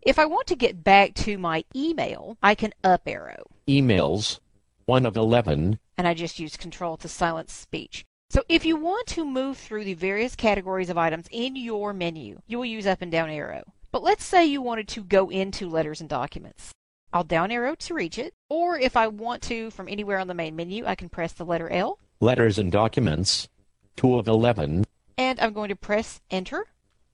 If 0.00 0.18
I 0.18 0.24
want 0.24 0.46
to 0.46 0.56
get 0.56 0.82
back 0.82 1.12
to 1.14 1.36
my 1.36 1.64
email, 1.74 2.38
I 2.42 2.54
can 2.54 2.72
up 2.82 3.02
arrow. 3.06 3.50
Emails, 3.68 4.38
1 4.86 5.04
of 5.04 5.16
11. 5.16 5.78
And 5.98 6.08
I 6.08 6.14
just 6.14 6.38
use 6.38 6.56
control 6.56 6.96
to 6.98 7.08
silence 7.08 7.52
speech. 7.52 8.05
So 8.36 8.42
if 8.48 8.66
you 8.66 8.76
want 8.76 9.06
to 9.08 9.24
move 9.24 9.56
through 9.56 9.84
the 9.84 9.94
various 9.94 10.34
categories 10.36 10.90
of 10.90 10.98
items 10.98 11.26
in 11.30 11.56
your 11.56 11.92
menu, 11.92 12.40
you 12.46 12.58
will 12.58 12.66
use 12.66 12.86
up 12.86 13.00
and 13.00 13.10
down 13.10 13.30
arrow. 13.30 13.62
But 13.92 14.02
let's 14.02 14.24
say 14.24 14.44
you 14.44 14.60
wanted 14.60 14.88
to 14.88 15.04
go 15.04 15.30
into 15.30 15.70
letters 15.70 16.00
and 16.00 16.10
documents. 16.10 16.72
I'll 17.12 17.24
down 17.24 17.50
arrow 17.50 17.76
to 17.76 17.94
reach 17.94 18.18
it, 18.18 18.34
or 18.50 18.78
if 18.78 18.96
I 18.96 19.06
want 19.06 19.42
to 19.44 19.70
from 19.70 19.88
anywhere 19.88 20.18
on 20.18 20.26
the 20.26 20.34
main 20.34 20.54
menu, 20.56 20.84
I 20.84 20.96
can 20.96 21.08
press 21.08 21.32
the 21.32 21.46
letter 21.46 21.70
L. 21.70 21.98
Letters 22.20 22.58
and 22.58 22.70
documents, 22.70 23.48
2 23.96 24.16
of 24.16 24.28
11. 24.28 24.84
And 25.16 25.40
I'm 25.40 25.52
going 25.52 25.68
to 25.68 25.76
press 25.76 26.20
enter. 26.30 26.66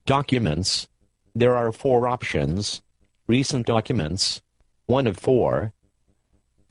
Documents, 0.06 0.88
there 1.34 1.54
are 1.54 1.72
four 1.72 2.08
options. 2.08 2.82
Recent 3.28 3.66
documents, 3.66 4.42
1 4.86 5.06
of 5.06 5.18
4. 5.18 5.72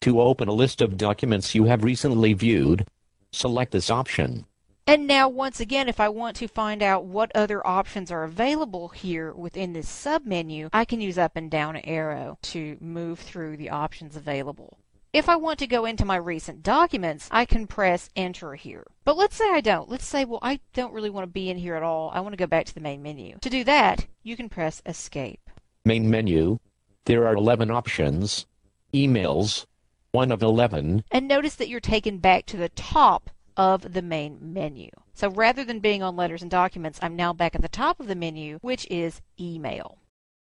To 0.01 0.19
open 0.19 0.47
a 0.47 0.53
list 0.53 0.81
of 0.81 0.97
documents 0.97 1.55
you 1.55 1.65
have 1.65 1.83
recently 1.83 2.33
viewed, 2.33 2.87
select 3.31 3.71
this 3.71 3.89
option. 3.89 4.45
And 4.87 5.07
now 5.07 5.29
once 5.29 5.59
again, 5.59 5.87
if 5.87 5.99
I 5.99 6.09
want 6.09 6.35
to 6.37 6.47
find 6.47 6.81
out 6.81 7.05
what 7.05 7.31
other 7.35 7.65
options 7.65 8.11
are 8.11 8.23
available 8.23 8.89
here 8.89 9.31
within 9.31 9.73
this 9.73 9.87
submenu, 9.87 10.69
I 10.73 10.85
can 10.85 10.99
use 10.99 11.17
up 11.17 11.35
and 11.35 11.49
down 11.49 11.77
arrow 11.77 12.37
to 12.43 12.77
move 12.81 13.19
through 13.19 13.57
the 13.57 13.69
options 13.69 14.15
available. 14.15 14.79
If 15.13 15.27
I 15.27 15.35
want 15.35 15.59
to 15.59 15.67
go 15.67 15.85
into 15.85 16.05
my 16.05 16.15
recent 16.15 16.63
documents, 16.63 17.27
I 17.31 17.45
can 17.45 17.67
press 17.67 18.09
enter 18.15 18.55
here. 18.55 18.85
But 19.03 19.17
let's 19.17 19.35
say 19.35 19.49
I 19.51 19.59
don't. 19.59 19.89
Let's 19.89 20.05
say, 20.07 20.23
well, 20.23 20.39
I 20.41 20.61
don't 20.73 20.93
really 20.93 21.09
want 21.09 21.25
to 21.25 21.31
be 21.31 21.49
in 21.49 21.57
here 21.57 21.75
at 21.75 21.83
all. 21.83 22.11
I 22.13 22.21
want 22.21 22.33
to 22.33 22.37
go 22.37 22.47
back 22.47 22.65
to 22.67 22.73
the 22.73 22.79
main 22.79 23.01
menu. 23.01 23.37
To 23.41 23.49
do 23.49 23.63
that, 23.65 24.07
you 24.23 24.37
can 24.37 24.47
press 24.47 24.81
escape. 24.85 25.49
Main 25.83 26.09
menu. 26.09 26.59
There 27.05 27.27
are 27.27 27.35
11 27.35 27.69
options. 27.69 28.45
Emails, 28.93 29.65
1 30.13 30.31
of 30.31 30.41
11. 30.43 31.05
And 31.09 31.27
notice 31.27 31.55
that 31.55 31.69
you're 31.69 31.79
taken 31.79 32.17
back 32.17 32.45
to 32.47 32.57
the 32.57 32.69
top 32.69 33.29
of 33.55 33.93
the 33.93 34.01
main 34.01 34.37
menu. 34.41 34.89
So 35.13 35.29
rather 35.29 35.63
than 35.63 35.79
being 35.79 36.03
on 36.03 36.15
letters 36.15 36.41
and 36.41 36.51
documents, 36.51 36.99
I'm 37.01 37.15
now 37.15 37.31
back 37.31 37.55
at 37.55 37.61
the 37.61 37.69
top 37.69 37.99
of 37.99 38.07
the 38.07 38.15
menu, 38.15 38.59
which 38.61 38.85
is 38.89 39.21
email. 39.39 39.99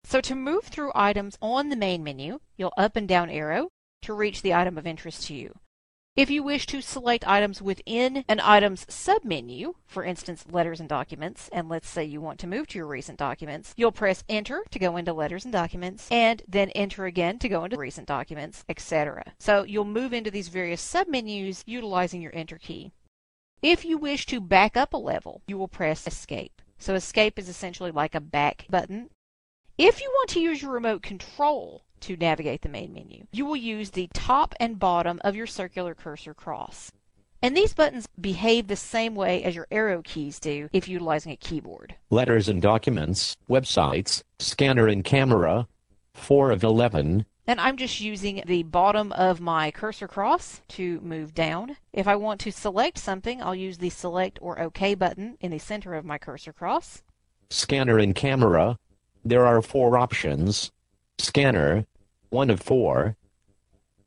So 0.04 0.20
to 0.20 0.34
move 0.34 0.64
through 0.64 0.92
items 0.94 1.38
on 1.40 1.70
the 1.70 1.76
main 1.76 2.04
menu, 2.04 2.40
you'll 2.56 2.72
up 2.76 2.96
and 2.96 3.08
down 3.08 3.30
arrow 3.30 3.70
to 4.02 4.12
reach 4.12 4.42
the 4.42 4.54
item 4.54 4.76
of 4.76 4.86
interest 4.86 5.26
to 5.28 5.34
you. 5.34 5.54
If 6.16 6.30
you 6.30 6.42
wish 6.42 6.64
to 6.68 6.80
select 6.80 7.28
items 7.28 7.60
within 7.60 8.24
an 8.26 8.40
item's 8.40 8.86
submenu, 8.86 9.74
for 9.84 10.02
instance, 10.02 10.46
letters 10.50 10.80
and 10.80 10.88
documents, 10.88 11.50
and 11.52 11.68
let's 11.68 11.90
say 11.90 12.04
you 12.04 12.22
want 12.22 12.40
to 12.40 12.46
move 12.46 12.68
to 12.68 12.78
your 12.78 12.86
recent 12.86 13.18
documents, 13.18 13.74
you'll 13.76 13.92
press 13.92 14.24
enter 14.26 14.64
to 14.70 14.78
go 14.78 14.96
into 14.96 15.12
letters 15.12 15.44
and 15.44 15.52
documents, 15.52 16.08
and 16.10 16.42
then 16.48 16.70
enter 16.70 17.04
again 17.04 17.38
to 17.40 17.50
go 17.50 17.64
into 17.64 17.76
recent 17.76 18.08
documents, 18.08 18.64
etc. 18.66 19.34
So 19.38 19.64
you'll 19.64 19.84
move 19.84 20.14
into 20.14 20.30
these 20.30 20.48
various 20.48 20.82
submenus 20.82 21.62
utilizing 21.66 22.22
your 22.22 22.34
enter 22.34 22.56
key. 22.56 22.92
If 23.60 23.84
you 23.84 23.98
wish 23.98 24.24
to 24.26 24.40
back 24.40 24.74
up 24.74 24.94
a 24.94 24.96
level, 24.96 25.42
you 25.46 25.58
will 25.58 25.68
press 25.68 26.06
escape. 26.06 26.62
So 26.78 26.94
escape 26.94 27.38
is 27.38 27.50
essentially 27.50 27.90
like 27.90 28.14
a 28.14 28.20
back 28.20 28.64
button. 28.70 29.10
If 29.76 30.00
you 30.00 30.08
want 30.08 30.30
to 30.30 30.40
use 30.40 30.62
your 30.62 30.70
remote 30.70 31.02
control 31.02 31.82
to 32.00 32.16
navigate 32.16 32.62
the 32.62 32.68
main 32.68 32.92
menu. 32.92 33.26
You 33.32 33.46
will 33.46 33.56
use 33.56 33.90
the 33.90 34.08
top 34.12 34.54
and 34.60 34.78
bottom 34.78 35.20
of 35.24 35.36
your 35.36 35.46
circular 35.46 35.94
cursor 35.94 36.34
cross. 36.34 36.92
And 37.42 37.56
these 37.56 37.74
buttons 37.74 38.08
behave 38.20 38.66
the 38.66 38.76
same 38.76 39.14
way 39.14 39.44
as 39.44 39.54
your 39.54 39.66
arrow 39.70 40.02
keys 40.02 40.40
do 40.40 40.68
if 40.72 40.88
utilizing 40.88 41.32
a 41.32 41.36
keyboard. 41.36 41.94
Letters 42.10 42.48
and 42.48 42.62
documents, 42.62 43.36
websites, 43.48 44.22
scanner 44.38 44.88
and 44.88 45.04
camera, 45.04 45.68
4 46.14 46.50
of 46.50 46.64
11. 46.64 47.26
And 47.46 47.60
I'm 47.60 47.76
just 47.76 48.00
using 48.00 48.42
the 48.46 48.64
bottom 48.64 49.12
of 49.12 49.40
my 49.40 49.70
cursor 49.70 50.08
cross 50.08 50.62
to 50.68 51.00
move 51.00 51.34
down. 51.34 51.76
If 51.92 52.08
I 52.08 52.16
want 52.16 52.40
to 52.40 52.50
select 52.50 52.98
something, 52.98 53.40
I'll 53.40 53.54
use 53.54 53.78
the 53.78 53.90
select 53.90 54.38
or 54.42 54.58
OK 54.60 54.94
button 54.94 55.36
in 55.40 55.52
the 55.52 55.58
center 55.58 55.94
of 55.94 56.04
my 56.04 56.18
cursor 56.18 56.52
cross. 56.52 57.02
Scanner 57.50 57.98
and 57.98 58.14
camera, 58.14 58.78
there 59.24 59.46
are 59.46 59.62
four 59.62 59.96
options. 59.96 60.72
Scanner, 61.18 61.86
1 62.30 62.50
of 62.50 62.60
4. 62.60 63.16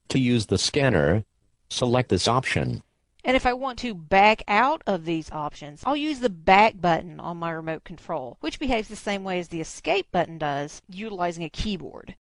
To 0.10 0.20
use 0.20 0.46
the 0.48 0.58
scanner, 0.58 1.26
select 1.70 2.10
this 2.10 2.28
option. 2.28 2.84
And 3.24 3.36
if 3.36 3.46
I 3.46 3.54
want 3.54 3.80
to 3.80 3.94
back 3.94 4.44
out 4.48 4.82
of 4.88 5.06
these 5.06 5.32
options, 5.32 5.84
I'll 5.86 5.96
use 5.96 6.20
the 6.20 6.30
back 6.30 6.80
button 6.80 7.20
on 7.20 7.38
my 7.38 7.52
remote 7.52 7.84
control, 7.84 8.38
which 8.40 8.60
behaves 8.60 8.88
the 8.88 8.96
same 8.96 9.24
way 9.24 9.40
as 9.40 9.50
the 9.50 9.62
escape 9.62 10.08
button 10.12 10.38
does, 10.38 10.82
utilizing 10.88 11.44
a 11.44 11.50
keyboard. 11.50 12.16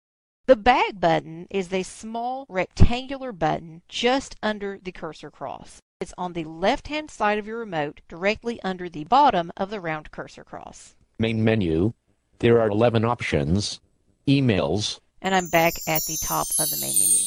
The 0.47 0.57
back 0.57 0.99
button 0.99 1.47
is 1.51 1.73
a 1.73 1.83
small 1.83 2.47
rectangular 2.49 3.33
button 3.33 3.83
just 3.89 4.37
under 4.43 4.79
the 4.83 4.93
cursor 4.93 5.31
cross. 5.31 5.81
It's 6.01 6.15
on 6.17 6.33
the 6.33 6.45
left-hand 6.45 7.11
side 7.11 7.39
of 7.39 7.47
your 7.47 7.59
remote, 7.59 8.01
directly 8.09 8.61
under 8.63 8.89
the 8.89 9.05
bottom 9.05 9.53
of 9.57 9.71
the 9.71 9.81
round 9.81 10.11
cursor 10.11 10.45
cross. 10.45 10.95
Main 11.19 11.43
menu. 11.43 11.93
There 12.39 12.61
are 12.61 12.69
11 12.69 13.05
options 13.05 13.81
emails. 14.29 14.99
And 15.23 15.35
I'm 15.35 15.49
back 15.49 15.75
at 15.87 16.03
the 16.05 16.17
top 16.23 16.47
of 16.59 16.71
the 16.71 16.79
main 16.81 16.99
menu. 16.99 17.25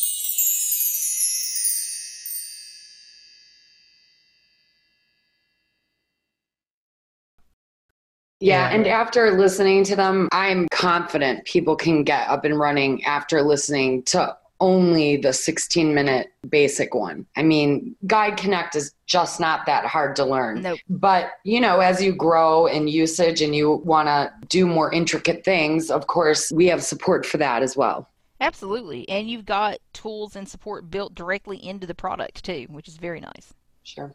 Yeah, 8.42 8.70
Yeah. 8.70 8.76
and 8.76 8.88
after 8.88 9.32
listening 9.32 9.84
to 9.86 9.96
them, 9.96 10.30
I'm 10.32 10.68
confident 10.72 11.46
people 11.46 11.76
can 11.76 12.04
get 12.04 12.30
up 12.30 12.46
and 12.46 12.58
running 12.58 13.04
after 13.04 13.42
listening 13.42 14.04
to 14.04 14.38
only 14.60 15.18
the 15.18 15.34
16 15.34 15.94
minute 15.94 16.32
basic 16.50 16.94
one. 16.94 17.26
I 17.36 17.44
mean, 17.44 17.96
Guide 18.06 18.38
Connect 18.38 18.76
is 18.76 18.94
just 19.06 19.40
not 19.40 19.66
that 19.66 19.86
hard 19.86 20.16
to 20.18 20.26
learn. 20.26 20.62
Nope. 20.62 20.80
But, 20.90 21.32
you 21.44 21.60
know, 21.60 21.80
as 21.80 22.02
you 22.02 22.14
grow 22.14 22.68
in 22.68 22.88
usage 22.88 23.42
and 23.42 23.56
you 23.56 23.82
want 23.84 24.08
to 24.08 24.32
do 24.48 24.68
more 24.68 24.92
intricate 24.94 25.44
things, 25.44 25.90
of 25.90 26.08
course, 26.08 26.52
we 26.52 26.68
have 26.68 26.84
support 26.84 27.26
for 27.26 27.38
that 27.38 27.64
as 27.64 27.76
well. 27.76 28.10
Absolutely. 28.42 29.08
And 29.10 29.30
you've 29.30 29.46
got 29.46 29.80
tools 29.94 30.36
and 30.36 30.48
support 30.48 30.90
built 30.90 31.14
directly 31.16 31.58
into 31.58 31.88
the 31.88 31.96
product 31.96 32.44
too, 32.44 32.68
which 32.70 32.88
is 32.88 32.98
very 32.98 33.20
nice. 33.20 33.54
Sure. 33.84 34.14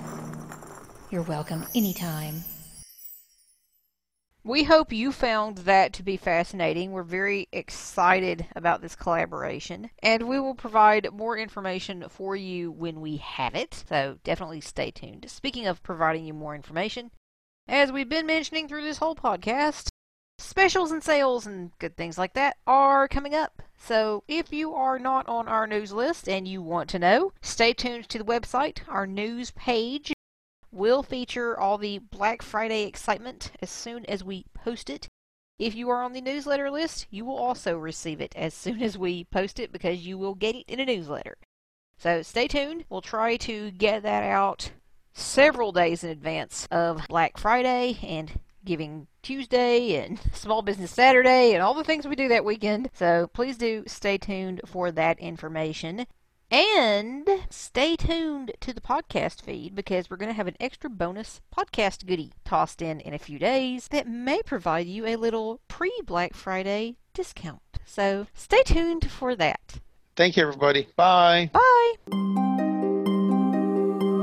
You're 1.11 1.21
welcome 1.23 1.65
anytime. 1.73 2.43
We 4.47 4.65
hope 4.65 4.93
you 4.93 5.11
found 5.11 5.57
that 5.57 5.91
to 5.93 6.03
be 6.03 6.17
fascinating. 6.17 6.91
We're 6.91 7.01
very 7.01 7.47
excited 7.51 8.45
about 8.55 8.79
this 8.79 8.95
collaboration, 8.95 9.89
and 10.03 10.29
we 10.29 10.39
will 10.39 10.53
provide 10.53 11.11
more 11.11 11.35
information 11.35 12.05
for 12.09 12.35
you 12.35 12.71
when 12.71 13.01
we 13.01 13.17
have 13.17 13.55
it, 13.55 13.83
so 13.89 14.19
definitely 14.23 14.61
stay 14.61 14.91
tuned. 14.91 15.25
Speaking 15.31 15.65
of 15.65 15.81
providing 15.81 16.25
you 16.25 16.35
more 16.35 16.53
information, 16.53 17.09
as 17.67 17.91
we've 17.91 18.07
been 18.07 18.27
mentioning 18.27 18.67
through 18.67 18.83
this 18.83 18.99
whole 18.99 19.15
podcast, 19.15 19.87
specials 20.37 20.91
and 20.91 21.03
sales 21.03 21.47
and 21.47 21.71
good 21.79 21.97
things 21.97 22.19
like 22.19 22.35
that 22.35 22.57
are 22.67 23.07
coming 23.07 23.33
up. 23.33 23.63
So 23.79 24.23
if 24.27 24.53
you 24.53 24.75
are 24.75 24.99
not 24.99 25.27
on 25.27 25.47
our 25.47 25.65
news 25.65 25.91
list 25.91 26.29
and 26.29 26.47
you 26.47 26.61
want 26.61 26.87
to 26.91 26.99
know, 26.99 27.33
stay 27.41 27.73
tuned 27.73 28.09
to 28.09 28.19
the 28.19 28.23
website. 28.23 28.81
Our 28.87 29.07
news 29.07 29.49
page 29.49 30.13
will 30.75 31.01
feature 31.01 31.57
all 31.57 31.77
the 31.77 31.99
Black 31.99 32.41
Friday 32.41 32.83
excitement 32.83 33.51
as 33.61 33.69
soon 33.69 34.05
as 34.07 34.23
we 34.23 34.45
post 34.53 34.89
it. 34.89 35.07
If 35.57 35.73
you 35.73 35.89
are 35.89 36.03
on 36.03 36.11
the 36.11 36.21
newsletter 36.21 36.69
list, 36.69 37.07
you 37.09 37.23
will 37.23 37.37
also 37.37 37.77
receive 37.77 38.19
it 38.19 38.33
as 38.35 38.53
soon 38.53 38.83
as 38.83 38.97
we 38.97 39.23
post 39.23 39.59
it 39.59 39.71
because 39.71 40.05
you 40.05 40.17
will 40.17 40.35
get 40.35 40.55
it 40.55 40.65
in 40.67 40.81
a 40.81 40.85
newsletter. 40.85 41.37
So 41.97 42.21
stay 42.21 42.47
tuned. 42.47 42.83
We'll 42.89 43.01
try 43.01 43.37
to 43.37 43.71
get 43.71 44.03
that 44.03 44.23
out 44.23 44.71
several 45.13 45.71
days 45.71 46.03
in 46.03 46.09
advance 46.09 46.67
of 46.69 47.07
Black 47.07 47.37
Friday 47.37 47.97
and 48.03 48.39
Giving 48.65 49.07
Tuesday 49.21 49.95
and 49.95 50.19
Small 50.33 50.61
Business 50.61 50.91
Saturday 50.91 51.53
and 51.53 51.61
all 51.61 51.73
the 51.73 51.83
things 51.83 52.05
we 52.05 52.15
do 52.15 52.27
that 52.27 52.43
weekend. 52.43 52.89
So 52.93 53.27
please 53.33 53.57
do 53.57 53.83
stay 53.87 54.17
tuned 54.17 54.61
for 54.65 54.91
that 54.91 55.19
information. 55.19 56.05
And 56.51 57.27
stay 57.49 57.95
tuned 57.95 58.51
to 58.61 58.71
the 58.73 58.81
podcast 58.81 59.41
feed 59.41 59.75
because 59.75 60.09
we're 60.09 60.17
going 60.17 60.29
to 60.29 60.35
have 60.35 60.47
an 60.47 60.55
extra 60.59 60.89
bonus 60.89 61.41
podcast 61.55 62.05
goodie 62.05 62.33
tossed 62.43 62.81
in 62.81 62.99
in 62.99 63.13
a 63.13 63.19
few 63.19 63.39
days 63.39 63.87
that 63.89 64.07
may 64.07 64.41
provide 64.43 64.85
you 64.87 65.05
a 65.05 65.15
little 65.15 65.59
pre 65.67 65.91
Black 66.05 66.33
Friday 66.35 66.97
discount. 67.13 67.61
So 67.85 68.27
stay 68.33 68.61
tuned 68.63 69.09
for 69.09 69.35
that. 69.35 69.79
Thank 70.15 70.37
you, 70.37 70.43
everybody. 70.43 70.87
Bye. 70.95 71.49
Bye. 71.51 71.93